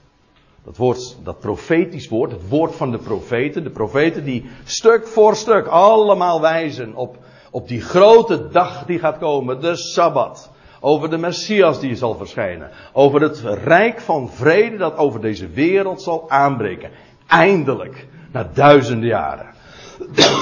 Dat 0.64 0.78
woord, 0.78 1.18
dat 1.24 1.40
profetisch 1.40 2.08
woord, 2.08 2.32
het 2.32 2.48
woord 2.50 2.76
van 2.76 2.92
de 2.92 3.00
profeten. 3.00 3.64
De 3.64 3.70
profeten 3.70 4.24
die 4.24 4.50
stuk 4.64 5.08
voor 5.08 5.36
stuk 5.36 5.68
allemaal 5.68 6.42
wijzen 6.42 6.96
op, 6.96 7.18
op 7.52 7.68
die 7.68 7.82
grote 7.82 8.48
dag 8.48 8.86
die 8.86 9.00
gaat 9.00 9.18
komen, 9.18 9.62
de 9.62 9.76
Sabbat. 9.76 10.52
Over 10.80 11.10
de 11.10 11.18
Messias 11.18 11.80
die 11.80 11.96
zal 11.96 12.16
verschijnen. 12.16 12.72
Over 12.94 13.22
het 13.22 13.40
rijk 13.40 14.00
van 14.00 14.30
vrede 14.30 14.78
dat 14.78 14.98
over 14.98 15.22
deze 15.22 15.48
wereld 15.48 16.02
zal 16.02 16.30
aanbreken. 16.30 16.92
Eindelijk. 17.28 18.08
Na 18.32 18.50
duizenden 18.54 19.10
jaren. 19.10 19.54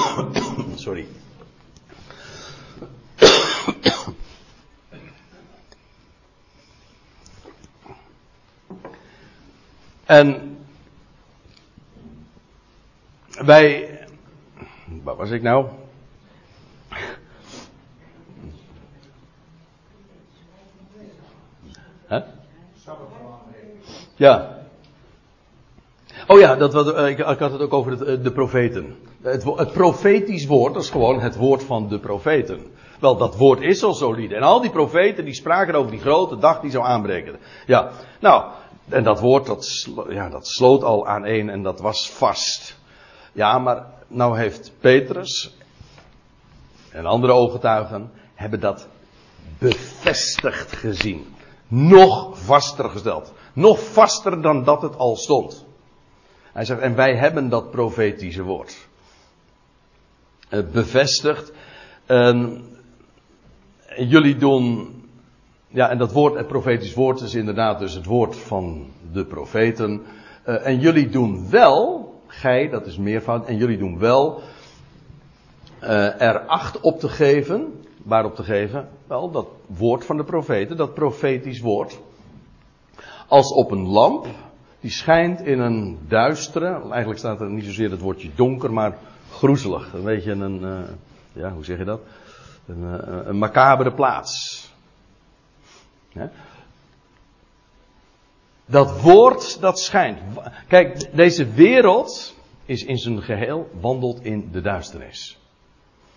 Sorry. 0.74 1.06
En 10.04 10.58
wij, 13.28 13.98
waar 15.02 15.16
was 15.16 15.30
ik 15.30 15.42
nou? 15.42 15.66
Ja. 24.20 24.58
Oh 26.26 26.40
ja, 26.40 26.56
dat, 26.56 26.72
wat, 26.72 26.98
ik, 26.98 27.18
ik, 27.18 27.38
had 27.38 27.52
het 27.52 27.60
ook 27.60 27.72
over 27.72 28.06
eh, 28.06 28.22
de 28.22 28.32
profeten. 28.32 28.96
Het, 29.22 29.44
het, 29.44 29.72
profetisch 29.72 30.46
woord, 30.46 30.74
dat 30.74 30.82
is 30.82 30.90
gewoon 30.90 31.20
het 31.20 31.36
woord 31.36 31.64
van 31.64 31.88
de 31.88 31.98
profeten. 31.98 32.66
Wel, 32.98 33.16
dat 33.16 33.36
woord 33.36 33.60
is 33.60 33.82
al 33.82 33.94
solide. 33.94 34.34
En 34.34 34.42
al 34.42 34.60
die 34.60 34.70
profeten 34.70 35.24
die 35.24 35.34
spraken 35.34 35.74
over 35.74 35.90
die 35.90 36.00
grote 36.00 36.38
dag 36.38 36.60
die 36.60 36.70
zou 36.70 36.84
aanbreken. 36.84 37.38
Ja, 37.66 37.90
nou, 38.18 38.44
en 38.88 39.02
dat 39.02 39.20
woord 39.20 39.46
dat, 39.46 39.88
ja, 40.08 40.28
dat 40.28 40.46
sloot 40.46 40.82
al 40.82 41.06
aan 41.06 41.24
één 41.24 41.48
en 41.48 41.62
dat 41.62 41.80
was 41.80 42.10
vast. 42.10 42.76
Ja, 43.32 43.58
maar 43.58 43.86
nou 44.06 44.38
heeft 44.38 44.72
Petrus 44.80 45.56
en 46.90 47.06
andere 47.06 47.32
ooggetuigen 47.32 48.10
hebben 48.34 48.60
dat 48.60 48.88
bevestigd 49.58 50.72
gezien. 50.72 51.34
Nog 51.68 52.38
vaster 52.38 52.90
gesteld. 52.90 53.32
Nog 53.52 53.92
vaster 53.92 54.42
dan 54.42 54.64
dat 54.64 54.82
het 54.82 54.96
al 54.96 55.16
stond. 55.16 55.66
Hij 56.52 56.64
zegt, 56.64 56.80
en 56.80 56.94
wij 56.94 57.16
hebben 57.16 57.48
dat 57.48 57.70
profetische 57.70 58.42
woord. 58.42 58.88
Uh, 60.50 60.60
bevestigd. 60.72 61.52
Uh, 62.06 62.48
jullie 63.96 64.36
doen 64.36 64.94
ja, 65.72 65.90
en 65.90 65.98
dat 65.98 66.12
woord, 66.12 66.34
het 66.34 66.46
profetisch 66.46 66.94
woord, 66.94 67.20
is 67.20 67.34
inderdaad 67.34 67.78
dus 67.78 67.94
het 67.94 68.04
woord 68.04 68.36
van 68.36 68.86
de 69.12 69.24
profeten. 69.24 70.02
Uh, 70.46 70.66
en 70.66 70.78
jullie 70.78 71.08
doen 71.08 71.50
wel, 71.50 72.14
gij, 72.26 72.68
dat 72.68 72.86
is 72.86 72.98
meervoud, 72.98 73.46
en 73.46 73.56
jullie 73.56 73.78
doen 73.78 73.98
wel 73.98 74.40
uh, 75.82 76.20
er 76.20 76.38
acht 76.40 76.80
op 76.80 77.00
te 77.00 77.08
geven. 77.08 77.84
Waarop 78.02 78.34
te 78.34 78.42
geven? 78.42 78.88
Wel, 79.06 79.30
dat 79.30 79.46
woord 79.66 80.04
van 80.04 80.16
de 80.16 80.24
profeten, 80.24 80.76
dat 80.76 80.94
profetisch 80.94 81.60
woord. 81.60 82.00
Als 83.30 83.52
op 83.52 83.70
een 83.70 83.86
lamp, 83.86 84.26
die 84.80 84.90
schijnt 84.90 85.40
in 85.40 85.58
een 85.58 85.98
duistere, 86.08 86.90
eigenlijk 86.90 87.18
staat 87.18 87.40
er 87.40 87.50
niet 87.50 87.64
zozeer 87.64 87.90
het 87.90 88.00
woordje 88.00 88.30
donker, 88.34 88.72
maar 88.72 88.98
groezelig. 89.30 89.92
Een 89.92 90.04
beetje 90.04 90.32
een, 90.32 90.62
uh, 90.62 90.78
ja, 91.32 91.52
hoe 91.52 91.64
zeg 91.64 91.78
je 91.78 91.84
dat? 91.84 92.00
Een, 92.66 92.82
een 93.28 93.38
macabere 93.38 93.94
plaats. 93.94 94.68
Dat 98.66 99.00
woord 99.00 99.60
dat 99.60 99.78
schijnt. 99.78 100.18
Kijk, 100.68 101.16
deze 101.16 101.50
wereld 101.50 102.34
is 102.64 102.84
in 102.84 102.98
zijn 102.98 103.22
geheel 103.22 103.70
wandelt 103.80 104.24
in 104.24 104.48
de 104.52 104.60
duisternis. 104.60 105.38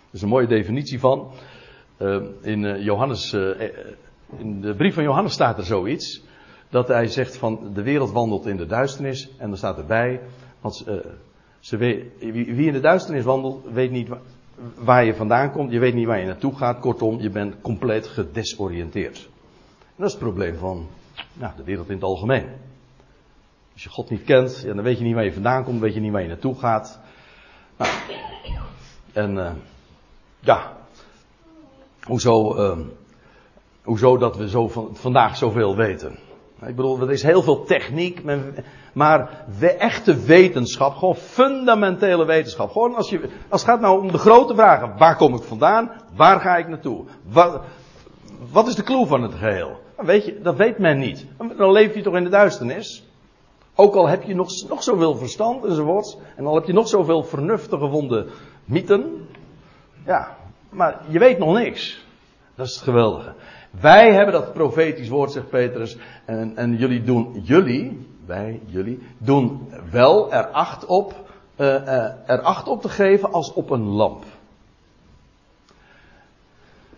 Dat 0.06 0.14
is 0.14 0.22
een 0.22 0.28
mooie 0.28 0.48
definitie 0.48 1.00
van. 1.00 1.32
Uh, 1.98 2.24
in, 2.42 2.64
uh, 2.64 2.84
Johannes, 2.84 3.34
uh, 3.34 3.62
in 4.38 4.62
de 4.62 4.76
brief 4.76 4.94
van 4.94 5.04
Johannes 5.04 5.34
staat 5.34 5.58
er 5.58 5.66
zoiets. 5.66 6.22
Dat 6.74 6.88
hij 6.88 7.08
zegt 7.08 7.38
van 7.38 7.72
de 7.74 7.84
wereld 7.84 8.12
wandelt 8.12 8.46
in 8.46 8.58
de 8.58 8.66
duisternis. 8.66 9.30
En 9.38 9.48
dan 9.48 9.58
staat 9.58 9.78
erbij. 9.78 10.22
Want 10.62 10.86
ze 11.60 11.78
weet, 11.78 12.04
wie, 12.20 12.66
in 12.66 12.74
de 12.74 12.80
duisternis 12.80 13.24
wandelt, 13.24 13.66
weet 13.72 13.92
niet 13.92 14.10
waar, 14.76 15.06
je 15.06 15.16
vandaan 15.16 15.52
komt. 15.52 15.72
Je 15.72 15.80
weet 15.80 15.94
niet 15.94 16.08
waar 16.08 16.20
je 16.20 16.26
naartoe 16.26 16.56
gaat. 16.56 16.80
Kortom, 16.80 17.20
je 17.20 17.30
bent 17.30 17.62
compleet 17.62 18.08
gedesoriënteerd 18.08 19.30
dat 19.96 20.06
is 20.06 20.14
het 20.14 20.22
probleem 20.24 20.58
van 20.58 20.88
nou, 21.34 21.54
de 21.56 21.64
wereld 21.64 21.88
in 21.88 21.96
het 21.96 22.04
algemeen. 22.04 22.46
Als 23.74 23.84
je 23.84 23.90
God 23.90 24.10
niet 24.10 24.24
kent, 24.24 24.62
ja, 24.66 24.74
dan 24.74 24.84
weet 24.84 24.98
je 24.98 25.04
niet 25.04 25.14
waar 25.14 25.24
je 25.24 25.34
vandaan 25.34 25.64
komt, 25.64 25.82
weet 25.82 25.94
je 25.94 26.00
niet 26.00 26.12
waar 26.12 26.22
je 26.22 26.28
naartoe 26.28 26.56
gaat. 26.56 27.00
Nou, 27.78 27.92
en 29.14 29.36
uh, 29.36 29.52
ja, 30.40 30.78
hoezo, 32.04 32.58
uh, 32.58 32.80
hoezo 33.84 34.18
dat 34.18 34.38
we 34.38 34.50
zo 34.50 34.68
van, 34.68 34.96
vandaag 34.96 35.38
zoveel 35.38 35.76
weten. 35.76 36.18
Ik 36.68 36.76
bedoel, 36.76 37.02
er 37.02 37.12
is 37.12 37.24
heel 37.24 37.42
veel 37.42 37.64
techniek, 37.64 38.22
maar 38.94 39.46
echte 39.78 40.16
wetenschap, 40.16 40.96
gewoon 40.96 41.16
fundamentele 41.16 42.26
wetenschap. 42.26 42.72
Gewoon 42.72 42.96
als, 42.96 43.10
je, 43.10 43.30
als 43.50 43.62
het 43.62 43.70
gaat 43.70 43.82
nou 43.82 44.02
om 44.02 44.12
de 44.12 44.18
grote 44.18 44.56
vragen, 44.56 44.98
waar 44.98 45.16
kom 45.16 45.36
ik 45.36 45.44
vandaan, 45.44 45.92
waar 46.16 46.40
ga 46.40 46.58
ik 46.58 46.68
naartoe, 46.68 47.06
wat, 47.24 47.62
wat 48.52 48.68
is 48.68 48.76
de 48.76 48.84
clue 48.84 49.06
van 49.06 49.22
het 49.24 49.34
geheel? 49.34 49.82
Weet 49.98 50.26
je, 50.26 50.42
dat 50.42 50.56
weet 50.56 50.78
men 50.78 50.98
niet. 50.98 51.26
Dan 51.58 51.72
leef 51.72 51.96
je 51.96 52.02
toch 52.02 52.16
in 52.16 52.24
de 52.24 52.30
duisternis. 52.30 53.04
Ook 53.76 53.96
al 53.96 54.08
heb 54.08 54.24
je 54.24 54.36
nog, 54.36 54.50
nog 54.70 54.84
zoveel 54.84 55.16
verstand 55.16 55.66
enzovoorts. 55.66 56.18
En 56.36 56.46
al 56.46 56.56
heb 56.56 56.66
je 56.66 56.74
nog 56.74 56.88
zoveel 56.88 57.24
vernuftige 57.24 57.84
gevonden 57.84 58.30
mythen. 58.66 59.28
Ja, 60.06 60.38
maar 60.70 61.02
je 61.08 61.20
weet 61.20 61.38
nog 61.38 61.54
niks. 61.54 62.06
Dat 62.56 62.68
is 62.68 62.74
het 62.74 62.84
geweldige. 62.84 63.34
Wij 63.80 64.14
hebben 64.14 64.34
dat 64.34 64.54
profetisch 64.54 65.10
woord, 65.10 65.32
zegt 65.32 65.50
Petrus. 65.50 65.98
En, 66.26 66.58
en 66.58 66.78
jullie 66.78 67.04
doen, 67.04 67.42
jullie, 67.44 68.08
wij, 68.26 68.62
jullie, 68.66 69.00
doen 69.18 69.70
wel 69.92 70.34
er 70.34 70.48
acht 70.48 70.86
op, 70.86 71.30
uh, 71.58 71.68
uh, 71.68 72.30
er 72.30 72.42
acht 72.42 72.68
op 72.68 72.82
te 72.82 72.90
geven 72.90 73.32
als 73.32 73.54
op 73.54 73.70
een 73.70 73.84
lamp. 73.84 74.24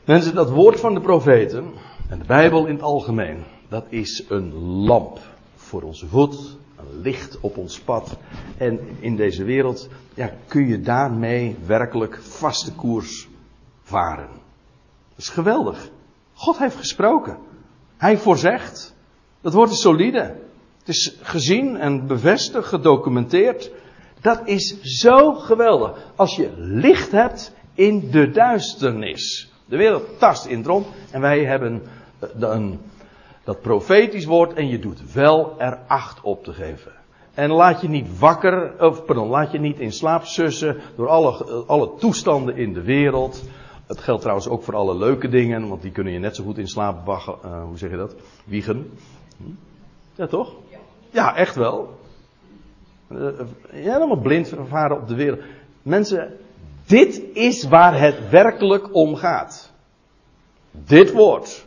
Mensen, 0.03 0.36
dat 0.36 0.49
woord 0.49 0.80
van 0.80 0.93
de 0.93 1.01
profeten, 1.01 1.73
en 2.09 2.19
de 2.19 2.26
Bijbel 2.26 2.65
in 2.65 2.73
het 2.73 2.84
algemeen, 2.84 3.43
dat 3.69 3.86
is 3.89 4.23
een 4.30 4.53
lamp 4.63 5.19
voor 5.55 5.82
onze 5.82 6.07
voet, 6.07 6.57
een 6.76 7.01
licht 7.01 7.39
op 7.39 7.57
ons 7.57 7.80
pad. 7.80 8.17
En 8.57 8.80
in 8.99 9.15
deze 9.15 9.43
wereld 9.43 9.89
ja, 10.13 10.32
kun 10.47 10.67
je 10.67 10.82
daarmee 10.82 11.55
werkelijk 11.65 12.19
vaste 12.21 12.73
koers 12.73 13.28
varen. 13.84 14.30
Dat 15.09 15.17
is 15.17 15.30
geweldig. 15.30 15.89
God 16.36 16.58
heeft 16.58 16.76
gesproken. 16.76 17.38
Hij 17.98 18.18
voorzegt. 18.18 18.96
Dat 19.42 19.54
woord 19.54 19.72
is 19.72 19.82
solide. 19.82 20.36
Het 20.80 20.88
is 20.88 21.18
gezien 21.22 21.78
en 21.78 22.08
bevestigd, 22.08 22.68
gedocumenteerd. 22.68 23.72
Dat 24.22 24.42
is 24.44 24.82
zo 24.82 25.34
geweldig. 25.34 25.98
Als 26.16 26.36
je 26.36 26.52
licht 26.58 27.12
hebt 27.12 27.54
in 27.74 28.12
de 28.12 28.32
duisternis. 28.32 29.52
De 29.66 29.78
wereld 29.78 30.20
tast 30.20 30.46
in 30.46 30.64
rond 30.64 30.88
en 31.12 31.22
wij 31.22 31.46
hebben 31.46 31.84
eh, 32.40 32.70
dat 33.44 33.62
profetisch 33.62 34.26
woord 34.26 34.54
en 34.54 34.68
je 34.68 34.80
doet 34.80 35.14
wel 35.14 35.56
er 35.58 35.80
acht 35.88 36.22
op 36.22 36.44
te 36.44 36.54
geven. 36.54 36.92
En 37.34 37.52
laat 37.52 37.82
je 37.82 37.90
niet 37.90 38.20
wakker, 38.20 38.74
of 38.80 39.06
pardon, 39.06 39.28
laat 39.28 39.52
je 39.52 39.60
niet 39.60 39.80
in 39.80 39.92
slaap 39.92 40.26
sussen 40.26 40.78
door 40.96 41.08
alle, 41.08 41.46
eh, 41.46 41.70
alle 41.70 41.92
toestanden 42.00 42.56
in 42.56 42.74
de 42.74 42.82
wereld. 42.82 43.44
Het 43.88 44.00
geldt 44.00 44.22
trouwens 44.22 44.48
ook 44.48 44.64
voor 44.64 44.76
alle 44.76 44.96
leuke 44.96 45.30
dingen, 45.30 45.68
want 45.68 45.82
die 45.82 45.92
kunnen 45.92 46.14
je 46.14 46.20
net 46.20 46.36
zo 46.36 46.44
goed 46.44 46.58
in 46.58 46.68
slaap 46.68 47.06
wachten, 47.06 47.38
uh, 47.46 47.64
hoe 47.64 47.78
zeg 47.78 47.90
je 47.90 47.98
dat? 47.98 48.16
Wiegen. 48.46 48.92
Hm? 49.38 49.44
Ja, 50.16 50.28
toch? 50.28 50.54
Ja, 51.10 51.36
echt 51.36 51.56
wel. 51.56 52.00
Uh, 53.10 53.30
helemaal 53.68 54.20
blind 54.20 54.54
varen 54.68 55.02
op 55.02 55.08
de 55.08 55.16
wereld. 55.16 55.42
Mensen, 55.82 56.38
dit 56.86 57.24
is 57.34 57.64
waar 57.68 58.00
het 58.00 58.30
werkelijk 58.30 58.96
om 58.96 59.16
gaat. 59.16 59.72
Dit 60.72 61.12
woord. 61.12 61.66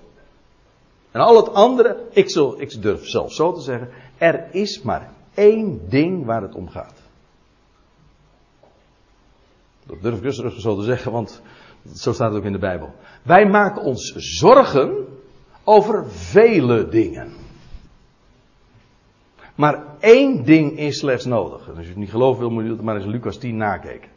En 1.10 1.20
al 1.20 1.36
het 1.36 1.54
andere, 1.54 2.06
ik, 2.10 2.30
zul, 2.30 2.60
ik 2.60 2.82
durf 2.82 3.08
zelf 3.08 3.32
zo 3.32 3.52
te 3.52 3.60
zeggen, 3.60 3.88
er 4.18 4.54
is 4.54 4.82
maar 4.82 5.12
één 5.34 5.88
ding 5.88 6.24
waar 6.24 6.42
het 6.42 6.54
om 6.54 6.68
gaat. 6.68 6.94
Dat 9.86 10.02
durf 10.02 10.16
ik 10.16 10.22
rustig 10.22 10.60
zo 10.60 10.76
te 10.76 10.82
zeggen, 10.82 11.12
want 11.12 11.42
zo 11.94 12.12
staat 12.12 12.28
het 12.28 12.38
ook 12.38 12.46
in 12.46 12.52
de 12.52 12.58
Bijbel. 12.58 12.94
Wij 13.22 13.46
maken 13.46 13.82
ons 13.82 14.12
zorgen 14.16 15.06
over 15.64 16.10
vele 16.10 16.88
dingen. 16.88 17.32
Maar 19.54 19.84
één 20.00 20.44
ding 20.44 20.78
is 20.78 20.98
slechts 20.98 21.24
nodig. 21.24 21.68
En 21.68 21.76
als 21.76 21.82
je 21.82 21.88
het 21.88 21.98
niet 21.98 22.10
gelooft 22.10 22.38
wil, 22.38 22.50
moet 22.50 22.64
je 22.64 22.70
het 22.70 22.82
maar 22.82 22.96
eens 22.96 23.04
Lucas 23.04 23.36
10 23.36 23.56
nakijken. 23.56 24.10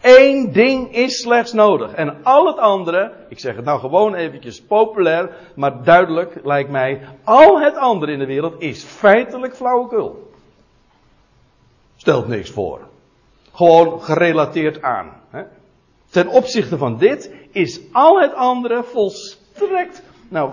Eén 0.00 0.52
ding 0.52 0.94
is 0.94 1.20
slechts 1.20 1.52
nodig. 1.52 1.92
En 1.92 2.24
al 2.24 2.46
het 2.46 2.58
andere, 2.58 3.12
ik 3.28 3.38
zeg 3.38 3.56
het 3.56 3.64
nou 3.64 3.80
gewoon 3.80 4.14
eventjes 4.14 4.62
populair, 4.62 5.36
maar 5.54 5.84
duidelijk 5.84 6.40
lijkt 6.44 6.70
mij, 6.70 7.00
al 7.24 7.60
het 7.60 7.76
andere 7.76 8.12
in 8.12 8.18
de 8.18 8.26
wereld 8.26 8.54
is 8.58 8.84
feitelijk 8.84 9.54
flauwekul. 9.54 10.30
Stelt 11.96 12.28
niks 12.28 12.50
voor. 12.50 12.80
Gewoon 13.52 14.00
gerelateerd 14.00 14.82
aan. 14.82 15.21
Ten 16.12 16.28
opzichte 16.28 16.78
van 16.78 16.98
dit 16.98 17.34
is 17.50 17.80
al 17.92 18.20
het 18.20 18.34
andere 18.34 18.84
volstrekt. 18.84 20.02
Nou, 20.28 20.52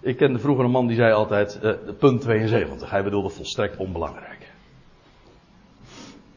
ik 0.00 0.16
kende 0.16 0.38
vroeger 0.38 0.64
een 0.64 0.70
man 0.70 0.86
die 0.86 0.96
zei 0.96 1.12
altijd, 1.12 1.58
uh, 1.62 1.72
punt 1.98 2.20
72. 2.20 2.90
Hij 2.90 3.02
bedoelde 3.02 3.28
volstrekt 3.28 3.76
onbelangrijk. 3.76 4.52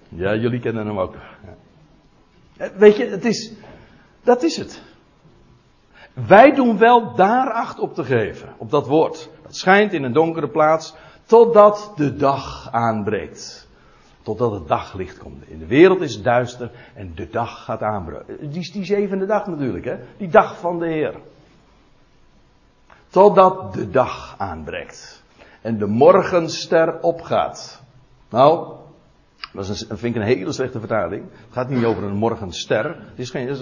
Ja, 0.09 0.35
jullie 0.35 0.59
kennen 0.59 0.87
hem 0.87 0.99
ook. 0.99 1.15
Eh, 2.57 2.67
weet 2.77 2.97
je, 2.97 3.05
het 3.05 3.25
is, 3.25 3.53
dat 4.23 4.43
is 4.43 4.57
het. 4.57 4.81
Wij 6.13 6.51
doen 6.51 6.77
wel 6.77 7.15
daar 7.15 7.51
acht 7.51 7.79
op 7.79 7.93
te 7.93 8.03
geven, 8.03 8.53
op 8.57 8.71
dat 8.71 8.87
woord. 8.87 9.29
Dat 9.43 9.55
schijnt 9.55 9.93
in 9.93 10.03
een 10.03 10.13
donkere 10.13 10.49
plaats, 10.49 10.95
totdat 11.25 11.93
de 11.95 12.15
dag 12.15 12.71
aanbreekt. 12.71 13.68
Totdat 14.29 14.51
het 14.51 14.67
daglicht 14.67 15.17
komt. 15.17 15.47
In 15.47 15.59
de 15.59 15.65
wereld 15.65 16.01
is 16.01 16.13
het 16.13 16.23
duister 16.23 16.71
en 16.93 17.11
de 17.15 17.29
dag 17.29 17.63
gaat 17.63 17.81
aanbreken. 17.81 18.49
Die 18.51 18.71
die 18.71 18.85
zevende 18.85 19.25
dag 19.25 19.47
natuurlijk, 19.47 19.85
hè? 19.85 19.95
Die 20.17 20.27
dag 20.27 20.59
van 20.59 20.79
de 20.79 20.87
Heer. 20.87 21.15
Totdat 23.07 23.73
de 23.73 23.89
dag 23.89 24.35
aanbreekt. 24.37 25.23
En 25.61 25.77
de 25.77 25.85
morgenster 25.85 26.99
opgaat. 27.01 27.81
Nou, 28.29 28.75
dat 29.53 29.69
is 29.69 29.89
een, 29.89 29.97
vind 29.97 30.15
ik 30.15 30.21
een 30.21 30.27
hele 30.27 30.51
slechte 30.51 30.79
vertaling. 30.79 31.23
Het 31.31 31.53
gaat 31.53 31.69
niet 31.69 31.83
over 31.83 32.03
een 32.03 32.15
morgenster. 32.15 32.85
Het 32.85 33.19
is 33.19 33.29
geen, 33.29 33.55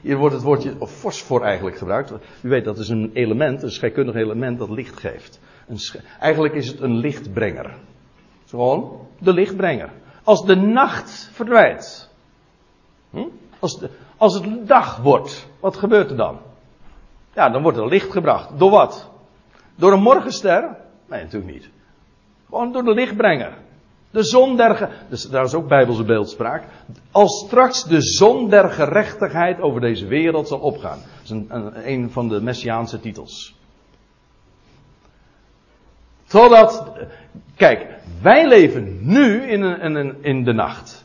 hier 0.00 0.16
wordt 0.16 0.34
het 0.34 0.44
woordje 0.44 0.86
fosfor 0.86 1.42
eigenlijk 1.42 1.76
gebruikt. 1.76 2.12
U 2.40 2.48
weet 2.48 2.64
dat 2.64 2.78
is 2.78 2.88
een 2.88 3.10
element, 3.12 3.62
een 3.62 3.70
scheikundig 3.70 4.14
element 4.14 4.58
dat 4.58 4.70
licht 4.70 4.98
geeft. 4.98 5.40
Eigenlijk 6.20 6.54
is 6.54 6.68
het 6.68 6.80
een 6.80 6.96
lichtbrenger. 6.96 7.74
Gewoon 8.52 8.98
de 9.18 9.32
lichtbrenger. 9.32 9.90
Als 10.22 10.44
de 10.44 10.56
nacht 10.56 11.30
verdwijnt. 11.32 12.10
Hm? 13.10 13.26
Als, 13.58 13.80
als 14.16 14.34
het 14.34 14.68
dag 14.68 14.96
wordt, 14.96 15.48
wat 15.60 15.76
gebeurt 15.76 16.10
er 16.10 16.16
dan? 16.16 16.38
Ja, 17.34 17.50
dan 17.50 17.62
wordt 17.62 17.78
er 17.78 17.88
licht 17.88 18.10
gebracht. 18.10 18.58
Door 18.58 18.70
wat? 18.70 19.10
Door 19.74 19.92
een 19.92 20.02
morgenster? 20.02 20.76
Nee, 21.06 21.22
natuurlijk 21.22 21.52
niet. 21.52 21.70
Gewoon 22.46 22.72
door 22.72 22.82
de 22.82 22.94
lichtbrenger. 22.94 23.52
De 24.10 24.22
zon 24.22 24.56
der, 24.56 24.90
dus 25.08 25.28
daar 25.28 25.44
is 25.44 25.54
ook 25.54 25.68
bijbelse 25.68 26.04
beeldspraak. 26.04 26.64
Als 27.10 27.44
straks 27.46 27.84
de 27.84 28.00
zon 28.02 28.48
der 28.48 28.70
gerechtigheid 28.70 29.60
over 29.60 29.80
deze 29.80 30.06
wereld 30.06 30.48
zal 30.48 30.58
opgaan. 30.58 30.98
Dat 30.98 31.22
is 31.24 31.30
een, 31.30 31.46
een, 31.48 31.90
een 31.90 32.10
van 32.10 32.28
de 32.28 32.40
messiaanse 32.40 33.00
titels. 33.00 33.54
Totdat, 36.32 36.92
kijk, 37.56 37.86
wij 38.22 38.48
leven 38.48 38.98
nu 39.00 39.42
in, 39.42 39.62
een, 39.62 40.16
in 40.22 40.44
de 40.44 40.52
nacht. 40.52 41.04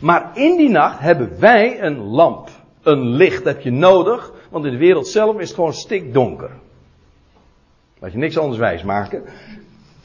Maar 0.00 0.30
in 0.34 0.56
die 0.56 0.68
nacht 0.68 0.98
hebben 0.98 1.40
wij 1.40 1.82
een 1.82 1.98
lamp. 1.98 2.48
Een 2.82 3.08
licht 3.08 3.44
heb 3.44 3.60
je 3.60 3.70
nodig, 3.70 4.32
want 4.50 4.64
in 4.64 4.70
de 4.70 4.78
wereld 4.78 5.08
zelf 5.08 5.38
is 5.38 5.46
het 5.46 5.54
gewoon 5.54 5.72
stikdonker. 5.72 6.50
Laat 7.98 8.12
je 8.12 8.18
niks 8.18 8.38
anders 8.38 8.58
wijs 8.58 8.82
maken. 8.82 9.22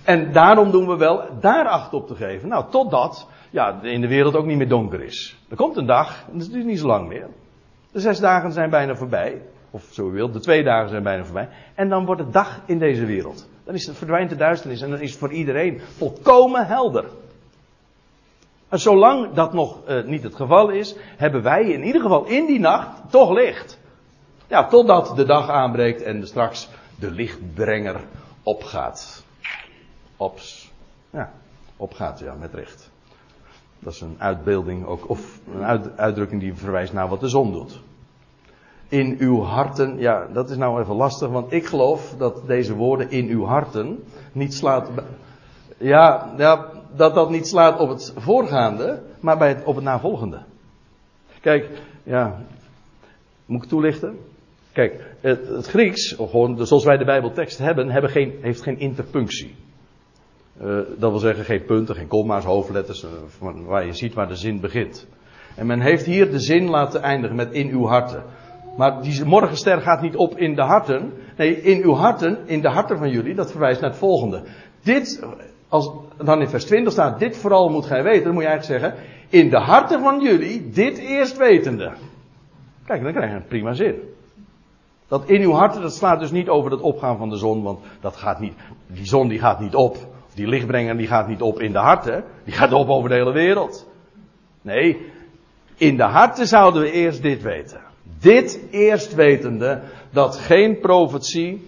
En 0.04 0.32
daarom 0.32 0.72
doen 0.72 0.88
we 0.88 0.98
wel 0.98 1.24
daar 1.40 1.68
acht 1.68 1.94
op 1.94 2.08
te 2.08 2.16
geven. 2.16 2.50
Nou, 2.50 2.66
totdat 2.72 3.28
ja, 3.50 3.80
in 3.82 4.02
de 4.02 4.08
wereld 4.08 4.36
ook 4.36 4.46
niet 4.46 4.58
meer 4.58 4.70
donker 4.70 5.02
is. 5.02 5.38
Er 5.50 5.56
komt 5.56 5.78
een 5.78 5.86
dag, 5.86 6.26
en 6.32 6.40
dat 6.40 6.48
is 6.48 6.64
niet 6.64 6.80
zo 6.80 6.88
lang 6.88 7.08
meer. 7.08 7.28
De 7.92 8.00
zes 8.00 8.20
dagen 8.20 8.52
zijn 8.52 8.70
bijna 8.70 8.96
voorbij. 8.96 9.42
Of 9.72 9.88
zo 9.92 10.10
u 10.10 10.12
wilt, 10.12 10.34
de 10.34 10.40
twee 10.40 10.64
dagen 10.64 10.90
zijn 10.90 11.04
bijna 11.04 11.24
voorbij. 11.24 11.50
En 11.76 11.90
dan 11.90 12.06
wordt 12.06 12.22
het 12.22 12.34
dag 12.34 12.62
in 12.66 12.80
deze 12.80 13.06
wereld. 13.06 13.48
Dan 13.70 13.78
is 13.78 13.88
het, 13.88 13.98
verdwijnt 13.98 14.30
de 14.30 14.36
duisternis 14.36 14.82
en 14.82 14.90
dan 14.90 15.00
is 15.00 15.10
het 15.10 15.20
voor 15.20 15.32
iedereen 15.32 15.82
volkomen 15.98 16.68
helder. 16.68 17.06
En 18.70 18.80
zolang 18.80 19.34
dat 19.34 19.54
nog 19.54 19.90
uh, 19.90 20.04
niet 20.04 20.24
het 20.24 20.36
geval 20.36 20.70
is, 20.70 20.96
hebben 21.18 21.44
wij 21.44 21.64
in 21.64 21.84
ieder 21.84 22.02
geval 22.02 22.26
in 22.26 22.46
die 22.46 22.60
nacht 22.60 22.90
toch 23.10 23.32
licht. 23.32 23.80
Ja, 24.48 24.68
totdat 24.68 25.16
de 25.16 25.26
dag 25.26 25.50
aanbreekt 25.50 26.02
en 26.02 26.28
straks 26.28 26.70
de 27.00 27.12
lichtbrenger 27.12 28.02
opgaat. 28.44 29.24
Ops. 30.18 30.72
Ja, 31.10 31.32
opgaat, 31.78 32.20
ja, 32.20 32.34
met 32.34 32.54
recht. 32.54 32.90
Dat 33.80 33.94
is 33.94 34.02
een 34.02 34.16
uitbeelding 34.18 34.86
ook, 34.86 35.10
of 35.10 35.40
een 35.54 35.64
uit, 35.64 35.98
uitdrukking 35.98 36.42
die 36.42 36.54
verwijst 36.54 36.94
naar 36.94 37.08
wat 37.08 37.20
de 37.20 37.30
zon 37.30 37.52
doet. 37.52 37.80
In 38.90 39.16
uw 39.20 39.42
harten, 39.42 40.00
ja, 40.00 40.28
dat 40.34 40.50
is 40.50 40.58
nou 40.58 40.82
even 40.82 40.96
lastig, 40.96 41.30
want 41.30 41.52
ik 41.52 41.66
geloof 41.66 42.16
dat 42.18 42.48
deze 42.48 42.76
woorden 42.76 43.12
in 43.12 43.28
uw 43.28 43.46
harten 43.46 44.04
niet 44.32 44.54
slaat. 44.54 44.90
Ja, 45.78 46.34
ja 46.38 46.66
dat 46.96 47.16
dat 47.16 47.30
niet 47.30 47.48
slaat 47.48 47.80
op 47.80 47.90
het 47.90 48.14
voorgaande, 48.18 49.02
maar 49.20 49.38
bij 49.38 49.48
het, 49.48 49.64
op 49.64 49.76
het 49.76 49.84
navolgende. 49.84 50.40
Kijk, 51.42 51.70
ja, 52.04 52.42
moet 53.46 53.64
ik 53.64 53.70
toelichten? 53.70 54.18
Kijk, 54.72 55.16
het, 55.22 55.48
het 55.48 55.68
Grieks, 55.68 56.12
gewoon 56.18 56.66
zoals 56.68 56.84
wij 56.84 56.98
de 56.98 57.06
Bijbeltekst 57.06 57.58
hebben, 57.58 57.90
hebben 57.90 58.10
geen, 58.10 58.38
heeft 58.42 58.62
geen 58.62 58.80
interpunctie. 58.80 59.56
Uh, 60.62 60.80
dat 60.98 61.12
wil 61.12 61.20
zeggen 61.20 61.46
geen 61.46 61.66
punten, 61.66 61.96
geen 61.96 62.08
komma's, 62.08 62.44
hoofdletters, 62.44 63.04
uh, 63.04 63.10
waar 63.66 63.86
je 63.86 63.94
ziet 63.94 64.14
waar 64.14 64.28
de 64.28 64.36
zin 64.36 64.60
begint. 64.60 65.08
En 65.56 65.66
men 65.66 65.80
heeft 65.80 66.06
hier 66.06 66.32
de 66.32 66.40
zin 66.40 66.70
laten 66.70 67.02
eindigen 67.02 67.36
met 67.36 67.52
in 67.52 67.70
uw 67.70 67.86
harten. 67.86 68.24
Maar 68.80 69.02
die 69.02 69.26
morgenster 69.26 69.82
gaat 69.82 70.02
niet 70.02 70.16
op 70.16 70.38
in 70.38 70.56
de 70.56 70.62
harten. 70.62 71.14
Nee, 71.38 71.62
in 71.62 71.84
uw 71.84 71.94
harten, 71.94 72.48
in 72.48 72.62
de 72.62 72.70
harten 72.70 72.98
van 72.98 73.10
jullie, 73.10 73.36
dat 73.36 73.52
verwijst 73.52 73.82
naar 73.82 73.90
het 73.90 74.00
volgende. 74.00 74.44
Dit, 74.84 75.24
als 75.68 75.92
dan 76.18 76.42
in 76.42 76.50
vers 76.50 76.66
20 76.66 76.94
staat, 76.94 77.20
dit 77.20 77.38
vooral 77.38 77.70
moet 77.70 77.86
gij 77.86 78.04
weten, 78.04 78.24
dan 78.24 78.34
moet 78.34 78.44
je 78.44 78.50
eigenlijk 78.50 78.82
zeggen, 78.82 79.04
in 79.30 79.50
de 79.50 79.58
harten 79.58 80.00
van 80.02 80.22
jullie, 80.22 80.70
dit 80.70 80.98
eerst 80.98 81.38
wetende. 81.38 81.92
Kijk, 82.86 83.04
dan 83.04 83.14
krijg 83.14 83.30
je 83.30 83.36
een 83.36 83.48
prima 83.48 83.74
zin. 83.74 83.96
Dat 85.08 85.30
in 85.30 85.42
uw 85.42 85.52
harten, 85.52 85.82
dat 85.82 85.96
slaat 85.96 86.20
dus 86.20 86.32
niet 86.32 86.50
over 86.50 86.72
het 86.72 86.82
opgaan 86.82 87.18
van 87.18 87.30
de 87.30 87.38
zon, 87.38 87.64
want 87.64 87.80
dat 88.02 88.16
gaat 88.16 88.40
niet, 88.40 88.54
die 88.88 89.06
zon 89.06 89.28
die 89.28 89.40
gaat 89.40 89.60
niet 89.60 89.76
op. 89.76 89.98
Die 90.34 90.48
lichtbrenger 90.48 90.98
die 90.98 91.08
gaat 91.08 91.28
niet 91.28 91.42
op 91.42 91.60
in 91.60 91.72
de 91.72 91.80
harten, 91.80 92.24
die 92.44 92.54
gaat 92.54 92.74
op 92.74 92.88
over 92.88 93.10
de 93.10 93.16
hele 93.16 93.34
wereld. 93.34 93.90
Nee, 94.62 95.12
in 95.76 95.98
de 95.98 96.04
harten 96.04 96.48
zouden 96.48 96.82
we 96.82 96.92
eerst 96.92 97.22
dit 97.22 97.42
weten. 97.42 97.88
Dit 98.20 98.60
eerst 98.72 99.14
wetende 99.14 99.82
dat 100.12 100.36
geen 100.38 100.80
profetie 100.80 101.68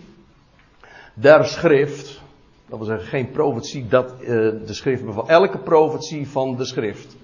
der 1.13 1.45
schrift, 1.45 2.21
dat 2.69 2.77
wil 2.77 2.87
zeggen 2.87 3.07
geen 3.07 3.31
profetie 3.31 3.87
dat 3.87 4.13
uh, 4.21 4.27
de 4.65 4.73
schrift 4.73 5.05
bevat, 5.05 5.27
elke 5.27 5.57
profetie 5.57 6.27
van 6.27 6.55
de 6.55 6.65
schrift, 6.65 7.15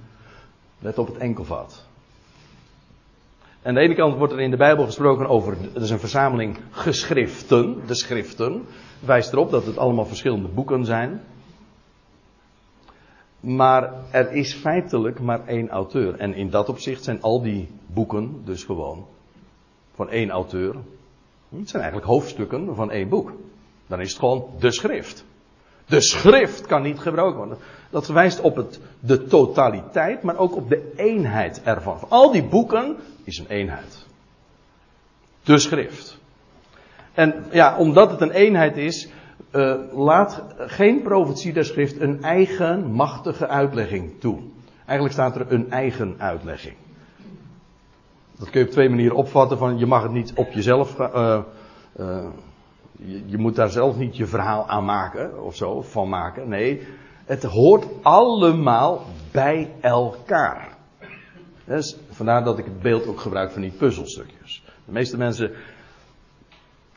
let 0.80 0.98
op 0.98 1.08
het 1.08 1.18
enkelvoud. 1.18 1.86
Aan 3.64 3.74
de 3.74 3.80
ene 3.80 3.96
kant 3.96 4.18
wordt 4.18 4.34
er 4.34 4.40
in 4.40 4.52
de 4.52 4.58
Bijbel 4.58 4.86
gesproken 4.86 5.28
over, 5.28 5.58
het 5.74 5.84
is 5.84 5.90
een 5.90 6.00
verzameling 6.00 6.58
geschriften, 6.72 7.88
de 7.88 7.96
schriften, 7.96 8.66
wijst 9.00 9.34
erop 9.34 9.52
dat 9.52 9.66
het 9.66 9.78
allemaal 9.78 10.06
verschillende 10.06 10.48
boeken 10.48 10.86
zijn. 10.86 11.22
Maar 13.40 13.94
er 14.12 14.32
is 14.32 14.54
feitelijk 14.54 15.20
maar 15.20 15.46
één 15.46 15.70
auteur. 15.70 16.16
En 16.16 16.34
in 16.34 16.50
dat 16.50 16.70
opzicht 16.70 17.04
zijn 17.04 17.22
al 17.22 17.42
die 17.42 17.70
boeken 17.86 18.42
dus 18.46 18.64
gewoon 18.64 19.06
van 19.98 20.10
één 20.10 20.30
auteur. 20.30 20.76
Het 21.50 21.70
zijn 21.70 21.82
eigenlijk 21.82 22.12
hoofdstukken 22.12 22.76
van 22.76 22.92
één 22.92 23.10
boek. 23.10 23.34
Dan 23.88 24.02
is 24.02 24.10
het 24.10 24.20
gewoon 24.20 24.50
de 24.60 24.72
schrift. 24.72 25.26
De 25.86 26.02
schrift 26.02 26.66
kan 26.66 26.82
niet 26.82 27.00
gebruikt 27.00 27.36
worden. 27.36 27.58
Dat 27.90 28.08
wijst 28.08 28.42
op 28.42 28.56
het, 28.56 28.80
de 29.00 29.24
totaliteit, 29.24 30.22
maar 30.24 30.38
ook 30.38 30.56
op 30.56 30.70
de 30.70 30.92
eenheid 30.96 31.62
ervan. 31.64 32.00
Al 32.10 32.32
die 32.32 32.44
boeken 32.44 32.96
is 33.24 33.38
een 33.38 33.48
eenheid. 33.48 34.06
De 35.44 35.58
schrift. 35.58 36.20
En 37.14 37.46
ja, 37.52 37.78
omdat 37.78 38.12
het 38.12 38.22
een 38.22 38.32
eenheid 38.32 38.78
is, 38.78 39.10
uh, 39.52 39.76
laat 39.92 40.44
geen 40.58 41.02
profetie 41.02 41.54
der 41.54 41.66
schrift 41.66 42.00
een 42.00 42.24
eigen 42.24 42.92
machtige 42.92 43.48
uitlegging 43.48 44.20
toe. 44.20 44.40
Eigenlijk 44.86 45.14
staat 45.14 45.36
er 45.36 45.52
een 45.52 45.72
eigen 45.72 46.16
uitlegging. 46.18 46.76
Dat 48.40 48.50
kun 48.50 48.60
je 48.60 48.66
op 48.66 48.72
twee 48.72 48.90
manieren 48.90 49.16
opvatten. 49.16 49.58
Van 49.58 49.78
je 49.78 49.86
mag 49.86 50.04
het 50.04 50.12
niet 50.12 50.34
op 50.36 50.52
jezelf. 50.52 51.00
Uh, 51.00 51.40
uh, 52.00 52.26
je, 52.92 53.24
je, 53.26 53.38
moet 53.38 53.56
daar 53.56 53.70
zelf 53.70 53.98
niet 53.98 54.18
je 54.18 54.26
verhaal 54.26 54.68
aan 54.68 54.86
maken 54.86 55.44
of 55.44 55.56
zo, 55.56 55.82
van 55.82 56.10
maken. 56.10 56.50
Nee, 56.50 56.88
het 57.26 57.44
hoort 57.44 57.86
allemaal 58.02 59.06
bij 59.32 59.72
elkaar. 59.82 60.78
Dus 61.64 61.98
vandaar 62.10 62.44
dat 62.44 62.58
ik 62.58 62.66
het 62.66 62.82
beeld 62.82 63.08
ook 63.08 63.20
gebruik 63.20 63.52
van 63.52 63.62
die 63.62 63.72
puzzelstukjes. 63.72 64.64
De 64.86 64.92
meeste 64.92 65.18
mensen 65.18 65.52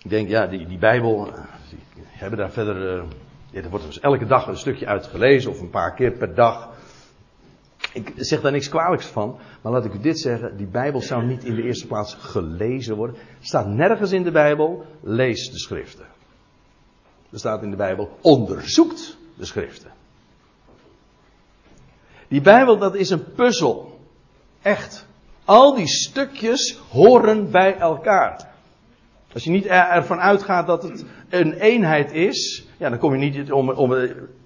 denken, 0.02 0.30
ja, 0.30 0.46
die, 0.46 0.66
die 0.66 0.78
Bijbel, 0.78 1.24
die 1.70 2.04
hebben 2.06 2.38
daar 2.38 2.50
verder. 2.50 3.04
Er 3.52 3.70
wordt 3.70 3.86
dus 3.86 4.00
elke 4.00 4.26
dag 4.26 4.46
een 4.46 4.56
stukje 4.56 4.86
uitgelezen 4.86 5.50
of 5.50 5.60
een 5.60 5.70
paar 5.70 5.94
keer 5.94 6.12
per 6.12 6.34
dag. 6.34 6.68
Ik 7.92 8.12
zeg 8.16 8.40
daar 8.40 8.52
niks 8.52 8.68
kwalijks 8.68 9.06
van, 9.06 9.38
maar 9.62 9.72
laat 9.72 9.84
ik 9.84 9.94
u 9.94 10.00
dit 10.00 10.18
zeggen: 10.18 10.56
die 10.56 10.66
Bijbel 10.66 11.00
zou 11.00 11.24
niet 11.24 11.44
in 11.44 11.54
de 11.54 11.62
eerste 11.62 11.86
plaats 11.86 12.14
gelezen 12.14 12.96
worden. 12.96 13.16
Er 13.16 13.46
staat 13.46 13.66
nergens 13.66 14.12
in 14.12 14.22
de 14.22 14.30
Bijbel: 14.30 14.84
lees 15.02 15.50
de 15.50 15.58
schriften. 15.58 16.06
Er 17.30 17.38
staat 17.38 17.62
in 17.62 17.70
de 17.70 17.76
Bijbel: 17.76 18.18
onderzoekt 18.20 19.16
de 19.36 19.44
schriften. 19.44 19.90
Die 22.28 22.40
Bijbel, 22.40 22.78
dat 22.78 22.94
is 22.94 23.10
een 23.10 23.32
puzzel. 23.32 23.98
Echt. 24.62 25.06
Al 25.44 25.74
die 25.74 25.88
stukjes 25.88 26.78
horen 26.88 27.50
bij 27.50 27.76
elkaar. 27.76 28.49
Als 29.34 29.44
je 29.44 29.50
niet 29.50 29.66
ervan 29.66 30.20
uitgaat 30.20 30.66
dat 30.66 30.82
het 30.82 31.04
een 31.28 31.52
eenheid 31.52 32.12
is, 32.12 32.66
ja, 32.76 32.88
dan, 32.88 32.98
kom 32.98 33.12
je 33.12 33.18
niet 33.18 33.52
om, 33.52 33.70
om, 33.70 33.90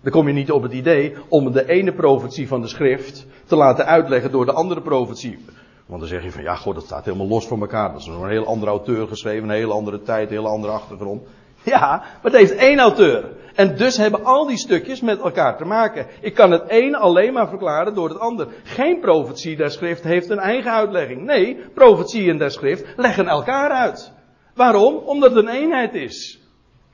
dan 0.03 0.13
kom 0.13 0.27
je 0.27 0.33
niet 0.33 0.51
op 0.51 0.63
het 0.63 0.73
idee 0.73 1.15
om 1.29 1.53
de 1.53 1.69
ene 1.69 1.93
profetie 1.93 2.49
van 2.49 2.61
de 2.61 2.69
schrift 2.69 3.27
te 3.47 3.57
laten 3.57 3.87
uitleggen 3.87 4.31
door 4.31 4.47
de 4.47 4.53
andere 4.53 4.81
profetie. 4.81 5.39
Want 5.87 6.01
dan 6.01 6.09
zeg 6.09 6.23
je 6.23 6.33
van 6.33 6.43
ja, 6.43 6.55
god, 6.55 6.75
dat 6.75 6.85
staat 6.85 7.05
helemaal 7.05 7.29
los 7.29 7.47
van 7.47 7.61
elkaar. 7.61 7.93
Dat 7.93 8.01
is 8.01 8.07
een 8.07 8.29
heel 8.29 8.47
andere 8.47 8.71
auteur 8.71 9.09
geschreven, 9.09 9.49
een 9.49 9.55
hele 9.55 9.73
andere 9.73 10.03
tijd, 10.03 10.29
een 10.29 10.37
hele 10.37 10.49
andere 10.49 10.73
achtergrond. 10.73 11.23
Ja, 11.63 11.89
maar 11.89 12.33
het 12.33 12.37
heeft 12.37 12.55
één 12.55 12.79
auteur. 12.79 13.33
En 13.55 13.77
dus 13.77 13.97
hebben 13.97 14.25
al 14.25 14.47
die 14.47 14.57
stukjes 14.57 15.01
met 15.01 15.21
elkaar 15.21 15.57
te 15.57 15.65
maken. 15.65 16.07
Ik 16.21 16.35
kan 16.35 16.51
het 16.51 16.63
een 16.67 16.95
alleen 16.95 17.33
maar 17.33 17.49
verklaren 17.49 17.95
door 17.95 18.09
het 18.09 18.19
ander. 18.19 18.49
Geen 18.63 19.01
profetie 19.01 19.57
der 19.57 19.71
schrift 19.71 20.03
heeft 20.03 20.31
een 20.31 20.39
eigen 20.39 20.73
uitlegging. 20.73 21.25
Nee, 21.25 21.57
profetieën 21.75 22.39
der 22.39 22.51
schrift 22.51 22.85
leggen 22.97 23.29
elkaar 23.29 23.71
uit. 23.71 24.13
Waarom? 24.55 24.95
Omdat 24.95 25.35
het 25.35 25.45
een 25.45 25.55
eenheid 25.55 25.95
is. 25.95 26.39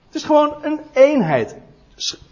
Het 0.06 0.14
is 0.14 0.24
gewoon 0.24 0.54
een 0.62 0.80
eenheid. 0.92 1.56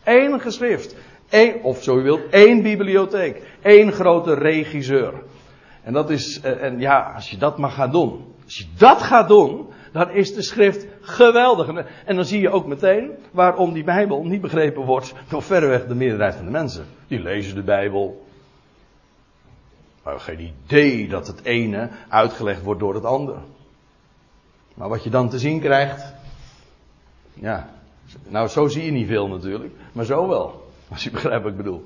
Eén 0.05 0.41
geschrift. 0.41 0.97
Eén, 1.29 1.63
of 1.63 1.83
zo 1.83 1.99
u 1.99 2.03
wilt, 2.03 2.31
één 2.31 2.63
bibliotheek. 2.63 3.43
Eén 3.63 3.93
grote 3.93 4.35
regisseur. 4.35 5.13
En 5.83 5.93
dat 5.93 6.11
is, 6.11 6.41
eh, 6.41 6.63
en 6.63 6.81
ja, 6.81 7.13
als 7.15 7.31
je 7.31 7.37
dat 7.37 7.59
maar 7.59 7.71
gaat 7.71 7.93
doen. 7.93 8.35
Als 8.45 8.59
je 8.59 8.67
dat 8.79 9.03
gaat 9.03 9.29
doen, 9.29 9.67
dan 9.93 10.11
is 10.11 10.35
de 10.35 10.43
schrift 10.43 10.87
geweldig. 11.01 11.85
En 12.05 12.17
dan 12.17 12.25
zie 12.25 12.41
je 12.41 12.51
ook 12.51 12.67
meteen 12.67 13.11
waarom 13.31 13.73
die 13.73 13.85
Bijbel 13.85 14.25
niet 14.25 14.41
begrepen 14.41 14.85
wordt 14.85 15.15
door 15.29 15.43
verreweg 15.43 15.87
de 15.87 15.95
meerderheid 15.95 16.35
van 16.35 16.45
de 16.45 16.51
mensen. 16.51 16.87
Die 17.07 17.21
lezen 17.21 17.55
de 17.55 17.63
Bijbel. 17.63 18.27
Maar 20.03 20.21
geen 20.21 20.53
idee 20.67 21.09
dat 21.09 21.27
het 21.27 21.45
ene 21.45 21.89
uitgelegd 22.09 22.63
wordt 22.63 22.81
door 22.81 22.95
het 22.95 23.05
andere. 23.05 23.39
Maar 24.79 24.89
wat 24.89 25.05
je 25.05 25.11
dan 25.11 25.29
te 25.29 25.39
zien 25.39 25.61
krijgt. 25.61 26.15
Ja, 27.35 27.71
nou 28.29 28.49
zo 28.49 28.69
zie 28.69 28.85
je 28.85 28.91
niet 28.91 29.07
veel 29.07 29.29
natuurlijk. 29.29 29.75
Maar 29.93 30.05
zo 30.05 30.29
wel. 30.29 30.67
Als 30.91 31.05
je 31.05 31.11
begrijpt 31.11 31.43
wat 31.43 31.53
ik 31.53 31.59
bedoel. 31.59 31.85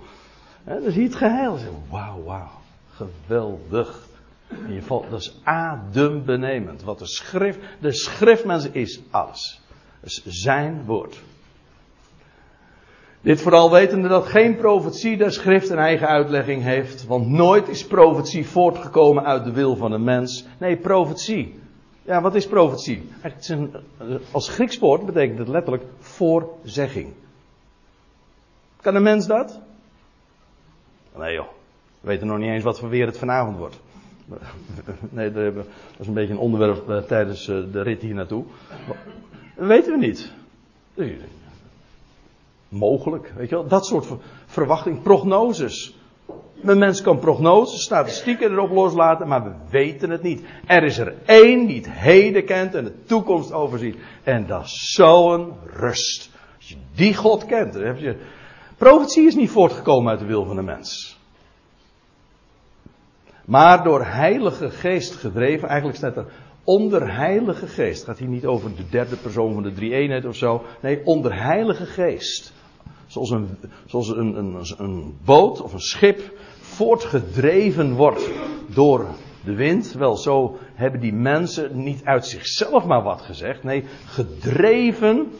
dan 0.65 0.91
zie 0.91 1.01
je 1.01 1.09
het 1.09 1.17
geheil. 1.17 1.59
Wauw, 1.91 2.23
wauw. 2.23 2.51
Geweldig. 2.91 4.07
Je 4.69 4.83
valt, 4.83 5.11
dat 5.11 5.21
is 5.21 5.41
adembenemend. 5.43 6.83
Wat 6.83 6.99
de 6.99 7.07
schrift, 7.07 7.59
de 7.81 7.93
schriftmens 7.93 8.69
is 8.71 9.01
alles. 9.11 9.61
Is 10.01 10.23
zijn 10.25 10.85
woord. 10.85 11.21
Dit 13.21 13.41
vooral 13.41 13.71
wetende 13.71 14.09
dat 14.09 14.27
geen 14.27 14.57
profetie 14.57 15.17
der 15.17 15.33
schrift 15.33 15.71
een 15.71 15.79
eigen 15.79 16.09
uitlegging 16.09 16.63
heeft. 16.63 17.07
Want 17.07 17.29
nooit 17.29 17.69
is 17.69 17.87
profetie 17.87 18.47
voortgekomen 18.47 19.25
uit 19.25 19.45
de 19.45 19.53
wil 19.53 19.77
van 19.77 19.93
een 19.93 20.05
mens. 20.05 20.47
Nee, 20.59 20.77
profetie. 20.77 21.62
Ja, 22.03 22.21
wat 22.21 22.35
is 22.35 22.47
profetie? 22.47 23.09
Een, 23.47 23.75
als 24.31 24.49
Grieks 24.49 24.79
woord 24.79 25.07
betekent 25.07 25.39
het 25.39 25.49
letterlijk 25.49 25.85
voorzegging. 25.99 27.13
Kan 28.81 28.95
een 28.95 29.03
mens 29.03 29.27
dat? 29.27 29.61
Nee 31.17 31.35
joh. 31.35 31.49
We 32.01 32.09
weten 32.09 32.27
nog 32.27 32.39
niet 32.39 32.49
eens 32.49 32.65
wat 32.65 32.79
voor 32.79 32.89
weer 32.89 33.07
het 33.07 33.19
vanavond 33.19 33.57
wordt. 33.57 33.81
Nee, 35.11 35.33
dat 35.33 35.67
is 35.99 36.07
een 36.07 36.15
beetje 36.15 36.33
een 36.33 36.39
onderwerp 36.39 36.91
eh, 36.91 36.99
tijdens 36.99 37.49
eh, 37.49 37.57
de 37.73 37.83
rit 37.83 38.03
hier 38.03 38.15
naartoe. 38.15 38.45
Dat 39.57 39.67
weten 39.67 39.93
we 39.93 40.07
niet. 40.07 40.33
Mogelijk, 42.69 43.33
weet 43.37 43.49
je 43.49 43.55
wel. 43.55 43.67
Dat 43.67 43.87
soort 43.87 44.07
verwachting, 44.47 45.03
prognoses. 45.03 45.97
Een 46.63 46.79
mens 46.79 47.03
kan 47.03 47.19
prognoses, 47.19 47.83
statistieken 47.83 48.51
erop 48.51 48.71
loslaten, 48.71 49.29
maar 49.29 49.45
we 49.45 49.51
weten 49.71 50.11
het 50.11 50.23
niet. 50.23 50.43
Er 50.67 50.85
is 50.85 50.99
er 50.99 51.15
één 51.25 51.67
die 51.67 51.77
het 51.77 51.91
heden 51.91 52.45
kent 52.45 52.75
en 52.75 52.85
de 52.85 53.05
toekomst 53.05 53.53
overziet. 53.53 53.97
En 54.23 54.47
dat 54.47 54.65
is 54.65 54.93
zo'n 54.93 55.53
rust. 55.67 56.31
Als 56.57 56.69
je 56.69 56.77
die 56.95 57.15
God 57.15 57.47
kent, 57.47 57.73
dan 57.73 57.83
heb 57.83 57.99
je. 57.99 58.17
Profetie 58.77 59.27
is 59.27 59.35
niet 59.35 59.51
voortgekomen 59.51 60.11
uit 60.11 60.21
de 60.21 60.27
wil 60.27 60.45
van 60.45 60.57
de 60.57 60.63
mens. 60.63 61.19
Maar 63.45 63.85
door 63.85 64.05
Heilige 64.05 64.71
Geest 64.71 65.15
gedreven, 65.15 65.69
eigenlijk 65.69 65.99
staat 65.99 66.17
er 66.17 66.27
onder 66.65 67.15
Heilige 67.15 67.67
Geest. 67.67 67.99
Het 67.99 68.09
gaat 68.09 68.19
hier 68.19 68.29
niet 68.29 68.47
over 68.47 68.77
de 68.77 68.89
derde 68.91 69.17
persoon 69.17 69.55
van 69.55 69.63
de 69.63 69.73
drie 69.73 69.95
eenheid 69.95 70.25
of 70.25 70.37
zo. 70.37 70.63
Nee, 70.81 71.05
onder 71.05 71.43
Heilige 71.43 71.87
Geest. 71.87 72.53
Zoals 73.13 73.31
een, 73.31 73.59
zoals 73.87 74.09
een, 74.09 74.37
een, 74.37 74.65
een 74.77 75.17
boot 75.25 75.61
of 75.61 75.73
een 75.73 75.81
schip 75.81 76.39
voortgedreven 76.61 77.93
wordt 77.93 78.31
door 78.67 79.07
de 79.45 79.55
wind. 79.55 79.93
Wel, 79.93 80.17
zo 80.17 80.59
hebben 80.75 81.01
die 81.01 81.13
mensen 81.13 81.83
niet 81.83 82.05
uit 82.05 82.27
zichzelf 82.27 82.85
maar 82.85 83.03
wat 83.03 83.23
gezegd. 83.23 83.63
Nee, 83.63 83.85
gedreven, 84.05 85.33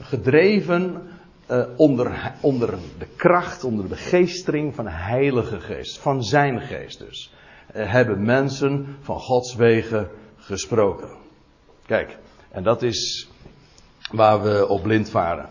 gedreven 0.00 1.02
uh, 1.50 1.64
onder, 1.76 2.32
onder 2.40 2.78
de 2.98 3.06
kracht, 3.16 3.64
onder 3.64 3.82
de 3.82 3.90
begeestering 3.90 4.74
van 4.74 4.84
de 4.84 4.90
Heilige 4.90 5.60
Geest. 5.60 5.98
Van 5.98 6.24
zijn 6.24 6.60
geest 6.60 6.98
dus. 6.98 7.32
Uh, 7.76 7.92
hebben 7.92 8.24
mensen 8.24 8.96
van 9.00 9.20
Gods 9.20 9.54
wegen 9.54 10.08
gesproken. 10.36 11.08
Kijk, 11.86 12.18
en 12.50 12.62
dat 12.62 12.82
is 12.82 13.28
waar 14.12 14.42
we 14.42 14.68
op 14.68 14.82
blind 14.82 15.10
varen. 15.10 15.48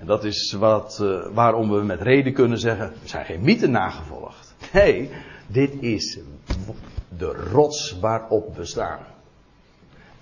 En 0.00 0.06
dat 0.06 0.24
is 0.24 0.52
wat, 0.52 0.98
uh, 1.02 1.26
waarom 1.32 1.70
we 1.70 1.82
met 1.82 2.00
reden 2.00 2.32
kunnen 2.32 2.58
zeggen, 2.58 2.92
we 3.02 3.08
zijn 3.08 3.24
geen 3.24 3.40
mythen 3.40 3.70
nagevolgd. 3.70 4.54
Nee, 4.72 5.10
dit 5.46 5.72
is 5.80 6.18
de 7.18 7.48
rots 7.52 7.98
waarop 8.00 8.56
we 8.56 8.64
staan. 8.64 8.98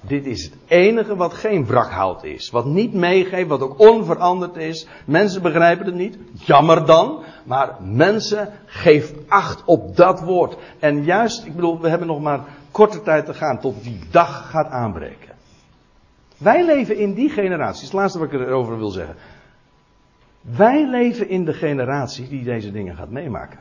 Dit 0.01 0.27
is 0.27 0.45
het 0.45 0.55
enige 0.67 1.17
wat 1.17 1.35
geen 1.35 1.67
wrakhout 1.67 2.25
is. 2.25 2.51
Wat 2.51 2.65
niet 2.65 2.95
meegeeft, 2.95 3.49
wat 3.49 3.61
ook 3.61 3.79
onveranderd 3.79 4.57
is. 4.57 4.87
Mensen 5.05 5.43
begrijpen 5.43 5.87
het 5.87 5.95
niet. 5.95 6.19
Jammer 6.33 6.87
dan. 6.87 7.23
Maar 7.45 7.77
mensen, 7.81 8.53
geef 8.67 9.13
acht 9.29 9.63
op 9.65 9.97
dat 9.97 10.21
woord. 10.21 10.57
En 10.79 11.05
juist, 11.05 11.45
ik 11.45 11.55
bedoel, 11.55 11.81
we 11.81 11.89
hebben 11.89 12.09
nog 12.09 12.21
maar 12.21 12.41
korte 12.71 13.03
tijd 13.03 13.27
te 13.27 13.35
gaan 13.35 13.61
tot 13.61 13.83
die 13.83 14.01
dag 14.11 14.51
gaat 14.51 14.69
aanbreken. 14.69 15.35
Wij 16.37 16.65
leven 16.65 16.97
in 16.97 17.15
die 17.15 17.31
generatie. 17.31 17.85
Het 17.85 17.93
laatste 17.93 18.19
wat 18.19 18.33
ik 18.33 18.41
erover 18.41 18.79
wil 18.79 18.91
zeggen. 18.91 19.17
Wij 20.57 20.87
leven 20.91 21.29
in 21.29 21.45
de 21.45 21.53
generatie 21.53 22.29
die 22.29 22.45
deze 22.45 22.73
dingen 22.73 22.97
gaat 22.97 23.11
meemaken. 23.11 23.59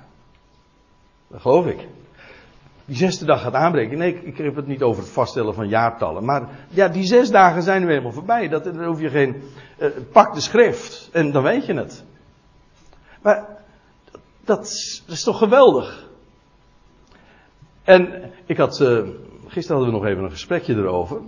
Dat 1.28 1.42
geloof 1.42 1.66
ik 1.66 1.88
die 2.88 2.96
zesde 2.96 3.26
dag 3.26 3.42
gaat 3.42 3.54
aanbreken. 3.54 3.98
Nee, 3.98 4.24
ik, 4.24 4.38
heb 4.38 4.56
het 4.56 4.68
niet 4.68 4.82
over 4.82 5.04
het 5.04 5.12
vaststellen 5.12 5.54
van 5.54 5.68
jaartallen. 5.68 6.26
Maar 6.26 6.50
ja, 6.70 6.88
die 6.88 7.04
zes 7.04 7.30
dagen 7.30 7.64
zijn 7.64 7.82
nu 7.82 7.88
helemaal 7.88 8.12
voorbij. 8.12 8.48
Dat, 8.48 8.68
hoef 8.68 9.00
je 9.00 9.10
geen. 9.10 9.42
Uh, 9.80 9.88
pak 10.12 10.34
de 10.34 10.42
schrift 10.42 11.10
en 11.12 11.32
dan 11.32 11.44
weet 11.44 11.66
je 11.66 11.74
het. 11.74 12.04
Maar 13.22 13.46
dat, 14.44 14.62
dat 15.06 15.16
is 15.16 15.24
toch 15.24 15.38
geweldig. 15.38 16.10
En 17.84 18.32
ik 18.46 18.58
had. 18.58 18.80
Uh, 18.80 19.08
gisteren 19.48 19.78
hadden 19.78 19.86
we 19.86 20.00
nog 20.00 20.06
even 20.06 20.24
een 20.24 20.32
gesprekje 20.32 20.76
erover. 20.76 21.22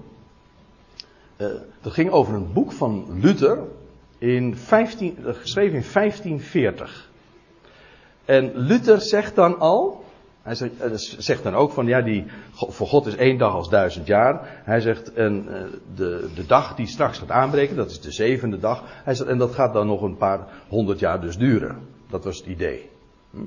Uh, 1.37 1.47
dat 1.81 1.93
ging 1.93 2.11
over 2.11 2.33
een 2.33 2.53
boek 2.53 2.71
van 2.71 3.19
Luther. 3.21 3.57
In 4.19 4.55
15, 4.55 5.17
geschreven 5.21 5.75
in 5.75 5.85
1540. 5.93 7.09
En 8.25 8.51
Luther 8.55 9.01
zegt 9.01 9.35
dan 9.35 9.59
al. 9.59 10.03
Hij 10.41 10.71
eh, 10.79 10.91
zegt, 10.95 11.43
dan 11.43 11.55
ook 11.55 11.71
van 11.71 11.85
ja, 11.85 12.01
die, 12.01 12.25
voor 12.51 12.87
God 12.87 13.05
is 13.05 13.15
één 13.15 13.37
dag 13.37 13.53
als 13.53 13.69
duizend 13.69 14.07
jaar. 14.07 14.61
Hij 14.63 14.79
zegt, 14.79 15.13
en 15.13 15.45
eh, 15.47 15.61
de, 15.95 16.29
de 16.35 16.45
dag 16.45 16.75
die 16.75 16.87
straks 16.87 17.17
gaat 17.17 17.31
aanbreken, 17.31 17.75
dat 17.75 17.89
is 17.89 18.01
de 18.01 18.11
zevende 18.11 18.59
dag. 18.59 18.83
Hij 19.03 19.15
zegt, 19.15 19.29
en 19.29 19.37
dat 19.37 19.53
gaat 19.53 19.73
dan 19.73 19.87
nog 19.87 20.01
een 20.01 20.17
paar 20.17 20.47
honderd 20.67 20.99
jaar 20.99 21.21
dus 21.21 21.37
duren. 21.37 21.77
Dat 22.09 22.23
was 22.23 22.37
het 22.37 22.45
idee. 22.45 22.89
Hm? 23.31 23.43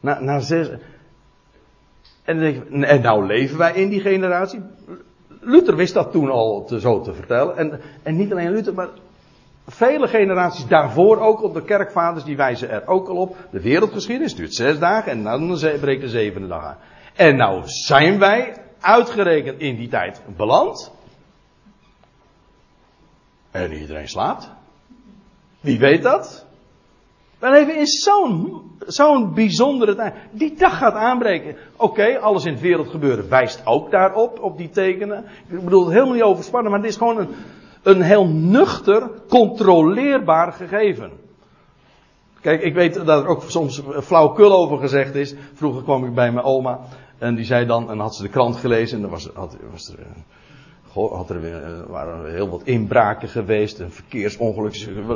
Na, 0.00 0.20
na 0.20 0.38
zes. 0.38 0.70
En, 2.24 2.66
en 2.84 3.02
nou 3.02 3.26
leven 3.26 3.58
wij 3.58 3.74
in 3.74 3.88
die 3.88 4.00
generatie. 4.00 4.60
Luther 5.40 5.76
wist 5.76 5.94
dat 5.94 6.12
toen 6.12 6.30
al 6.30 6.64
te, 6.64 6.80
zo 6.80 7.00
te 7.00 7.14
vertellen. 7.14 7.56
En, 7.56 7.80
en 8.02 8.16
niet 8.16 8.32
alleen 8.32 8.52
Luther, 8.52 8.74
maar 8.74 8.88
Vele 9.66 10.08
generaties 10.08 10.66
daarvoor 10.66 11.20
ook 11.20 11.42
op 11.42 11.54
de 11.54 11.64
kerkvaders, 11.64 12.24
die 12.24 12.36
wijzen 12.36 12.70
er 12.70 12.86
ook 12.86 13.08
al 13.08 13.16
op. 13.16 13.36
De 13.50 13.60
wereldgeschiedenis 13.60 14.34
duurt 14.34 14.54
zes 14.54 14.78
dagen 14.78 15.12
en 15.12 15.22
dan 15.22 15.58
breekt 15.80 16.00
de 16.00 16.08
zevende 16.08 16.48
dag 16.48 16.64
aan. 16.64 16.76
En 17.14 17.36
nou 17.36 17.62
zijn 17.64 18.18
wij 18.18 18.56
uitgerekend 18.80 19.60
in 19.60 19.76
die 19.76 19.88
tijd 19.88 20.22
beland. 20.36 20.92
En 23.50 23.72
iedereen 23.72 24.08
slaapt. 24.08 24.50
Wie 25.60 25.78
weet 25.78 26.02
dat? 26.02 26.46
We 27.38 27.50
leven 27.50 27.76
in 27.76 27.86
zo'n 27.86 28.66
zo'n 28.86 29.34
bijzondere 29.34 29.94
tijd. 29.94 30.14
Die 30.30 30.54
dag 30.54 30.78
gaat 30.78 30.94
aanbreken. 30.94 31.56
Oké, 31.76 32.18
alles 32.18 32.44
in 32.44 32.52
het 32.52 32.60
wereldgebeuren 32.60 33.28
wijst 33.28 33.66
ook 33.66 33.90
daarop, 33.90 34.40
op 34.40 34.58
die 34.58 34.70
tekenen. 34.70 35.24
Ik 35.48 35.64
bedoel 35.64 35.84
het 35.84 35.92
helemaal 35.92 36.14
niet 36.14 36.22
overspannen, 36.22 36.70
maar 36.70 36.80
het 36.80 36.88
is 36.90 36.96
gewoon 36.96 37.18
een, 37.18 37.28
een 37.86 38.02
heel 38.02 38.26
nuchter, 38.26 39.10
controleerbaar 39.28 40.52
gegeven. 40.52 41.10
Kijk, 42.40 42.62
ik 42.62 42.74
weet 42.74 42.94
dat 42.94 43.22
er 43.22 43.26
ook 43.26 43.42
soms 43.46 43.82
flauwkul 44.02 44.52
over 44.52 44.78
gezegd 44.78 45.14
is. 45.14 45.34
Vroeger 45.54 45.82
kwam 45.82 46.04
ik 46.04 46.14
bij 46.14 46.32
mijn 46.32 46.44
oma 46.44 46.80
en 47.18 47.34
die 47.34 47.44
zei 47.44 47.66
dan, 47.66 47.90
en 47.90 47.98
had 47.98 48.14
ze 48.16 48.22
de 48.22 48.28
krant 48.28 48.56
gelezen 48.56 48.96
en 48.96 49.02
dan 49.02 49.10
was, 49.10 49.30
had, 49.34 49.56
was 49.70 49.88
er, 49.88 50.06
had 50.92 51.30
er 51.30 51.44
uh, 51.44 51.86
waren 51.86 52.32
heel 52.32 52.48
wat 52.48 52.62
inbraken 52.62 53.28
geweest, 53.28 53.78
een 53.78 53.92
verkeersongeluk. 53.92 54.74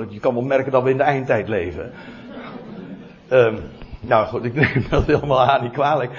Je 0.09 0.21
kan 0.21 0.35
wel 0.35 0.43
merken 0.43 0.73
dat 0.73 0.83
we 0.83 0.91
in 0.91 0.97
de 0.97 1.03
eindtijd 1.03 1.49
leven. 1.49 1.93
um, 3.31 3.59
nou 4.01 4.27
goed, 4.27 4.45
ik 4.45 4.55
neem 4.55 4.85
dat 4.91 5.07
helemaal 5.07 5.41
aan, 5.41 5.63
niet 5.63 5.73
kwalijk. 5.73 6.11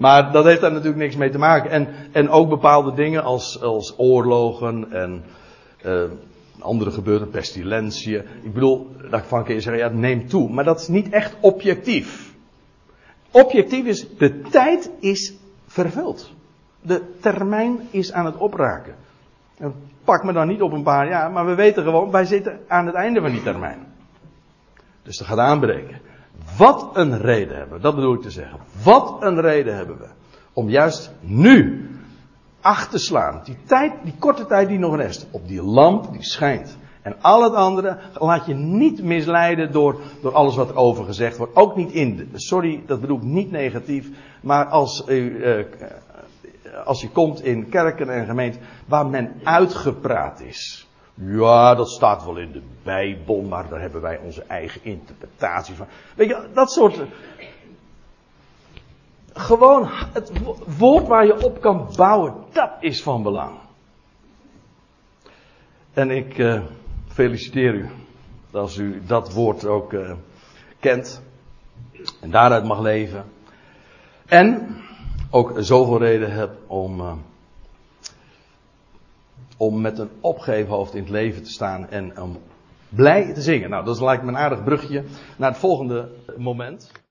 Maar 0.00 0.32
dat 0.32 0.44
heeft 0.44 0.60
daar 0.60 0.72
natuurlijk 0.72 1.02
niks 1.02 1.16
mee 1.16 1.30
te 1.30 1.38
maken. 1.38 1.70
En, 1.70 1.88
en 2.12 2.28
ook 2.28 2.48
bepaalde 2.48 2.94
dingen 2.94 3.22
als, 3.22 3.62
als 3.62 3.94
oorlogen 3.98 4.92
en 4.92 5.24
uh, 5.86 6.02
andere 6.58 6.90
gebeurten, 6.90 7.30
pestilentie. 7.30 8.16
Ik 8.16 8.52
bedoel, 8.52 8.90
dat 9.10 9.26
van 9.26 9.44
kun 9.44 9.54
je 9.54 9.60
zeggen, 9.60 9.82
ja, 9.82 9.88
neemt 9.88 10.30
toe. 10.30 10.50
Maar 10.50 10.64
dat 10.64 10.80
is 10.80 10.88
niet 10.88 11.08
echt 11.08 11.36
objectief. 11.40 12.34
Objectief 13.30 13.84
is, 13.84 14.16
de 14.16 14.40
tijd 14.40 14.90
is 15.00 15.34
vervuld. 15.66 16.32
De 16.80 17.02
termijn 17.20 17.78
is 17.90 18.12
aan 18.12 18.24
het 18.24 18.36
opraken. 18.36 18.94
En 19.58 19.74
pak 20.04 20.24
me 20.24 20.32
dan 20.32 20.48
niet 20.48 20.62
op 20.62 20.72
een 20.72 20.82
paar 20.82 21.08
jaar, 21.08 21.30
maar 21.30 21.46
we 21.46 21.54
weten 21.54 21.82
gewoon, 21.82 22.10
wij 22.10 22.24
zitten 22.24 22.60
aan 22.68 22.86
het 22.86 22.94
einde 22.94 23.20
van 23.20 23.30
die 23.30 23.42
termijn. 23.42 23.86
Dus 25.02 25.18
dat 25.18 25.26
gaat 25.26 25.38
aanbreken. 25.38 26.00
Wat 26.56 26.90
een 26.92 27.20
reden 27.20 27.56
hebben 27.56 27.76
we, 27.76 27.82
dat 27.82 27.94
bedoel 27.94 28.14
ik 28.14 28.22
te 28.22 28.30
zeggen. 28.30 28.58
Wat 28.82 29.16
een 29.20 29.40
reden 29.40 29.76
hebben 29.76 29.98
we 29.98 30.06
om 30.52 30.68
juist 30.68 31.12
nu 31.20 31.88
acht 32.60 32.90
te 32.90 32.98
slaan. 32.98 33.40
Die 33.44 33.56
tijd, 33.64 33.92
die 34.02 34.14
korte 34.18 34.46
tijd 34.46 34.68
die 34.68 34.78
nog 34.78 34.96
rest, 34.96 35.26
op 35.30 35.48
die 35.48 35.62
lamp 35.62 36.12
die 36.12 36.24
schijnt. 36.24 36.78
En 37.02 37.16
al 37.20 37.42
het 37.42 37.54
andere 37.54 37.98
laat 38.14 38.46
je 38.46 38.54
niet 38.54 39.02
misleiden 39.02 39.72
door, 39.72 40.00
door 40.22 40.34
alles 40.34 40.56
wat 40.56 40.74
over 40.74 41.04
gezegd 41.04 41.36
wordt. 41.36 41.56
Ook 41.56 41.76
niet 41.76 41.92
in, 41.92 42.30
sorry, 42.34 42.82
dat 42.86 43.00
bedoel 43.00 43.16
ik 43.16 43.22
niet 43.22 43.50
negatief. 43.50 44.08
Maar 44.40 44.66
als, 44.66 45.04
uh, 45.06 45.24
uh, 45.24 45.64
als 46.84 47.00
je 47.00 47.10
komt 47.10 47.44
in 47.44 47.68
kerken 47.68 48.10
en 48.10 48.26
gemeenten 48.26 48.60
waar 48.86 49.06
men 49.06 49.32
uitgepraat 49.44 50.40
is. 50.40 50.88
Ja, 51.22 51.74
dat 51.74 51.90
staat 51.90 52.24
wel 52.24 52.36
in 52.36 52.52
de 52.52 52.62
Bijbel, 52.82 53.42
maar 53.42 53.68
daar 53.68 53.80
hebben 53.80 54.00
wij 54.00 54.18
onze 54.18 54.42
eigen 54.42 54.84
interpretatie 54.84 55.74
van. 55.74 55.86
Weet 56.16 56.28
je, 56.28 56.48
dat 56.52 56.72
soort. 56.72 57.02
Gewoon 59.32 59.86
het 59.88 60.32
woord 60.78 61.06
waar 61.06 61.26
je 61.26 61.44
op 61.44 61.60
kan 61.60 61.88
bouwen, 61.96 62.34
dat 62.52 62.70
is 62.80 63.02
van 63.02 63.22
belang. 63.22 63.58
En 65.92 66.10
ik 66.10 66.38
uh, 66.38 66.62
feliciteer 67.08 67.74
u 67.74 67.88
als 68.52 68.76
u 68.76 69.02
dat 69.06 69.32
woord 69.32 69.66
ook 69.66 69.92
uh, 69.92 70.12
kent 70.78 71.22
en 72.20 72.30
daaruit 72.30 72.64
mag 72.64 72.80
leven. 72.80 73.24
En 74.26 74.76
ook 75.30 75.52
zoveel 75.56 75.98
reden 75.98 76.32
hebt 76.32 76.56
om. 76.66 77.22
Om 79.60 79.80
met 79.80 79.98
een 79.98 80.10
opgeheven 80.20 80.74
hoofd 80.74 80.94
in 80.94 81.00
het 81.00 81.10
leven 81.10 81.42
te 81.42 81.50
staan 81.50 81.88
en 81.88 82.20
om 82.20 82.38
blij 82.88 83.34
te 83.34 83.40
zingen. 83.40 83.70
Nou, 83.70 83.84
dat 83.84 84.00
lijkt 84.00 84.22
me 84.22 84.28
een 84.28 84.36
aardig 84.36 84.64
brugje 84.64 85.04
naar 85.36 85.50
het 85.50 85.58
volgende 85.58 86.08
moment. 86.36 86.90